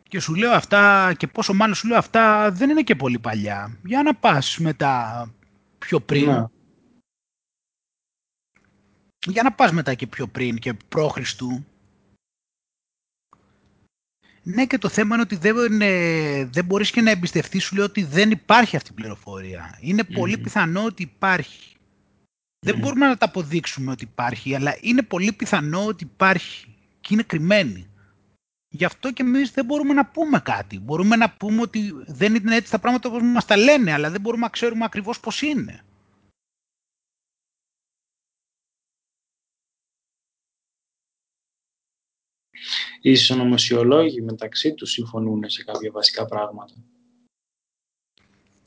[0.08, 3.78] Και σου λέω αυτά, και πόσο μάλλον σου λέω αυτά, δεν είναι και πολύ παλιά.
[3.84, 5.26] Για να πας μετά
[5.78, 6.26] πιο πριν.
[6.26, 6.50] Να
[9.26, 11.64] για να πας μετά και πιο πριν και προ-Χριστού.
[14.42, 15.78] Ναι και το θέμα είναι ότι δεν,
[16.52, 19.78] δεν μπορείς και να εμπιστευτείς σου λέω ότι δεν υπάρχει αυτή η πληροφορία.
[19.80, 21.76] Είναι πολύ πιθανό ότι υπάρχει.
[22.66, 27.22] Δεν μπορούμε να τα αποδείξουμε ότι υπάρχει, αλλά είναι πολύ πιθανό ότι υπάρχει και είναι
[27.22, 27.90] κρυμμένη.
[28.68, 30.78] Γι' αυτό και εμείς δεν μπορούμε να πούμε κάτι.
[30.78, 34.20] Μπορούμε να πούμε ότι δεν είναι έτσι τα πράγματα όπως μας τα λένε, αλλά δεν
[34.20, 35.84] μπορούμε να ξέρουμε ακριβώς πώς είναι.
[43.00, 46.74] οι συνωμοσιολόγοι μεταξύ τους συμφωνούν σε κάποια βασικά πράγματα.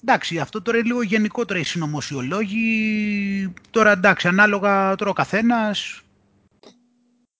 [0.05, 3.53] Εντάξει, αυτό τώρα είναι λίγο γενικότερα οι συνωμοσιολόγοι.
[3.69, 6.01] Τώρα εντάξει, ανάλογα τώρα ο καθένας.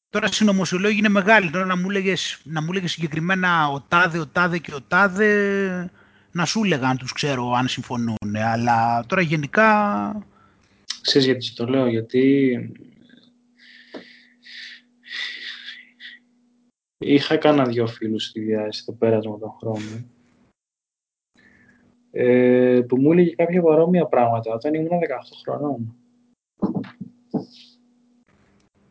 [0.10, 1.50] Τώρα οι συνωμοσιολόγοι είναι μεγάλοι.
[1.50, 5.92] Τώρα να μου έλεγες, να μου έλεγες συγκεκριμένα ο τάδε, ο τάδε και ο τάδε,
[6.32, 8.36] να σου έλεγα αν τους ξέρω αν συμφωνούν.
[8.36, 10.26] Αλλά τώρα γενικά...
[11.02, 12.56] Ξέρεις γιατί το λέω, γιατί
[16.98, 20.13] Είχα κάνα δυο φίλους στη διάστηση το πέρασμα των χρόνων
[22.16, 24.94] ε, που μου έλεγε κάποια παρόμοια πράγματα όταν ήμουν 18
[25.44, 25.96] χρονών.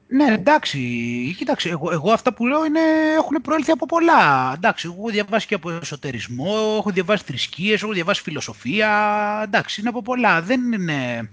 [0.09, 0.78] Ναι, εντάξει,
[1.36, 2.81] κοίταξε, εγώ, εγώ αυτά που λέω είναι,
[3.16, 4.53] έχουν προέλθει από πολλά.
[4.57, 8.90] Εντάξει, εγώ έχω διαβάσει και από εσωτερισμό, έχω διαβάσει θρησκείες, έχω διαβάσει φιλοσοφία,
[9.44, 10.43] εντάξει, είναι από πολλά.
[10.43, 11.28] Δεν είναι,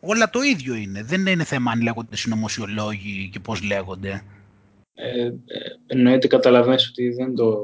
[0.00, 1.02] όλα το ίδιο είναι.
[1.02, 4.22] Δεν είναι θέμα αν λέγονται συνωμοσιολόγοι και πώς λέγονται.
[4.94, 5.32] Ε, ε,
[5.86, 7.58] εννοείται καταλαβαίνεις ότι δεν το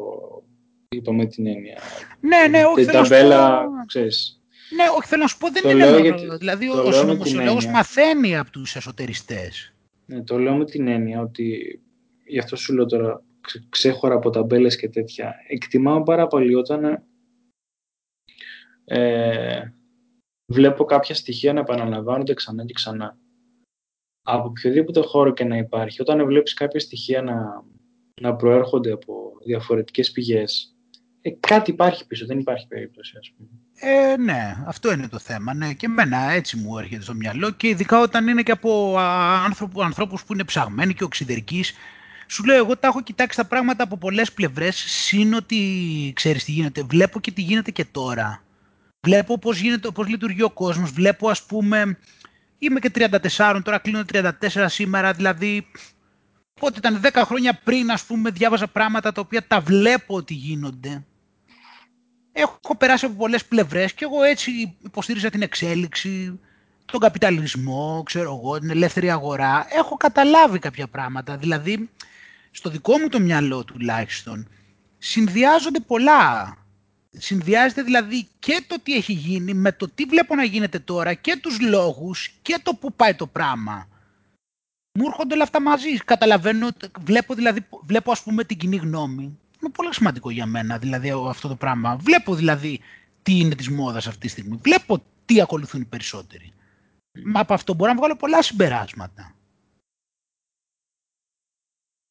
[0.88, 1.78] είπα με την έννοια.
[2.20, 4.42] Ναι, ναι, όχι, Την ταμπέλα, ξέρεις.
[4.76, 6.76] Ναι, όχι, θέλω να σου πω, δεν Το είναι λέω μόνο, γιατί- δηλαδή το ο
[6.76, 7.76] λέω με την συνωμοσιολόγος έννοια.
[7.78, 9.72] μαθαίνει από τους εσωτεριστές.
[10.06, 11.80] Ναι, το λέω με την έννοια ότι
[12.26, 15.34] γι' αυτό σου λέω τώρα ξε- ξέχωρα από ταμπέλες και τέτοια.
[15.48, 17.02] Εκτιμάω πάρα πολύ όταν
[18.84, 19.72] ε,
[20.52, 23.18] βλέπω κάποια στοιχεία να επαναλαμβάνονται ξανά και ξανά.
[24.22, 27.64] Από οποιοδήποτε χώρο και να υπάρχει, όταν βλέπεις κάποια στοιχεία να,
[28.20, 30.76] να προέρχονται από διαφορετικές πηγές,
[31.22, 33.48] ε, κάτι υπάρχει πίσω, δεν υπάρχει περίπτωση, ας πούμε.
[33.80, 35.54] Ε, ναι, αυτό είναι το θέμα.
[35.54, 35.72] Ναι.
[35.72, 39.82] Και εμένα έτσι μου έρχεται στο μυαλό και ειδικά όταν είναι και από α, άνθρωπου,
[39.82, 41.72] ανθρώπους που είναι ψαγμένοι και οξυδερκείς.
[42.26, 45.58] Σου λέω, εγώ τα έχω κοιτάξει τα πράγματα από πολλές πλευρές, σύν ότι
[46.14, 46.82] ξέρεις τι γίνεται.
[46.82, 48.42] Βλέπω και τι γίνεται και τώρα.
[49.00, 50.90] Βλέπω πώς, γίνεται, πώς λειτουργεί ο κόσμος.
[50.90, 51.98] Βλέπω, ας πούμε,
[52.58, 54.30] είμαι και 34, τώρα κλείνω 34
[54.66, 55.66] σήμερα, δηλαδή
[56.58, 61.02] πότε ήταν 10 χρόνια πριν, ας πούμε, διάβαζα πράγματα τα οποία τα βλέπω ότι γίνονται
[62.40, 66.40] έχω περάσει από πολλές πλευρές και εγώ έτσι υποστήριζα την εξέλιξη,
[66.84, 69.66] τον καπιταλισμό, ξέρω εγώ, την ελεύθερη αγορά.
[69.70, 71.90] Έχω καταλάβει κάποια πράγματα, δηλαδή
[72.50, 74.48] στο δικό μου το μυαλό τουλάχιστον
[74.98, 76.56] συνδυάζονται πολλά.
[77.10, 81.38] Συνδυάζεται δηλαδή και το τι έχει γίνει με το τι βλέπω να γίνεται τώρα και
[81.42, 83.88] τους λόγους και το που πάει το πράγμα.
[84.98, 85.96] Μου έρχονται όλα αυτά μαζί.
[85.96, 86.68] Καταλαβαίνω,
[87.00, 89.22] βλέπω δηλαδή, βλέπω ας πούμε την κοινή γνώμη.
[89.22, 91.96] Είναι πολύ σημαντικό για μένα δηλαδή αυτό το πράγμα.
[91.96, 92.80] Βλέπω δηλαδή
[93.22, 94.56] τι είναι της μόδας αυτή τη στιγμή.
[94.62, 96.52] Βλέπω τι ακολουθούν οι περισσότεροι.
[97.24, 99.34] Μα από αυτό μπορώ να βγάλω πολλά συμπεράσματα.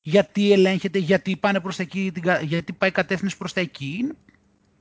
[0.01, 3.97] Γιατί ελέγχεται, γιατί, πάνε προς τα εκεί, την κα- γιατί πάει κατεύθυνση προς τα εκεί.
[3.99, 4.15] Είναι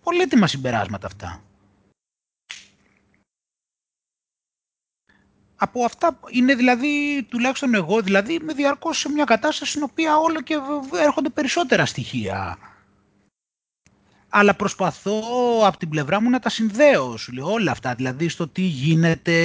[0.03, 1.43] πολύτιμα συμπεράσματα αυτά.
[5.57, 10.41] Από αυτά είναι δηλαδή, τουλάχιστον εγώ δηλαδή, είμαι διαρκώς σε μια κατάσταση στην οποία όλο
[10.41, 12.59] και β- έρχονται περισσότερα στοιχεία.
[14.29, 15.21] Αλλά προσπαθώ
[15.67, 19.37] από την πλευρά μου να τα συνδέω, σου λέω όλα αυτά, δηλαδή στο τι γίνεται,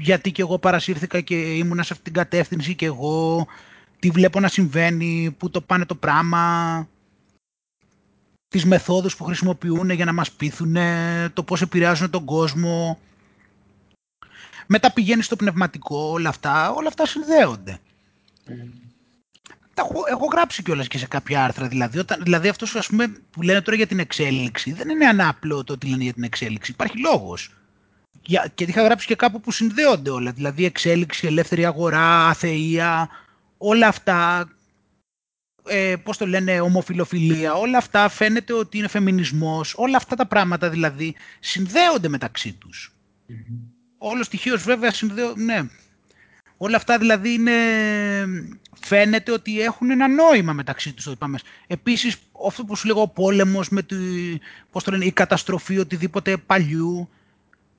[0.00, 3.46] γιατί και εγώ παρασύρθηκα και ήμουνα σε αυτήν την κατεύθυνση και εγώ,
[3.98, 6.88] τι βλέπω να συμβαίνει, πού το πάνε το πράγμα,
[8.48, 10.76] τις μεθόδους που χρησιμοποιούν για να μας πείθουν,
[11.32, 12.98] το πώς επηρεάζουν τον κόσμο.
[14.74, 17.78] Μετά πηγαίνει στο πνευματικό, όλα αυτά, όλα αυτά συνδέονται.
[19.74, 23.08] Τα έχω, έχω γράψει κιόλας και σε κάποια άρθρα, δηλαδή, όταν, δηλαδή αυτός ας πούμε,
[23.30, 26.70] που λένε τώρα για την εξέλιξη, δεν είναι ανάπλο το ότι λένε για την εξέλιξη,
[26.70, 27.54] υπάρχει λόγος.
[28.22, 33.08] Για, και είχα γράψει και κάπου που συνδέονται όλα, δηλαδή εξέλιξη, ελεύθερη αγορά, αθεία,
[33.58, 34.50] όλα αυτά,
[35.64, 40.70] ε, πώς το λένε, ομοφιλοφιλία, όλα αυτά φαίνεται ότι είναι φεμινισμός, όλα αυτά τα πράγματα
[40.70, 42.92] δηλαδή συνδέονται μεταξύ τους.
[44.04, 45.62] Όλος στοιχείος βέβαια συνδέω, ναι.
[46.56, 47.52] Όλα αυτά δηλαδή είναι,
[48.80, 51.04] φαίνεται ότι έχουν ένα νόημα μεταξύ τους.
[51.04, 51.38] το είπαμε.
[51.66, 52.16] Επίσης,
[52.46, 53.96] αυτό που σου λέγω, ο πόλεμος με τη,
[54.70, 57.08] πώς το λένε, η καταστροφή οτιδήποτε παλιού,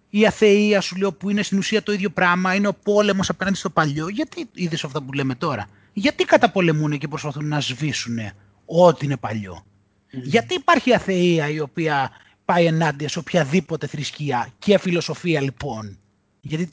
[0.10, 3.58] η αθεία σου λέω που είναι στην ουσία το ίδιο πράγμα, είναι ο πόλεμος απέναντι
[3.58, 4.08] στο παλιό.
[4.08, 8.18] Γιατί είδες αυτά που λέμε τώρα; Γιατί καταπολεμούν και προσπαθούν να σβήσουν
[8.66, 9.66] ό,τι είναι παλιό;
[10.10, 12.12] Γιατί υπάρχει αθεία η οποία
[12.46, 15.98] πάει ενάντια σε οποιαδήποτε θρησκεία και φιλοσοφία λοιπόν;
[16.46, 16.70] Γιατί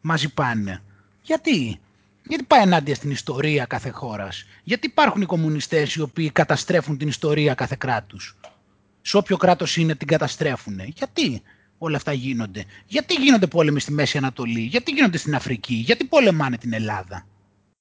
[0.00, 0.82] μαζί πάνε.
[1.22, 1.80] Γιατί;
[2.28, 7.08] Γιατί πάει ενάντια στην ιστορία κάθε χώρας; Γιατί υπάρχουν οι κομμουνιστές οι οποίοι καταστρέφουν την
[7.08, 8.36] ιστορία κάθε κράτους;
[9.02, 10.78] Σε όποιο κράτος είναι την καταστρέφουν.
[10.80, 11.42] Γιατί
[11.78, 16.58] όλα αυτά γίνονται; Γιατί γίνονται πόλεμοι στη Μέση Ανατολή; Γιατί γίνονται στην Αφρική; Γιατί πολεμάνε
[16.58, 17.26] την Ελλάδα;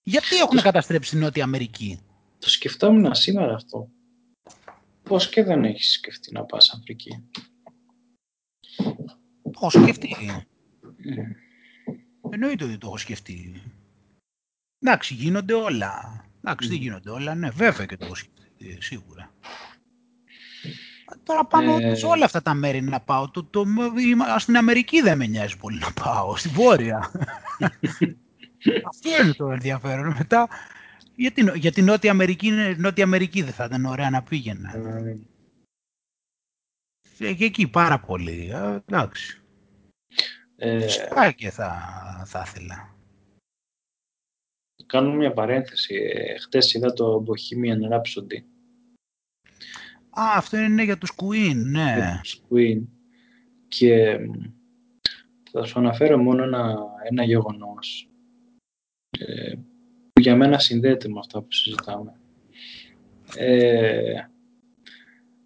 [0.04, 2.00] Γιατί έχουν καταστρέψει την Νότια Αμερική;
[2.40, 3.90] Το σκεφτόμουν σήμερα αυτό.
[5.04, 7.24] Πώς και δεν έχεις σκεφτεί να πας Αφρική;
[9.42, 10.16] Το έχω σκεφτεί;
[11.06, 11.36] Mm.
[12.30, 13.62] Εννοείται ότι το έχω σκεφτεί.
[14.80, 16.24] Εντάξει, γίνονται όλα.
[16.44, 17.36] Εντάξει, δεν γίνονται όλα.
[17.36, 19.34] Ναι, βέβαια και το έχω σκεφτεί, σίγουρα.
[21.24, 21.96] Τώρα πάνω Ε.
[21.96, 23.30] σε όλα αυτά τα μέρη να πάω.
[23.30, 23.62] Το, το,
[24.00, 27.12] είμαι- στην Αμερική δεν με νοιάζει πολύ να πάω, στη Βόρεια.
[28.90, 30.14] Αυτό είναι το ενδιαφέρον.
[30.18, 30.48] Μετά,
[31.16, 34.76] για την, για την Νότια Αμερική, είναι- Νότια Αμερική δεν θα ήταν ωραία να πήγαινα.
[34.78, 35.18] Ε,
[37.20, 38.50] Ε, Και εκεί πάρα πολύ.
[38.54, 39.40] Ε, εντάξει.
[40.58, 41.72] Ε, Φυσικά και θα,
[42.26, 42.96] θα ήθελα.
[44.86, 45.96] κάνω μια παρένθεση.
[45.96, 48.44] Ε, χτες είδα το Bohemian Rhapsody.
[50.20, 51.96] Α, αυτό είναι για τους Queen, ναι.
[51.96, 52.82] με τους Queen.
[53.68, 54.32] Και μ,
[55.52, 58.10] θα σου αναφέρω μόνο ένα, ένα γεγονός.
[59.20, 59.54] Ε,
[60.14, 62.20] που για μένα συνδέεται με αυτά που συζητάμε.
[63.36, 64.30] Ε,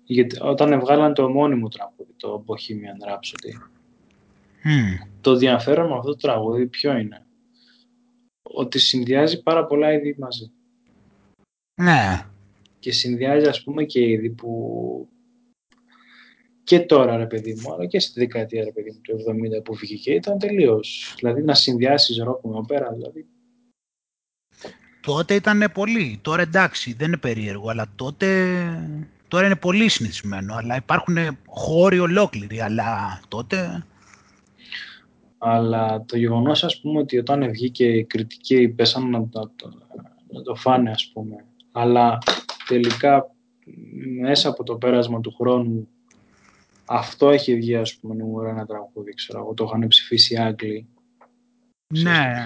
[0.03, 3.78] γιατί όταν βγάλαν το μόνιμο τραγούδι, το Bohemian Rhapsody,
[4.63, 5.07] mm.
[5.21, 7.25] το ενδιαφέρον με αυτό το τραγούδι ποιο είναι;
[8.41, 10.51] Ότι συνδυάζει πάρα πολλά είδη μαζί.
[11.81, 12.25] Ναι.
[12.79, 15.09] Και συνδυάζει ας πούμε και είδη που
[16.69, 19.23] και τώρα ρε παιδί μου, αλλά και στη δεκαετία ρε παιδί μου του
[19.59, 21.13] 70 που βγήκε ήταν τελείως.
[21.17, 23.25] Δηλαδή να συνδυάσεις ροκ με οπέρα, δηλαδή.
[25.01, 26.19] Τότε ήταν πολύ.
[26.21, 28.27] Τώρα εντάξει, δεν είναι περίεργο, αλλά τότε.
[29.27, 31.17] Τώρα είναι πολύ συνηθισμένο, αλλά υπάρχουν
[31.47, 33.85] χώροι ολόκληροι, αλλά τότε...
[35.41, 39.51] Αλλά το γεγονός, ας πούμε, ότι όταν βγήκε η κριτική πέσαν να, το,
[40.27, 42.17] να το φάνε, ας πούμε, αλλά
[42.67, 43.35] τελικά
[44.21, 45.87] μέσα από το πέρασμα του χρόνου
[46.91, 50.87] αυτό έχει βγει, ας πούμε, νούμερο ένα τραγούδι, ξέρω εγώ, το είχαν ψηφίσει οι Άγγλοι.
[51.93, 52.45] Ναι.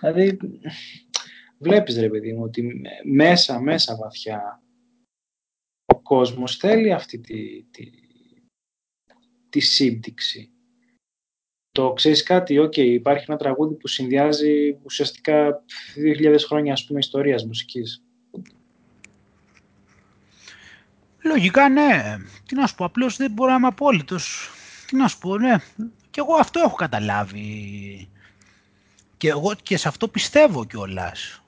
[0.00, 0.38] Δηλαδή,
[1.58, 4.62] βλέπεις ρε παιδί μου, ότι μέσα, μέσα βαθιά,
[5.84, 7.90] ο κόσμος θέλει αυτή τη, τη,
[9.48, 10.53] τη σύμπτυξη.
[11.74, 15.62] Το ξέρεις κάτι, οκ, υπάρχει ένα τραγούδι που συνδυάζει ουσιαστικά
[15.94, 18.02] 2.000 χρόνια, ας πούμε, ιστορίας μουσικής.
[21.24, 22.16] Λογικά ναι.
[22.46, 24.50] Τι να σου πω, απλώς δεν μπορώ να είμαι απόλυτος.
[24.86, 25.56] Τι να σου πω, ναι.
[26.10, 28.08] Και εγώ αυτό έχω καταλάβει.
[29.16, 31.42] Και εγώ και σε αυτό πιστεύω κιόλας.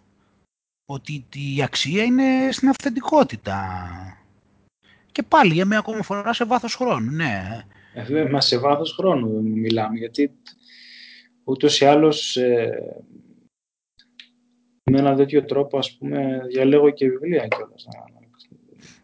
[0.86, 3.88] Ότι η αξία είναι στην αυθεντικότητα.
[5.12, 7.64] Και πάλι για μια ακόμα φορά σε βάθος χρόνου, ναι.
[7.96, 10.30] Ε, μα σε βάθος χρόνου μιλάμε, γιατί
[11.44, 12.70] ούτως ή άλλως ε,
[14.90, 17.86] με έναν τέτοιο τρόπο, ας πούμε, διαλέγω και βιβλία κιόλας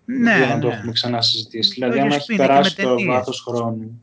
[0.05, 0.60] ναι, για να ναι.
[0.60, 1.73] το έχουμε ξανασυζητήσει.
[1.73, 4.01] Δηλαδή, αν έχει περάσει το βάθος χρόνου.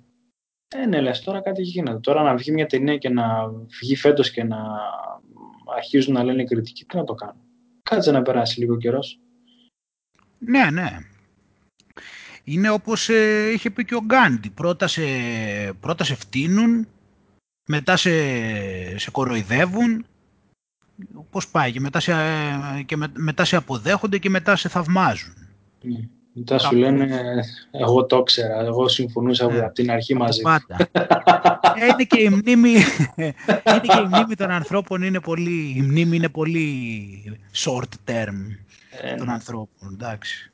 [0.67, 1.99] Ε, ναι, λες, τώρα κάτι γίνεται.
[1.99, 3.51] Τώρα να βγει μια ταινία και να
[3.81, 4.57] βγει φέτος και να
[5.75, 7.41] αρχίζουν να λένε κριτική, τι να το κάνω.
[7.83, 9.19] Κάτσε να περάσει λίγο καιρός.
[10.39, 11.08] Ναι, ναι.
[12.51, 14.49] Είναι όπως ε, είχε πει και ο Γκάντι.
[14.49, 15.01] Πρώτα σε,
[15.79, 16.87] πρώτα σε φτύνουν,
[17.67, 18.11] μετά σε,
[18.97, 20.05] σε κοροϊδεύουν,
[21.29, 22.13] πώς πάει, και μετά σε,
[22.85, 25.33] και μετά σε αποδέχονται και μετά σε θαυμάζουν.
[25.81, 25.99] Ναι.
[26.33, 27.09] Μετά σου λένε,
[27.71, 29.59] εγώ το ήξερα, εγώ συμφωνούσα ναι.
[29.59, 30.41] από την αρχή μαζί.
[30.41, 30.77] Πάντα.
[31.75, 32.71] Ε, είναι και η μνήμη,
[33.15, 38.35] είναι και η μνήμη των ανθρώπων είναι πολύ, η μνήμη είναι πολύ short term
[39.01, 39.33] ε, των ναι.
[39.33, 40.48] ανθρώπων, εντάξει.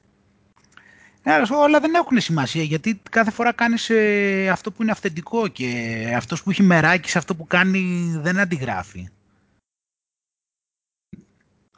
[1.26, 6.14] Ναι, όλα δεν έχουν σημασία γιατί κάθε φορά κάνεις ε, αυτό που είναι αυθεντικό και
[6.18, 9.10] αυτός που έχει μεράκι σε αυτό που κάνει δεν αντιγράφει.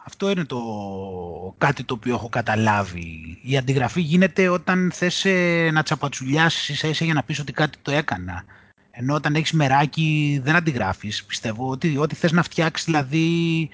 [0.06, 0.62] Αυτό είναι το
[1.58, 3.40] κάτι το οποίο έχω καταλάβει.
[3.42, 7.78] Η αντιγραφή γίνεται όταν θες ε, να τσαπατσουλιάσεις ίσα ίσα για να πεις ότι κάτι
[7.82, 8.44] το έκανα.
[8.92, 11.24] Ενώ όταν έχεις μεράκι δεν αντιγράφεις.
[11.24, 13.70] Πιστεύω ότι ό,τι θες να φτιάξεις δηλαδή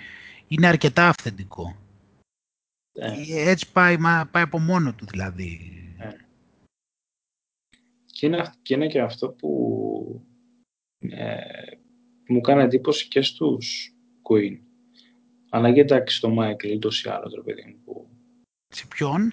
[0.48, 1.76] είναι αρκετά αυθεντικό.
[2.94, 3.50] Ε.
[3.50, 3.98] Έτσι πάει,
[4.32, 5.60] πάει από μόνο του δηλαδή.
[6.00, 6.10] Ε.
[8.06, 10.26] Και, είναι, και είναι και αυτό που
[11.00, 11.38] ε,
[12.28, 13.96] μου κάνει εντύπωση και στους
[14.30, 14.58] Queen
[15.56, 17.82] αλλά και εντάξει στο Μάικλ ούτω ή άλλω, ρε παιδί μου.
[17.84, 18.08] Που...
[18.68, 19.32] Σε ποιον;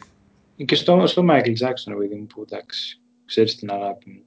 [0.65, 4.25] Και στο, στο Μάικλ Τζάξον, ρε παιδί μου, που εντάξει, ξέρεις την αγάπη μου.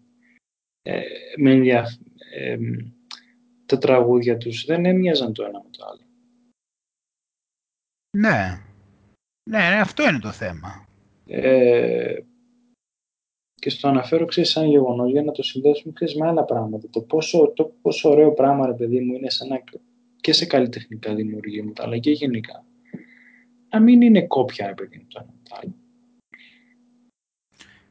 [0.82, 1.02] Ε,
[1.38, 1.94] με ενδιαφ...
[2.34, 2.58] ε,
[3.66, 6.02] τα τραγούδια τους δεν έμοιαζαν το ένα με το άλλο.
[8.18, 8.62] Ναι.
[9.50, 10.88] Ναι, ναι αυτό είναι το θέμα.
[11.28, 12.16] Ε,
[13.56, 16.90] και στο αναφέρω, ξέρεις, σαν γεγονός, για να το συνδέσουμε, ξέρεις, με άλλα πράγματα.
[16.90, 19.64] Το πόσο, το πόσο ωραίο πράγμα, ρε παιδί μου, είναι σαν να
[20.22, 22.66] και σε καλλιτεχνικά δημιουργήματα, αλλά και γενικά.
[23.70, 25.76] Να μην είναι κόπια, ρε παιδί μου, το ένα το άλλο.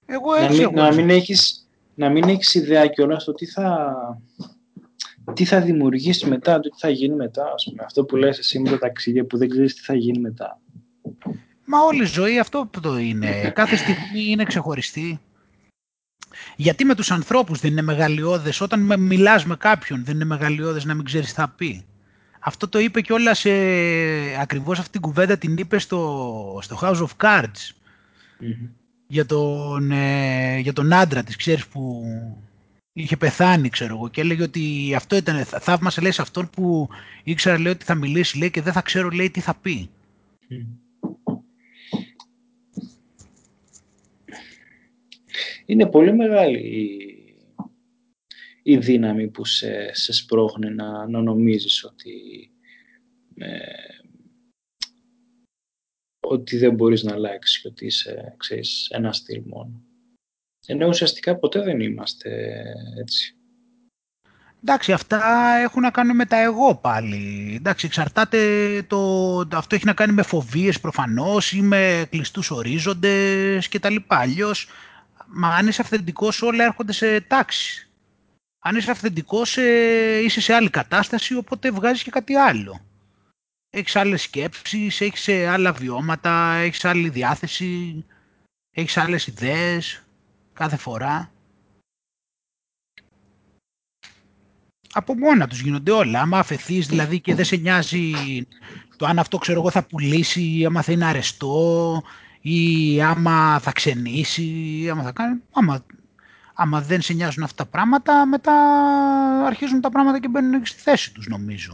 [0.07, 3.97] Εγώ έτσι να μην, να μην έχεις, να μην έχεις ιδέα κιόλας το τι θα,
[5.33, 7.83] τι θα δημιουργήσεις μετά, το τι θα γίνει μετά, ας πούμε.
[7.85, 10.62] Αυτό που λες εσύ με τα ταξίδια που δεν ξέρεις τι θα γίνει μετά.
[11.65, 13.53] Μα όλη η ζωή αυτό που το είναι.
[13.55, 15.21] Κάθε στιγμή είναι ξεχωριστή.
[16.57, 20.95] Γιατί με τους ανθρώπους δεν είναι μεγαλειώδες, όταν μιλάς με κάποιον δεν είναι μεγαλειώδες να
[20.95, 21.85] μην ξέρεις τι θα πει.
[22.41, 23.51] Αυτό το είπε και όλα σε
[24.41, 27.75] ακριβώς αυτή την κουβέντα την είπε στο, στο House of Cards.
[29.07, 32.05] Για τον, ε, για τον άντρα της, ξέρεις, που
[32.93, 36.89] είχε πεθάνει, ξέρω εγώ, και έλεγε ότι αυτό ήταν, θαύμασε, λέει, σε αυτόν που
[37.23, 39.91] ήξερα, λέει, ότι θα μιλήσει, λέει, και δεν θα ξέρω, λέει, τι θα πει.
[45.73, 46.61] Είναι πολύ μεγάλη
[48.63, 52.15] η δύναμη που σε, σε σπρώχνει να, να νομίζεις ότι,
[53.35, 53.59] ε,
[56.21, 59.83] ότι δεν μπορείς να αλλάξεις και ότι είσαι ξέρεις, ένα στυλ μόνο.
[60.67, 62.63] Ενώ ουσιαστικά ποτέ δεν είμαστε
[63.01, 63.37] έτσι.
[64.63, 65.23] Εντάξει, αυτά
[65.63, 67.55] έχουν να κάνουν με τα εγώ πάλι.
[67.57, 68.39] Εντάξει, εξαρτάται
[68.83, 69.39] το...
[69.53, 74.17] Αυτό έχει να κάνει με φοβίες προφανώς ή με κλειστούς ορίζοντες και τα λοιπά.
[74.17, 74.69] Αλλιώς,
[75.33, 77.91] μα αν είσαι αυθεντικός όλα έρχονται σε τάξη.
[78.59, 82.81] Αν είσαι αυθεντικός ε, είσαι σε άλλη κατάσταση οπότε βγάζεις και κάτι άλλο.
[83.71, 88.05] Έχεις άλλες σκέψεις, έχεις ε, άλλα βιώματα, έχεις άλλη διάθεση,
[88.71, 90.03] έχεις άλλες ιδέες
[90.53, 91.33] κάθε φορά.
[94.93, 96.21] από μόνα τους γίνονται όλα.
[96.21, 98.13] Άμα αφαιθείς δηλαδή και δεν σε νοιάζει
[98.97, 102.03] το αν αυτό ξέρω εγώ θα πουλήσει ή άμα θα είναι αρεστό
[102.43, 104.43] ή άμα θα ξενήσει
[104.83, 105.43] ή άμα θα κάνει...
[105.53, 105.85] Άμα,
[106.55, 108.55] άμα δεν σε νοιάζουν αυτά τα πράγματα, μετά
[109.47, 111.73] αρχίζουν τα πράγματα και μπαίνουν στη θέση τους νομίζω.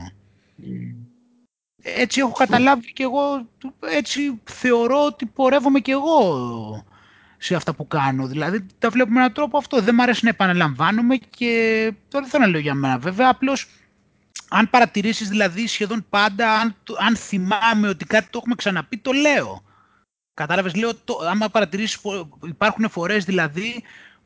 [1.83, 3.47] Έτσι έχω καταλάβει και εγώ,
[3.81, 6.85] έτσι θεωρώ ότι πορεύομαι και εγώ
[7.39, 8.27] σε αυτά που κάνω.
[8.27, 9.81] Δηλαδή τα βλέπω με έναν τρόπο αυτό.
[9.81, 13.29] Δεν μου αρέσει να επαναλαμβάνομαι και τώρα δεν θέλω να λέω για μένα βέβαια.
[13.29, 13.69] Απλώς
[14.49, 16.75] αν παρατηρήσεις δηλαδή σχεδόν πάντα, αν,
[17.07, 19.63] αν θυμάμαι ότι κάτι το έχουμε ξαναπεί, το λέω.
[20.39, 22.01] Κατάλαβες, λέω, το, άμα παρατηρήσεις,
[22.45, 23.83] υπάρχουν φορές δηλαδή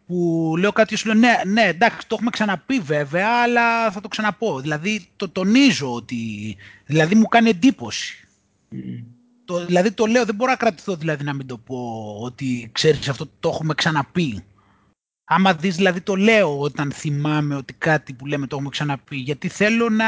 [0.06, 4.08] που λέω κάτι σου λέω ναι, ναι, εντάξει, το έχουμε ξαναπεί βέβαια, αλλά θα το
[4.08, 4.60] ξαναπώ.
[4.60, 8.28] Δηλαδή το τονίζω ότι, δηλαδή μου κάνει εντύπωση.
[9.44, 13.08] Το, δηλαδή το λέω, δεν μπορώ να κρατηθώ δηλαδή να μην το πω ότι ξέρεις
[13.08, 14.44] αυτό το έχουμε ξαναπεί.
[15.24, 19.48] Άμα δεις δηλαδή το λέω όταν θυμάμαι ότι κάτι που λέμε το έχουμε ξαναπεί γιατί
[19.48, 20.06] θέλω να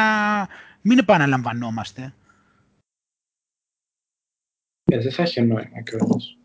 [0.80, 2.14] μην επαναλαμβανόμαστε.
[4.84, 6.36] Ε, δεν θα έχει νόημα κιόλας.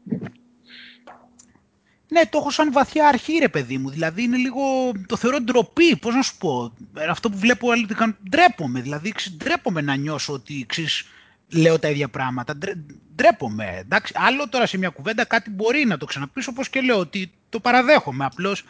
[2.12, 3.90] Ναι, το έχω σαν βαθιά αρχή ρε παιδί μου.
[3.90, 4.62] Δηλαδή είναι λίγο,
[5.06, 6.74] το θεωρώ ντροπή, πώς να σου πω.
[7.10, 8.82] Αυτό που βλέπω άλλοι κάνουν, ντρέπομαι.
[8.82, 11.04] Δηλαδή ντρέπομαι να νιώσω ότι ξέρεις,
[11.54, 12.58] λέω τα ίδια πράγματα.
[13.16, 13.78] Ντρέπομαι.
[13.80, 17.32] Εντάξει, άλλο τώρα σε μια κουβέντα κάτι μπορεί να το ξαναπείς, όπως και λέω ότι
[17.50, 18.26] το παραδέχομαι.
[18.26, 18.64] Απλώς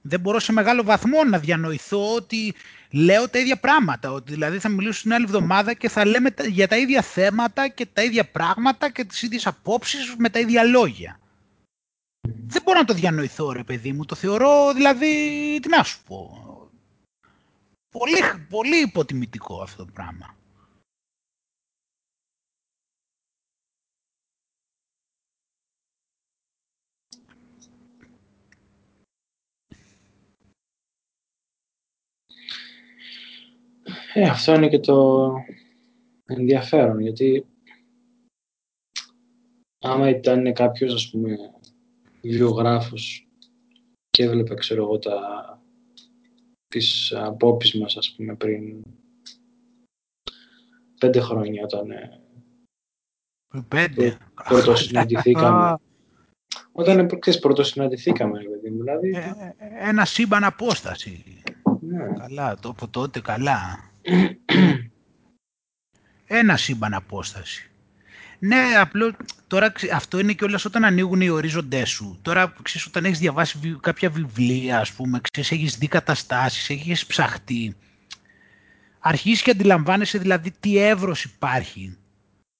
[0.00, 2.54] δεν μπορώ σε μεγάλο βαθμό να διανοηθώ ότι
[2.90, 4.12] λέω τα ίδια πράγματα.
[4.12, 7.86] Ότι δηλαδή θα μιλήσω την άλλη εβδομάδα και θα λέμε για τα ίδια θέματα και
[7.86, 11.20] τα ίδια πράγματα και τις ίδιες απόψεις με τα ίδια λόγια.
[12.46, 14.04] Δεν μπορώ να το διανοηθώ ρε παιδί μου.
[14.04, 15.08] Το θεωρώ δηλαδή,
[15.62, 16.46] τι να σου πω.
[17.90, 20.36] Πολύ, πολύ υποτιμητικό αυτό το πράγμα.
[34.14, 35.32] Ε, αυτό είναι και το
[36.24, 37.46] ενδιαφέρον, γιατί
[39.78, 41.36] άμα ήταν κάποιος, ας πούμε,
[42.22, 43.28] βιογράφος
[44.10, 45.62] και έβλεπε, ξέρω εγώ, τα,
[46.68, 48.82] τις απόψεις μας, ας πούμε, πριν
[50.98, 52.20] πέντε χρόνια, όταν ε,
[53.68, 54.16] πέντε.
[54.48, 55.76] πρώτο συναντηθήκαμε.
[56.72, 59.10] όταν, ξέρεις, πρώτο συναντηθήκαμε, δηλαδή.
[59.10, 61.42] Ε, ε, ένα σύμπαν απόσταση.
[61.80, 62.12] Ναι.
[62.18, 63.90] Καλά, το από τότε καλά.
[66.26, 67.70] Ένα σύμπαν απόσταση.
[68.38, 69.16] Ναι, απλό,
[69.46, 72.18] τώρα αυτό είναι και όλα όταν ανοίγουν οι ορίζοντές σου.
[72.22, 77.76] Τώρα, ξέρεις, όταν έχεις διαβάσει κάποια βιβλία, ας πούμε, ξέρεις, έχεις δει καταστάσεις, έχεις ψαχτεί,
[78.98, 81.96] αρχίζεις και αντιλαμβάνεσαι δηλαδή τι εύρος υπάρχει.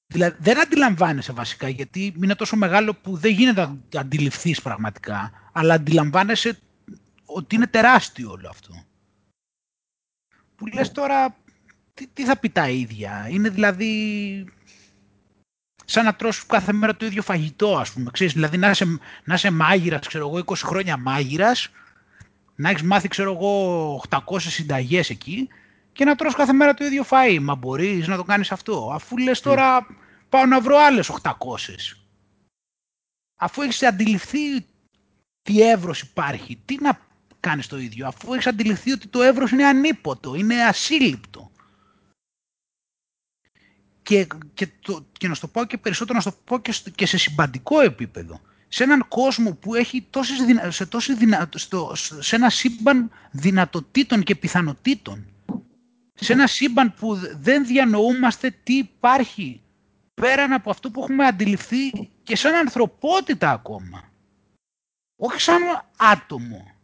[0.06, 5.74] Δηλαδή, δεν αντιλαμβάνεσαι βασικά, γιατί είναι τόσο μεγάλο που δεν γίνεται να αντιληφθείς πραγματικά, αλλά
[5.74, 6.58] αντιλαμβάνεσαι
[7.24, 8.87] ότι είναι τεράστιο όλο αυτό
[10.58, 11.36] που λες τώρα
[11.94, 14.44] τι, τι θα πει τα ίδια; Είναι δηλαδή
[15.84, 18.10] σαν να τρως κάθε μέρα το ίδιο φαγητό, ας πούμε.
[18.10, 21.68] Ξέρεις, δηλαδή να είσαι, να είσαι μάγειρας, ξέρω εγώ, 20 χρόνια μάγειρας,
[22.54, 25.48] να έχεις μάθει, ξέρω εγώ, 800 συνταγές εκεί
[25.92, 27.38] και να τρως κάθε μέρα το ίδιο φαΐ.
[27.40, 28.90] Μα μπορείς να το κάνεις αυτό.
[28.94, 29.86] Αφού λες τώρα
[30.28, 31.96] πάω να βρω άλλες 800.
[33.40, 34.66] Αφού έχεις αντιληφθεί
[35.42, 36.98] τι εύρος υπάρχει, τι να
[37.48, 41.50] κάνεις το ίδιο, αφού έχεις αντιληφθεί ότι το εύρος είναι ανίποτο, είναι ασύλληπτο.
[44.02, 46.74] Και, και, το, και να σου το πω και περισσότερο, να σου το πω και,
[46.94, 48.40] και σε συμπαντικό επίπεδο.
[48.68, 54.22] Σε έναν κόσμο που έχει τόσες δυνα, σε, τόσες δυνα, στο, σε ένα σύμπαν δυνατοτήτων
[54.22, 55.26] και πιθανοτήτων.
[56.14, 59.62] Σε ένα σύμπαν που δεν διανοούμαστε τι υπάρχει
[60.14, 61.90] πέραν από αυτό που έχουμε αντιληφθεί
[62.22, 64.02] και σαν ανθρωπότητα ακόμα.
[65.16, 65.62] Όχι σαν
[65.96, 66.77] άτομο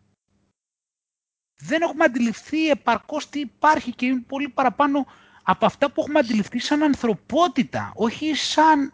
[1.67, 5.07] δεν έχουμε αντιληφθεί επαρκώς τι υπάρχει και είναι πολύ παραπάνω
[5.43, 8.93] από αυτά που έχουμε αντιληφθεί σαν ανθρωπότητα, όχι σαν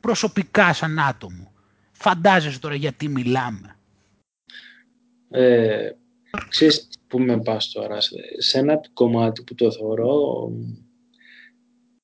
[0.00, 1.52] προσωπικά, σαν άτομο.
[1.92, 3.76] Φαντάζεσαι τώρα γιατί μιλάμε.
[5.30, 5.90] Ε,
[6.48, 7.98] ξέρεις που με πας τώρα,
[8.38, 10.50] σε ένα κομμάτι που το θεωρώ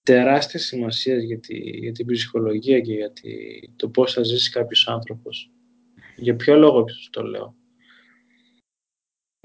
[0.03, 1.41] τεράστιας σημασίας για,
[1.81, 3.13] για την ψυχολογία και για
[3.77, 5.51] το πώς θα ζήσει κάποιος άνθρωπος.
[6.17, 7.56] Για ποιο λόγο το λέω.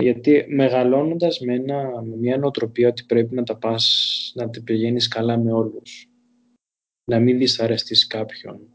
[0.02, 5.08] Γιατί μεγαλώνοντας με, ένα, με μια νοοτροπία ότι πρέπει να τα πας, να τα πηγαίνεις
[5.08, 6.10] καλά με όλους,
[7.12, 8.68] να μην δυσαρεστείς κάποιον,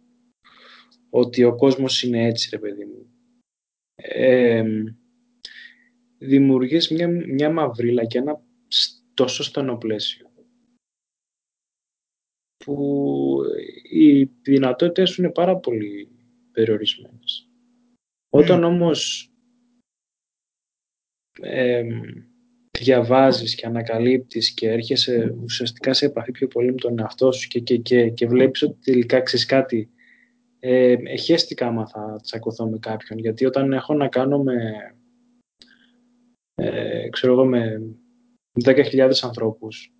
[1.10, 3.06] ότι ο κόσμος είναι έτσι ρε παιδί μου.
[3.94, 4.64] Ε,
[6.18, 8.42] δημιουργείς μια, μια μαυρίλα και ένα
[9.14, 10.30] τόσο στενό πλαίσιο
[12.66, 13.40] που
[13.90, 16.08] οι δυνατότητες σου είναι πάρα πολύ
[16.52, 17.48] περιορισμένες.
[18.28, 19.30] Όταν όμως
[21.40, 21.84] ε,
[22.78, 27.60] διαβάζεις και ανακαλύπτεις και έρχεσαι ουσιαστικά σε επαφή πιο πολύ με τον εαυτό σου και,
[27.60, 29.90] και, και, και βλέπεις ότι τελικά ξέρεις κάτι.
[30.58, 34.54] Ε, εχέστηκα άμα θα τσακωθώ με κάποιον γιατί όταν έχω να κάνω με
[36.54, 37.82] ε, ξέρω εγώ με
[38.64, 39.90] 10.000 ανθρώπους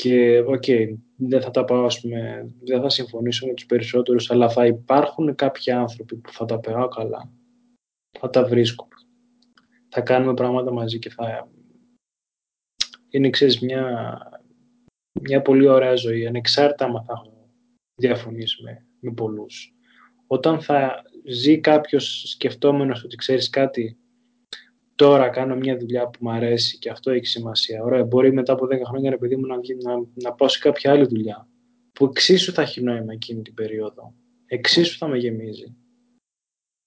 [0.00, 4.30] και OK, okay, δεν θα τα πάω, ας πούμε, δεν θα συμφωνήσω με τους περισσότερους,
[4.30, 7.32] αλλά θα υπάρχουν κάποιοι άνθρωποι που θα τα περάω καλά,
[8.18, 8.88] θα τα βρίσκω,
[9.90, 11.48] θα κάνουμε πράγματα μαζί και θα...
[13.10, 14.18] Είναι, ξέρεις, μια,
[15.20, 17.48] μια πολύ ωραία ζωή, ανεξάρτητα άμα θα έχω
[17.94, 19.74] διαφωνήσει με, με πολλούς.
[20.26, 23.98] Όταν θα ζει κάποιος σκεφτόμενος ότι ξέρεις κάτι,
[24.94, 27.82] τώρα κάνω μια δουλειά που μου αρέσει και αυτό έχει σημασία.
[27.82, 30.90] Ωραία, μπορεί μετά από 10 χρόνια, ρε παιδί μου, να, να, να πάω σε κάποια
[30.90, 31.48] άλλη δουλειά
[31.92, 34.14] που εξίσου θα έχει νόημα εκείνη την περίοδο.
[34.46, 35.76] Εξίσου θα με γεμίζει.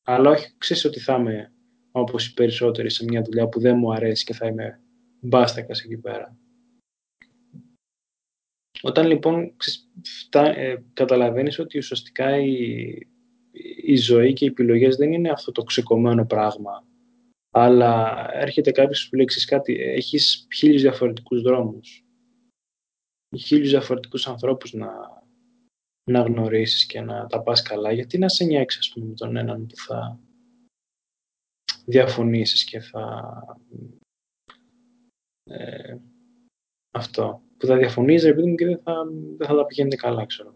[0.03, 1.53] Αλλά όχι εξίσου ότι θα είμαι
[1.95, 4.81] όπως οι περισσότεροι σε μια δουλειά που δεν μου αρέσει και θα είμαι
[5.19, 6.37] μπάστακας εκεί πέρα.
[8.81, 9.55] Όταν λοιπόν
[10.31, 12.97] ε, καταλαβαίνεις ότι ουσιαστικά η,
[13.83, 16.85] η ζωή και οι επιλογές δεν είναι αυτό το ξεκομμένο πράγμα
[17.55, 22.05] αλλά έρχεται κάποιος που λέει κάτι, έχεις χίλιους διαφορετικούς δρόμους,
[23.37, 24.91] χίλιους διαφορετικούς ανθρώπους να,
[26.11, 29.35] να γνωρίσεις και να τα πας καλά, γιατί να σε νιάξει ας πούμε με τον
[29.35, 30.19] έναν που θα
[31.85, 33.31] διαφωνήσεις και θα
[35.43, 35.97] ε,
[36.91, 38.93] αυτό, που θα διαφωνείς επειδή μου και δεν θα,
[39.37, 40.55] δεν θα τα πηγαίνετε καλά, ξέρω.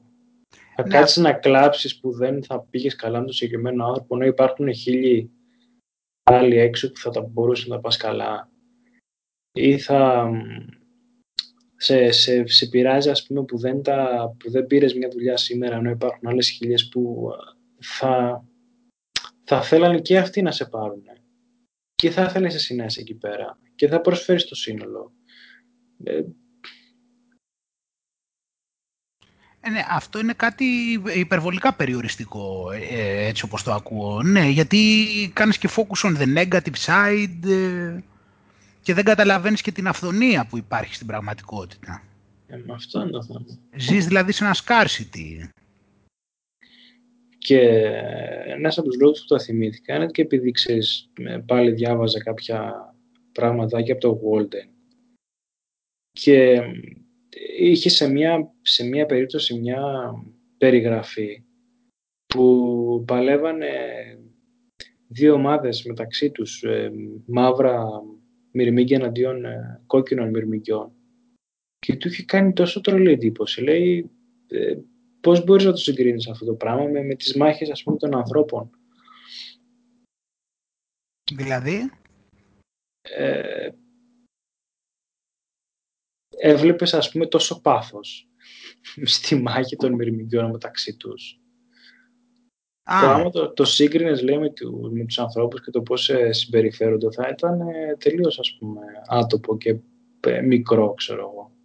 [0.75, 0.89] Θα ναι.
[0.89, 5.31] κάτσεις να κλάψεις που δεν θα πήγες καλά με τον συγκεκριμένο άνθρωπο, ενώ υπάρχουν χίλιοι
[6.23, 8.49] άλλοι έξω που θα τα μπορούσες να πας καλά
[9.51, 10.31] ή θα
[11.75, 15.75] σε, σε, σε πειράζει ας πούμε που δεν, τα, που δεν πήρες μια δουλειά σήμερα
[15.75, 17.31] ενώ υπάρχουν άλλες χιλιές που
[17.79, 18.45] θα,
[19.43, 21.03] θα θέλανε και αυτοί να σε πάρουν
[22.01, 25.11] και θα θέλεις εσύ να είσαι εκεί πέρα και θα προσφέρεις το σύνολο.
[26.03, 26.21] Ε,
[29.59, 30.65] Ε, ναι, αυτό είναι κάτι
[31.15, 34.21] υπερβολικά περιοριστικό, ε, έτσι όπως το ακούω.
[34.23, 38.03] Ναι, γιατί κάνεις και focus on the negative side ε,
[38.81, 42.03] και δεν καταλαβαίνεις και την αυθονία που υπάρχει στην πραγματικότητα.
[42.47, 43.45] Ε, αυτό είναι το θέμα.
[43.75, 45.49] Ζεις δηλαδή σε ένα scarcity.
[47.47, 47.59] Και
[48.45, 51.11] ένας από τους λόγους που το θυμήθηκα είναι και επειδή ξέρεις,
[51.45, 52.73] πάλι διάβαζα κάποια
[53.31, 54.69] πραγματάκια από το Walden
[56.11, 56.61] και
[57.59, 60.11] είχε σε μια, σε μια περίπτωση μια
[60.57, 61.43] περιγραφή
[62.25, 63.69] που παλεύανε
[65.07, 66.91] δύο ομάδες μεταξύ τους, ε,
[67.25, 67.85] μαύρα
[68.51, 70.91] μυρμήγκια εναντίον ε, κόκκινων μυρμηγκιών.
[71.79, 73.61] Και του είχε κάνει τόσο τρολή εντύπωση.
[73.61, 74.09] Λέει,
[74.47, 74.75] ε,
[75.27, 78.15] πώς μπορείς να το συγκρίνεις αυτό το πράγμα με, με τις μάχες ας πούμε των
[78.15, 78.69] ανθρώπων;
[81.33, 81.91] Δηλαδή;
[83.01, 83.69] Ε,
[86.29, 88.29] έβλεπες ας πούμε τόσο πάθος
[89.15, 91.41] στη μάχη των μυρμηγκιών μεταξύ τους;
[92.89, 93.01] Ah.
[93.01, 96.31] Το άμα το, το σύγκρινες λέει με, του, με τους ανθρώπους και το πώς ε,
[96.31, 99.79] συμπεριφέρονται θα ήταν ε, τελείως ας πούμε άτοπο και
[100.19, 101.56] ε, μικρό ξέρω εγώ.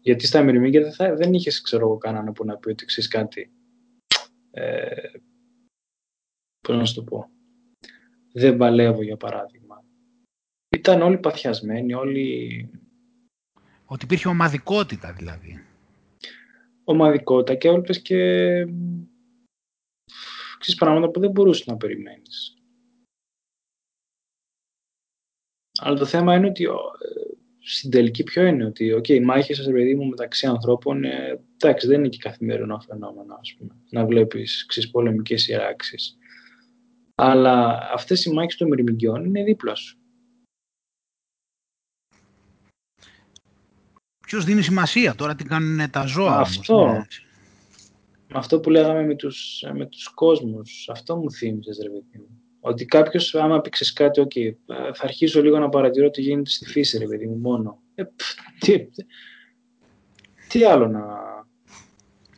[0.00, 3.10] Γιατί στα μυρμήγκια δεν, θα, δεν είχες ξέρω εγώ κανένα που να πει ότι ξέρεις
[3.10, 3.52] κάτι.
[4.50, 5.10] Ε,
[6.60, 7.30] πώς να σου το πω.
[8.32, 9.84] Δεν παλεύω για παράδειγμα.
[10.76, 12.68] Ήταν όλοι παθιασμένοι, όλοι
[13.84, 15.64] ότι υπήρχε ομαδικότητα δηλαδή.
[16.84, 18.16] Ομαδικότητα και όλες και
[20.58, 22.54] ξέρεις, πράγματα που δεν μπορούσες να περιμένεις.
[25.80, 26.66] Αλλά το θέμα είναι ότι
[27.72, 31.86] στην τελική ποιο είναι ότι okay, οι μάχες σας, παιδί μου, μεταξύ ανθρώπων, ε, εντάξει,
[31.86, 36.18] δεν είναι και καθημερινό φαινόμενο, ας πούμε, να βλέπεις ξέρεις, πολεμικές σειράξεις.
[37.14, 39.98] Αλλά αυτές οι μάχες των μυρμηγκιών είναι δίπλα σου.
[44.26, 46.36] Ποιος δίνει σημασία τώρα τι κάνουν τα ζώα.
[46.36, 46.86] Αυτό.
[46.86, 47.02] ναι.
[48.32, 50.88] Αυτό που λέγαμε με τους, με τους κόσμους.
[50.92, 52.39] Αυτό μου θύμισες ρε παιδί μου.
[52.60, 56.98] Ότι κάποιος, άμα πει κάτι, okay, θα αρχίσω λίγο να παρατηρώ τι γίνεται στη φύση,
[56.98, 57.78] ρε παιδί μου, μόνο.
[57.94, 58.04] Ε,
[58.58, 58.86] τι,
[60.48, 61.02] τι άλλο να.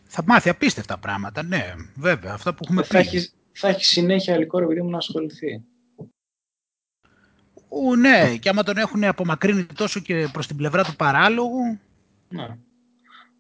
[0.05, 2.32] Θα μάθει απίστευτα πράγματα, ναι, βέβαια.
[2.32, 2.99] Αυτά που έχουμε θα πει.
[2.99, 5.65] Έχει, θα έχεις συνέχεια υλικό, ρε παιδί μου, να ασχοληθεί.
[7.69, 11.78] Ου, ναι, και άμα τον έχουν απομακρύνει τόσο και προς την πλευρά του παράλογου.
[12.28, 12.59] Ναι.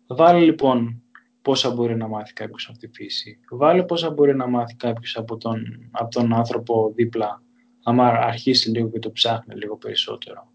[0.06, 1.02] Βάλε λοιπόν
[1.42, 3.40] πόσα μπορεί να μάθει κάποιος από τη φύση.
[3.50, 7.42] Βάλε πόσα μπορεί να μάθει κάποιος από τον, από τον άνθρωπο δίπλα,
[7.82, 10.52] άμα αρχίσει λίγο και το ψάχνει λίγο περισσότερο.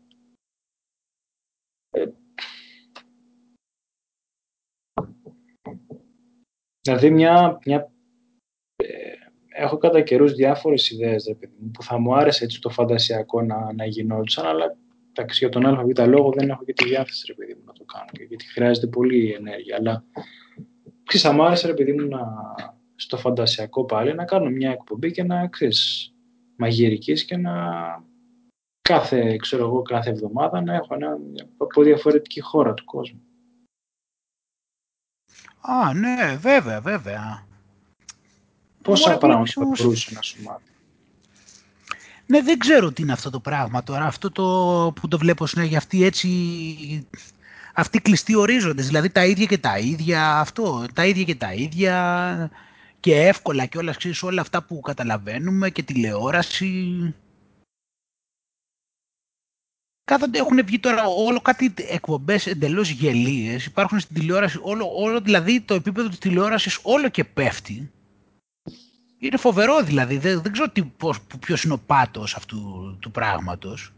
[1.90, 2.06] Ε,
[6.82, 7.92] δηλαδή μια, μια
[8.76, 9.14] ε,
[9.48, 11.36] έχω κατά καιρούς διάφορες ιδέες
[11.74, 14.78] που θα μου άρεσε έτσι το φαντασιακό να, να γινόντουσαν, αλλά
[15.14, 17.84] εντάξει, για τον ΑΒ λόγο δεν έχω και τη διάθεση ρε παιδί μου να το
[17.84, 19.76] κάνω, γιατί χρειάζεται πολύ ενέργεια.
[19.76, 20.04] Αλλά
[21.08, 22.20] ξέρεις, θα μου άρεσε ρε παιδί μου να,
[22.96, 26.14] στο φαντασιακό πάλι να κάνω μια εκπομπή και να ξέρεις,
[26.56, 27.54] μαγειρικής και να
[28.82, 31.18] κάθε, ξέρω εγώ, κάθε εβδομάδα να έχω ένα
[31.58, 33.22] από διαφορετική χώρα του κόσμου.
[35.62, 37.46] Α, ναι, βέβαια, βέβαια.
[38.82, 40.72] Πόσα πράγματα θα μπορούσε να σου μάθει;
[42.26, 44.06] Ναι, δεν ξέρω τι είναι αυτό το πράγμα τώρα.
[44.06, 44.44] Αυτό το
[44.96, 46.28] που το βλέπω συνέχεια, αυτή έτσι...
[47.80, 52.52] Αυτοί κλειστοί ορίζοντες, δηλαδή τα ίδια και τα ίδια, αυτό, τα ίδια και τα ίδια
[53.00, 57.14] και εύκολα και όλα, ξέρεις, όλα αυτά που καταλαβαίνουμε και τηλεόραση.
[60.04, 65.62] Κάθονται, έχουν βγει τώρα όλο κάτι εκπομπές εντελώς γελίες, υπάρχουν στην τηλεόραση, όλο, όλο δηλαδή
[65.62, 67.92] το επίπεδο της τηλεόρασης όλο και πέφτει.
[69.20, 70.18] Είναι φοβερό δηλαδή.
[70.18, 72.58] Δεν, δεν ξέρω τι, πώς, ποιος είναι ο πάτος αυτού
[73.00, 73.97] του πράγματος.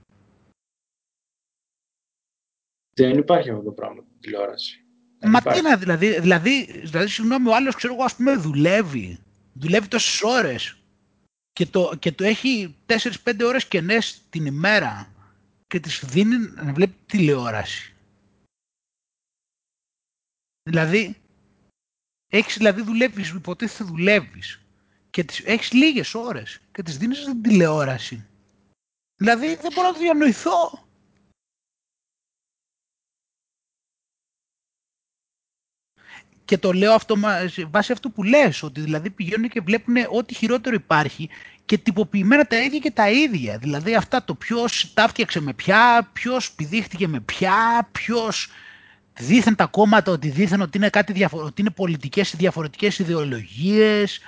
[3.03, 4.83] Δεν υπάρχει αυτό το πράγμα στην τηλεόραση.
[5.21, 9.19] Μα τι είναι δηλαδή, δηλαδή, δηλαδή, συγγνώμη, ο άλλος ξέρω εγώ ας πούμε δουλεύει.
[9.53, 10.77] Δουλεύει τόσες ώρες
[11.53, 15.13] και το, και το έχει 4-5 ώρες κενές την ημέρα
[15.67, 17.93] και τις δίνει να βλέπει τηλεόραση.
[20.63, 21.17] Δηλαδή,
[22.27, 24.61] έχεις δηλαδή δουλεύεις, υποτίθεται δουλεύεις
[25.09, 28.25] και τις έχεις λίγες ώρες και τις δίνεις στην τηλεόραση.
[29.15, 30.88] Δηλαδή δεν μπορώ να το διανοηθώ.
[36.49, 37.15] Και το λέω αυτό
[37.71, 41.29] βάσει αυτού που λες, ότι δηλαδή πηγαίνουν και βλέπουν ό,τι χειρότερο υπάρχει
[41.65, 43.57] και τυποποιημένα τα ίδια και τα ίδια.
[43.57, 48.49] Δηλαδή αυτά το ποιος τα φτιάξε με ποια, ποιος πηδήχτηκε με ποια, ποιος
[49.13, 51.43] δίθεν τα κόμματα ότι δίθεν ότι είναι, κάτι διαφορε...
[51.43, 54.19] ότι είναι πολιτικές διαφορετικές ιδεολογίες,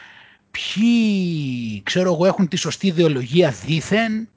[0.52, 4.30] ποιοι, ξέρω εγώ, έχουν τη σωστή ιδεολογία δήθεν,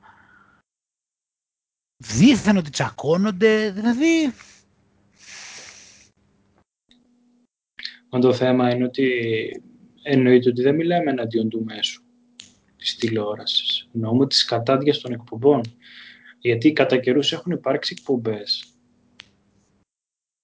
[1.97, 4.35] δήθεν ότι τσακώνονται, δηλαδή...
[8.15, 9.11] Μα το θέμα είναι ότι
[10.03, 12.03] εννοείται ότι δεν μιλάμε εναντίον του μέσου
[12.77, 13.89] της τηλεόρασης.
[13.95, 15.61] Εννοούμε τις κατάδειες των εκπομπών.
[16.39, 18.75] Γιατί κατά καιρούς έχουν υπάρξει εκπομπές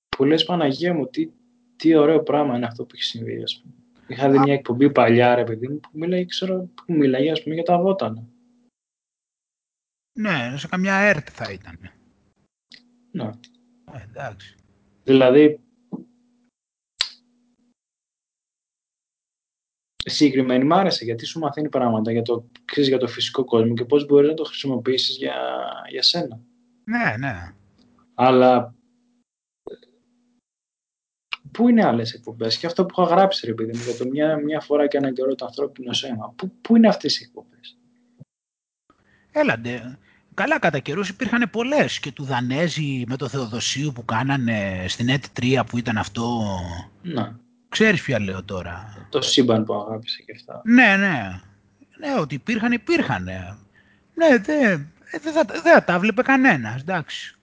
[0.08, 1.30] που λες Παναγία μου, τι,
[1.76, 3.74] τι ωραίο πράγμα είναι αυτό που έχει συμβεί, ας πούμε.
[4.06, 7.54] Είχα δει μια εκπομπή παλιά, ρε παιδί μου, που μιλάει, ξέρω, που μιλάει, ας πούμε,
[7.54, 8.28] για τα βότανα.
[10.12, 11.78] Ναι, σε καμιά ΕΡΤ θα ήταν.
[13.10, 13.30] Ναι.
[13.92, 14.54] Ε, εντάξει.
[15.04, 15.60] Δηλαδή,
[20.10, 23.84] συγκεκριμένη μ' άρεσε γιατί σου μαθαίνει πράγματα για το, ξέρεις, για το φυσικό κόσμο και
[23.84, 25.34] πώς μπορείς να το χρησιμοποιήσεις για,
[25.88, 26.40] για σένα.
[26.84, 27.54] Ναι, ναι.
[28.14, 28.74] Αλλά
[31.52, 34.36] Πού είναι άλλες εκπομπές, και αυτό που είχα γράψει, ρε παιδί μου, για το μια,
[34.36, 36.32] μια φορά και έναν καιρό το ανθρώπινο σώμα.
[36.36, 37.78] Πού, πού είναι αυτές οι εκπομπές;
[39.32, 39.98] Έλαντε.
[40.34, 45.24] Καλά, κατά καιρούς υπήρχαν πολλές και του Δανέζη με το Θεοδοσίου που κάνανε στην ΕΤ
[45.40, 46.42] 3 που ήταν αυτό.
[47.02, 47.40] Να.
[47.70, 49.06] Ξέρεις ποια λέω τώρα.
[49.08, 50.62] Το σύμπαν που αγάπησε και αυτά.
[50.64, 51.40] Ναι, ναι.
[51.98, 53.24] Ναι, ότι υπήρχαν, υπήρχαν.
[54.14, 54.42] Ναι, δεν
[55.10, 57.34] δε, δε, δε, τα βλέπε κανένας, εντάξει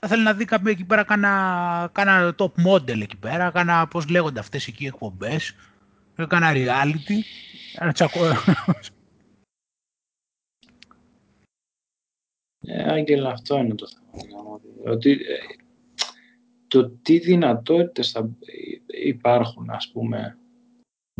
[0.00, 4.08] θα θέλει να δει κάποιο εκεί πέρα κάνα, κάνα top model εκεί πέρα, κάνα, πώς
[4.08, 5.54] λέγονται αυτές εκεί εκπομπές,
[6.28, 7.18] κάνα reality,
[7.78, 8.20] ένα τσακώ.
[12.66, 14.60] Ε, Άγγελα, αυτό είναι το θέμα.
[14.84, 15.63] Ότι, ε,
[16.74, 18.28] το τι δυνατότητες θα
[19.04, 20.38] υπάρχουν, ας πούμε,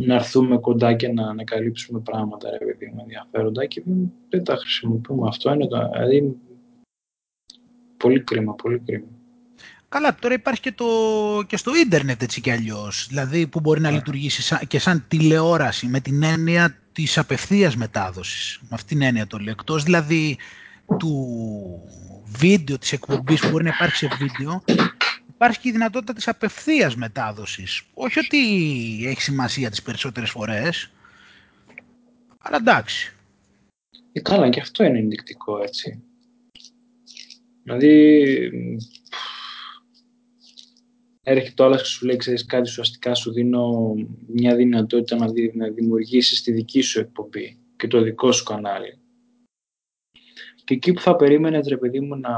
[0.03, 3.83] να έρθουμε κοντά και να ανακαλύψουμε πράγματα, ρε παιδί μου, ενδιαφέροντα και
[4.29, 5.27] δεν τα χρησιμοποιούμε.
[5.27, 6.37] Αυτό είναι το, δηλαδή
[7.97, 9.07] Πολύ κρίμα, πολύ κρίμα.
[9.89, 10.85] Καλά, τώρα υπάρχει και, το,
[11.47, 15.99] και στο ίντερνετ έτσι κι αλλιώς, δηλαδή που μπορεί να λειτουργήσει και σαν τηλεόραση με
[15.99, 18.59] την έννοια της απευθείας μετάδοσης.
[18.61, 19.51] Με αυτήν την έννοια το λέω.
[19.51, 20.37] Εκτός δηλαδή
[20.99, 21.39] του
[22.25, 24.63] βίντεο της εκπομπής που μπορεί να υπάρχει σε βίντεο,
[25.35, 27.83] υπάρχει και η δυνατότητα της απευθείας μετάδοσης.
[27.93, 28.37] Όχι ότι
[29.07, 30.91] έχει σημασία τις περισσότερες φορές,
[32.37, 33.15] αλλά εντάξει.
[34.11, 36.03] Ε, καλά, και αυτό είναι ενδεικτικό, έτσι.
[37.63, 38.23] Δηλαδή,
[41.23, 43.93] έρχεται ο άλλος και σου λέει, ξέρεις κάτι, ουσιαστικά σου δίνω
[44.27, 48.99] μια δυνατότητα να, δι, να δημιουργήσεις τη δική σου εκπομπή και το δικό σου κανάλι.
[50.63, 52.31] Και εκεί που θα περίμενες, ρε παιδί μου, να,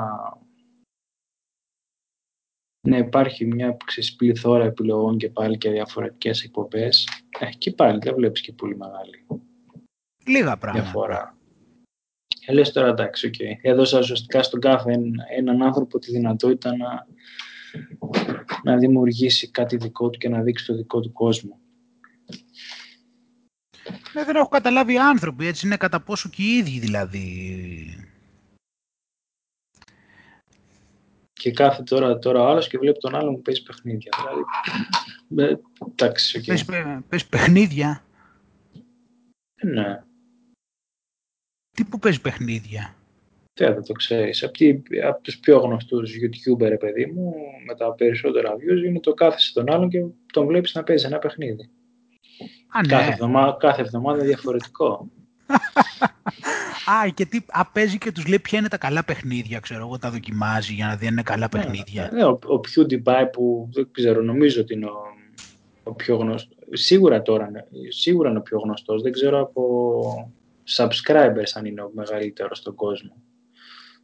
[2.88, 3.78] να υπάρχει μια
[4.18, 7.08] πληθώρα επιλογών και πάλι και διαφορετικές εκπομπές,
[7.40, 9.26] ε, και πάλι δεν βλέπεις και πολύ μεγάλη
[10.26, 10.84] Λίγα πράγματα.
[10.84, 11.38] διαφορά.
[12.46, 13.60] Ε, λες τώρα εντάξει, okay.
[13.62, 15.00] έδωσα ουσιαστικά στον κάθε
[15.38, 17.08] έναν άνθρωπο τη δυνατότητα να,
[18.64, 21.60] να δημιουργήσει κάτι δικό του και να δείξει το δικό του κόσμο.
[24.14, 28.07] Ναι, δεν έχω καταλάβει οι άνθρωποι, έτσι είναι κατά πόσο και οι ίδιοι δηλαδή.
[31.48, 34.12] Και κάθε τώρα, τώρα ο άλλος και βλέπει τον άλλον που παίζει παιχνίδια.
[34.18, 35.56] Δηλαδή, ε,
[35.92, 36.48] εντάξει, okay.
[37.10, 38.04] Παίζεις, παιχνίδια;
[39.56, 40.04] Ε, ναι.
[41.72, 42.96] Τι που παίζει παιχνίδια;
[43.54, 44.44] Δεν το ξέρεις.
[44.44, 44.58] Από,
[45.08, 47.34] από τους πιο γνωστούς YouTuber, παιδί μου,
[47.66, 50.04] με τα περισσότερα views, είναι το κάθεσαι τον άλλον και
[50.34, 51.70] τον βλέπεις να παίζει ένα παιχνίδι.
[52.68, 52.88] Α, ναι.
[52.88, 55.10] κάθε, εβδομάδα, κάθε εβδομάδα διαφορετικό.
[56.92, 59.98] Α, και τι, α, παίζει και τους λέει ποια είναι τα καλά παιχνίδια, ξέρω εγώ,
[59.98, 62.10] τα δοκιμάζει για να δει αν είναι καλά ναι, παιχνίδια.
[62.14, 65.02] Ναι, ο, ο PewDiePie που δεν ξέρω, νομίζω ότι είναι ο,
[65.84, 66.58] ο πιο γνωστός.
[66.72, 67.50] Σίγουρα τώρα,
[67.90, 69.02] σίγουρα είναι ο πιο γνωστός.
[69.02, 70.34] Δεν ξέρω από
[70.76, 73.16] subscribers αν είναι ο μεγαλύτερος στον κόσμο.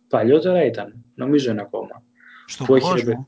[0.08, 2.04] Παλιότερα ήταν, νομίζω είναι ακόμα.
[2.46, 3.26] Στον κόσμο; Έχει,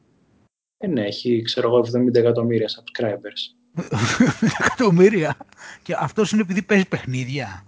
[0.77, 3.73] ε, ναι, έχει, ξέρω εγώ, 70 εκατομμύρια subscribers.
[4.60, 5.38] εκατομμύρια.
[5.84, 7.64] Και αυτός είναι επειδή παίζει παιχνίδια.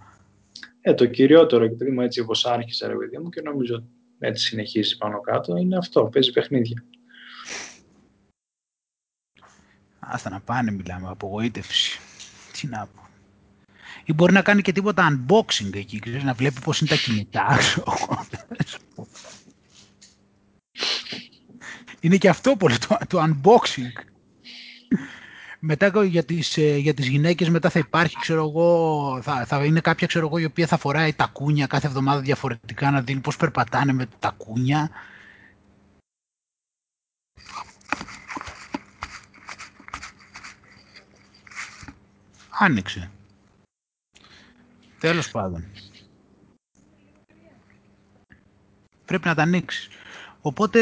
[0.88, 3.88] Ε, το κυριότερο, επειδή μου έτσι όπως άρχισε, ρε παιδί μου, και νομίζω
[4.18, 6.84] έτσι συνεχίζει πάνω κάτω, είναι αυτό, παίζει παιχνίδια.
[9.98, 11.98] Άστα να πάνε, μιλάμε, απογοήτευση.
[12.52, 13.08] Τι να πω.
[14.04, 17.58] Ή μπορεί να κάνει και τίποτα unboxing εκεί, ξέρεις, να βλέπει πώς είναι τα κινητά.
[22.00, 24.07] είναι και αυτό πολύ το, το unboxing.
[25.60, 29.80] Μετά για τις, ε, για τις γυναίκες μετά θα υπάρχει, ξέρω εγώ, θα, θα είναι
[29.80, 33.36] κάποια ξέρω εγώ, η οποία θα φοράει τα κούνια κάθε εβδομάδα διαφορετικά να δίνει πώς
[33.36, 34.90] περπατάνε με τα κούνια.
[42.48, 43.10] Άνοιξε.
[44.98, 45.64] Τέλος πάντων.
[49.04, 49.88] Πρέπει να τα ανοίξεις.
[50.40, 50.80] Οπότε,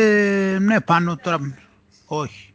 [0.59, 1.59] ναι, πάνω τώρα...
[2.07, 2.55] Όχι.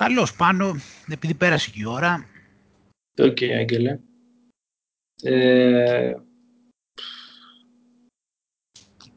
[0.00, 0.76] Καλώς πάνω,
[1.08, 2.26] επειδή πέρασε και η ώρα.
[3.18, 3.98] OK, okay, Άγγελε.
[5.22, 6.12] Ε,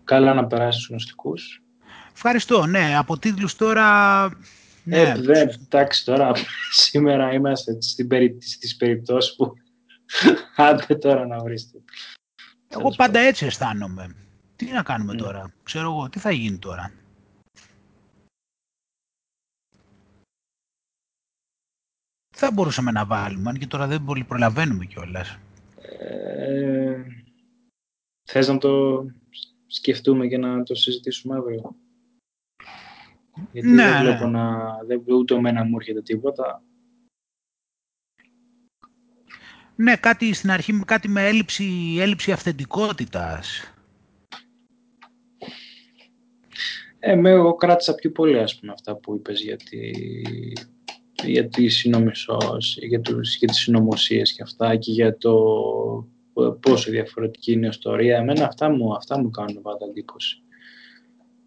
[0.03, 1.61] καλά να περάσεις γνωστικούς.
[2.13, 2.97] Ευχαριστώ, ναι.
[2.97, 4.25] Από τίτλους τώρα...
[4.83, 5.01] Ναι.
[5.01, 6.31] Ε, δεν, εντάξει, τώρα
[6.85, 9.53] σήμερα είμαστε στην περι, στις περιπτώσεις που
[10.55, 11.83] άντε τώρα να βρίσκετε.
[12.67, 14.15] Εγώ πάντα έτσι αισθάνομαι.
[14.55, 15.17] Τι να κάνουμε mm.
[15.17, 15.53] τώρα.
[15.63, 16.91] Ξέρω εγώ, τι θα γίνει τώρα.
[22.45, 25.37] Θα μπορούσαμε να βάλουμε, αν και τώρα δεν πολύ προλαβαίνουμε κιόλας.
[25.99, 27.01] Ε,
[28.23, 29.05] θες να το
[29.67, 31.75] σκεφτούμε και να το συζητήσουμε αύριο;
[33.51, 34.31] Γιατί ναι, δεν βλέπω ναι.
[34.31, 34.77] να...
[34.85, 36.63] Δεν, ούτε εμένα μου έρχεται τίποτα.
[39.75, 43.73] Ναι, κάτι στην αρχή, κάτι με έλλειψη, έλλειψη αυθεντικότητας.
[46.99, 49.91] Ε, με εγώ κράτησα πιο πολύ, ας πούμε, αυτά που είπες, γιατί
[51.25, 51.87] για, τις
[52.75, 55.33] για, τους, για τις συνωμοσίες και αυτά και για το
[56.59, 58.17] πόσο διαφορετική είναι η ιστορία.
[58.17, 60.37] Εμένα αυτά μου, αυτά μου κάνουν πάντα εντύπωση.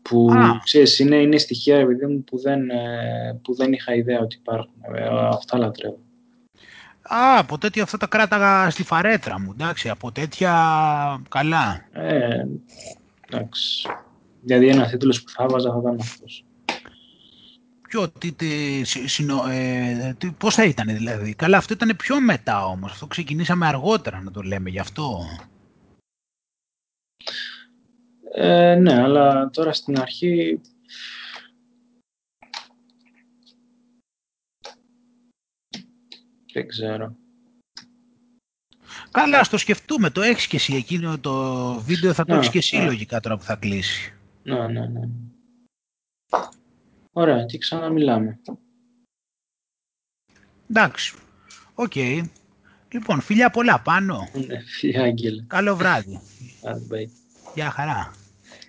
[0.03, 0.61] Που Α.
[0.65, 4.75] ξέρεις, είναι, είναι στοιχεία επειδή μου που δεν, ε, που δεν είχα ιδέα ότι υπάρχουν.
[4.95, 5.99] Ε, αυτά λατρεύω.
[7.03, 10.53] Α, από τέτοια αυτά τα κράταγα στη φαρέτρα μου, εντάξει, από τέτοια
[11.29, 11.89] καλά.
[11.93, 12.45] Ε,
[13.31, 13.89] εντάξει.
[14.43, 16.46] Δηλαδή ένας τίτλος που θα βάζα θα ήταν αυτός.
[17.89, 21.35] Ποιο, τι, τι, συνο, ε, τι, πώς θα ήταν δηλαδή.
[21.35, 22.93] Καλά, αυτό ήταν πιο μετά όμως.
[22.93, 25.25] Αυτό ξεκινήσαμε αργότερα να το λέμε γι' αυτό.
[28.35, 30.61] Ε, ναι, αλλά τώρα στην αρχή...
[36.53, 37.17] Δεν ξέρω.
[39.11, 40.11] Καλά, ας το σκεφτούμε.
[40.11, 42.85] Το έχεις και εσύ εκείνο το βίντεο, θα το ναι, έχεις και εσύ ναι.
[42.85, 44.15] λογικά τώρα που θα κλείσει.
[44.43, 45.09] Ναι, ναι, ναι.
[47.19, 48.41] Ωραία, και ξαναμιλάμε.
[50.71, 51.15] Εντάξει.
[51.75, 51.95] Οκ.
[52.93, 54.29] Λοιπόν, φιλιά πολλά πάνω.
[54.47, 55.43] Ναι, φιλιά Άγγελε.
[55.47, 56.21] Καλό βράδυ.
[56.63, 57.07] Bye.
[57.55, 58.11] Γεια χαρά.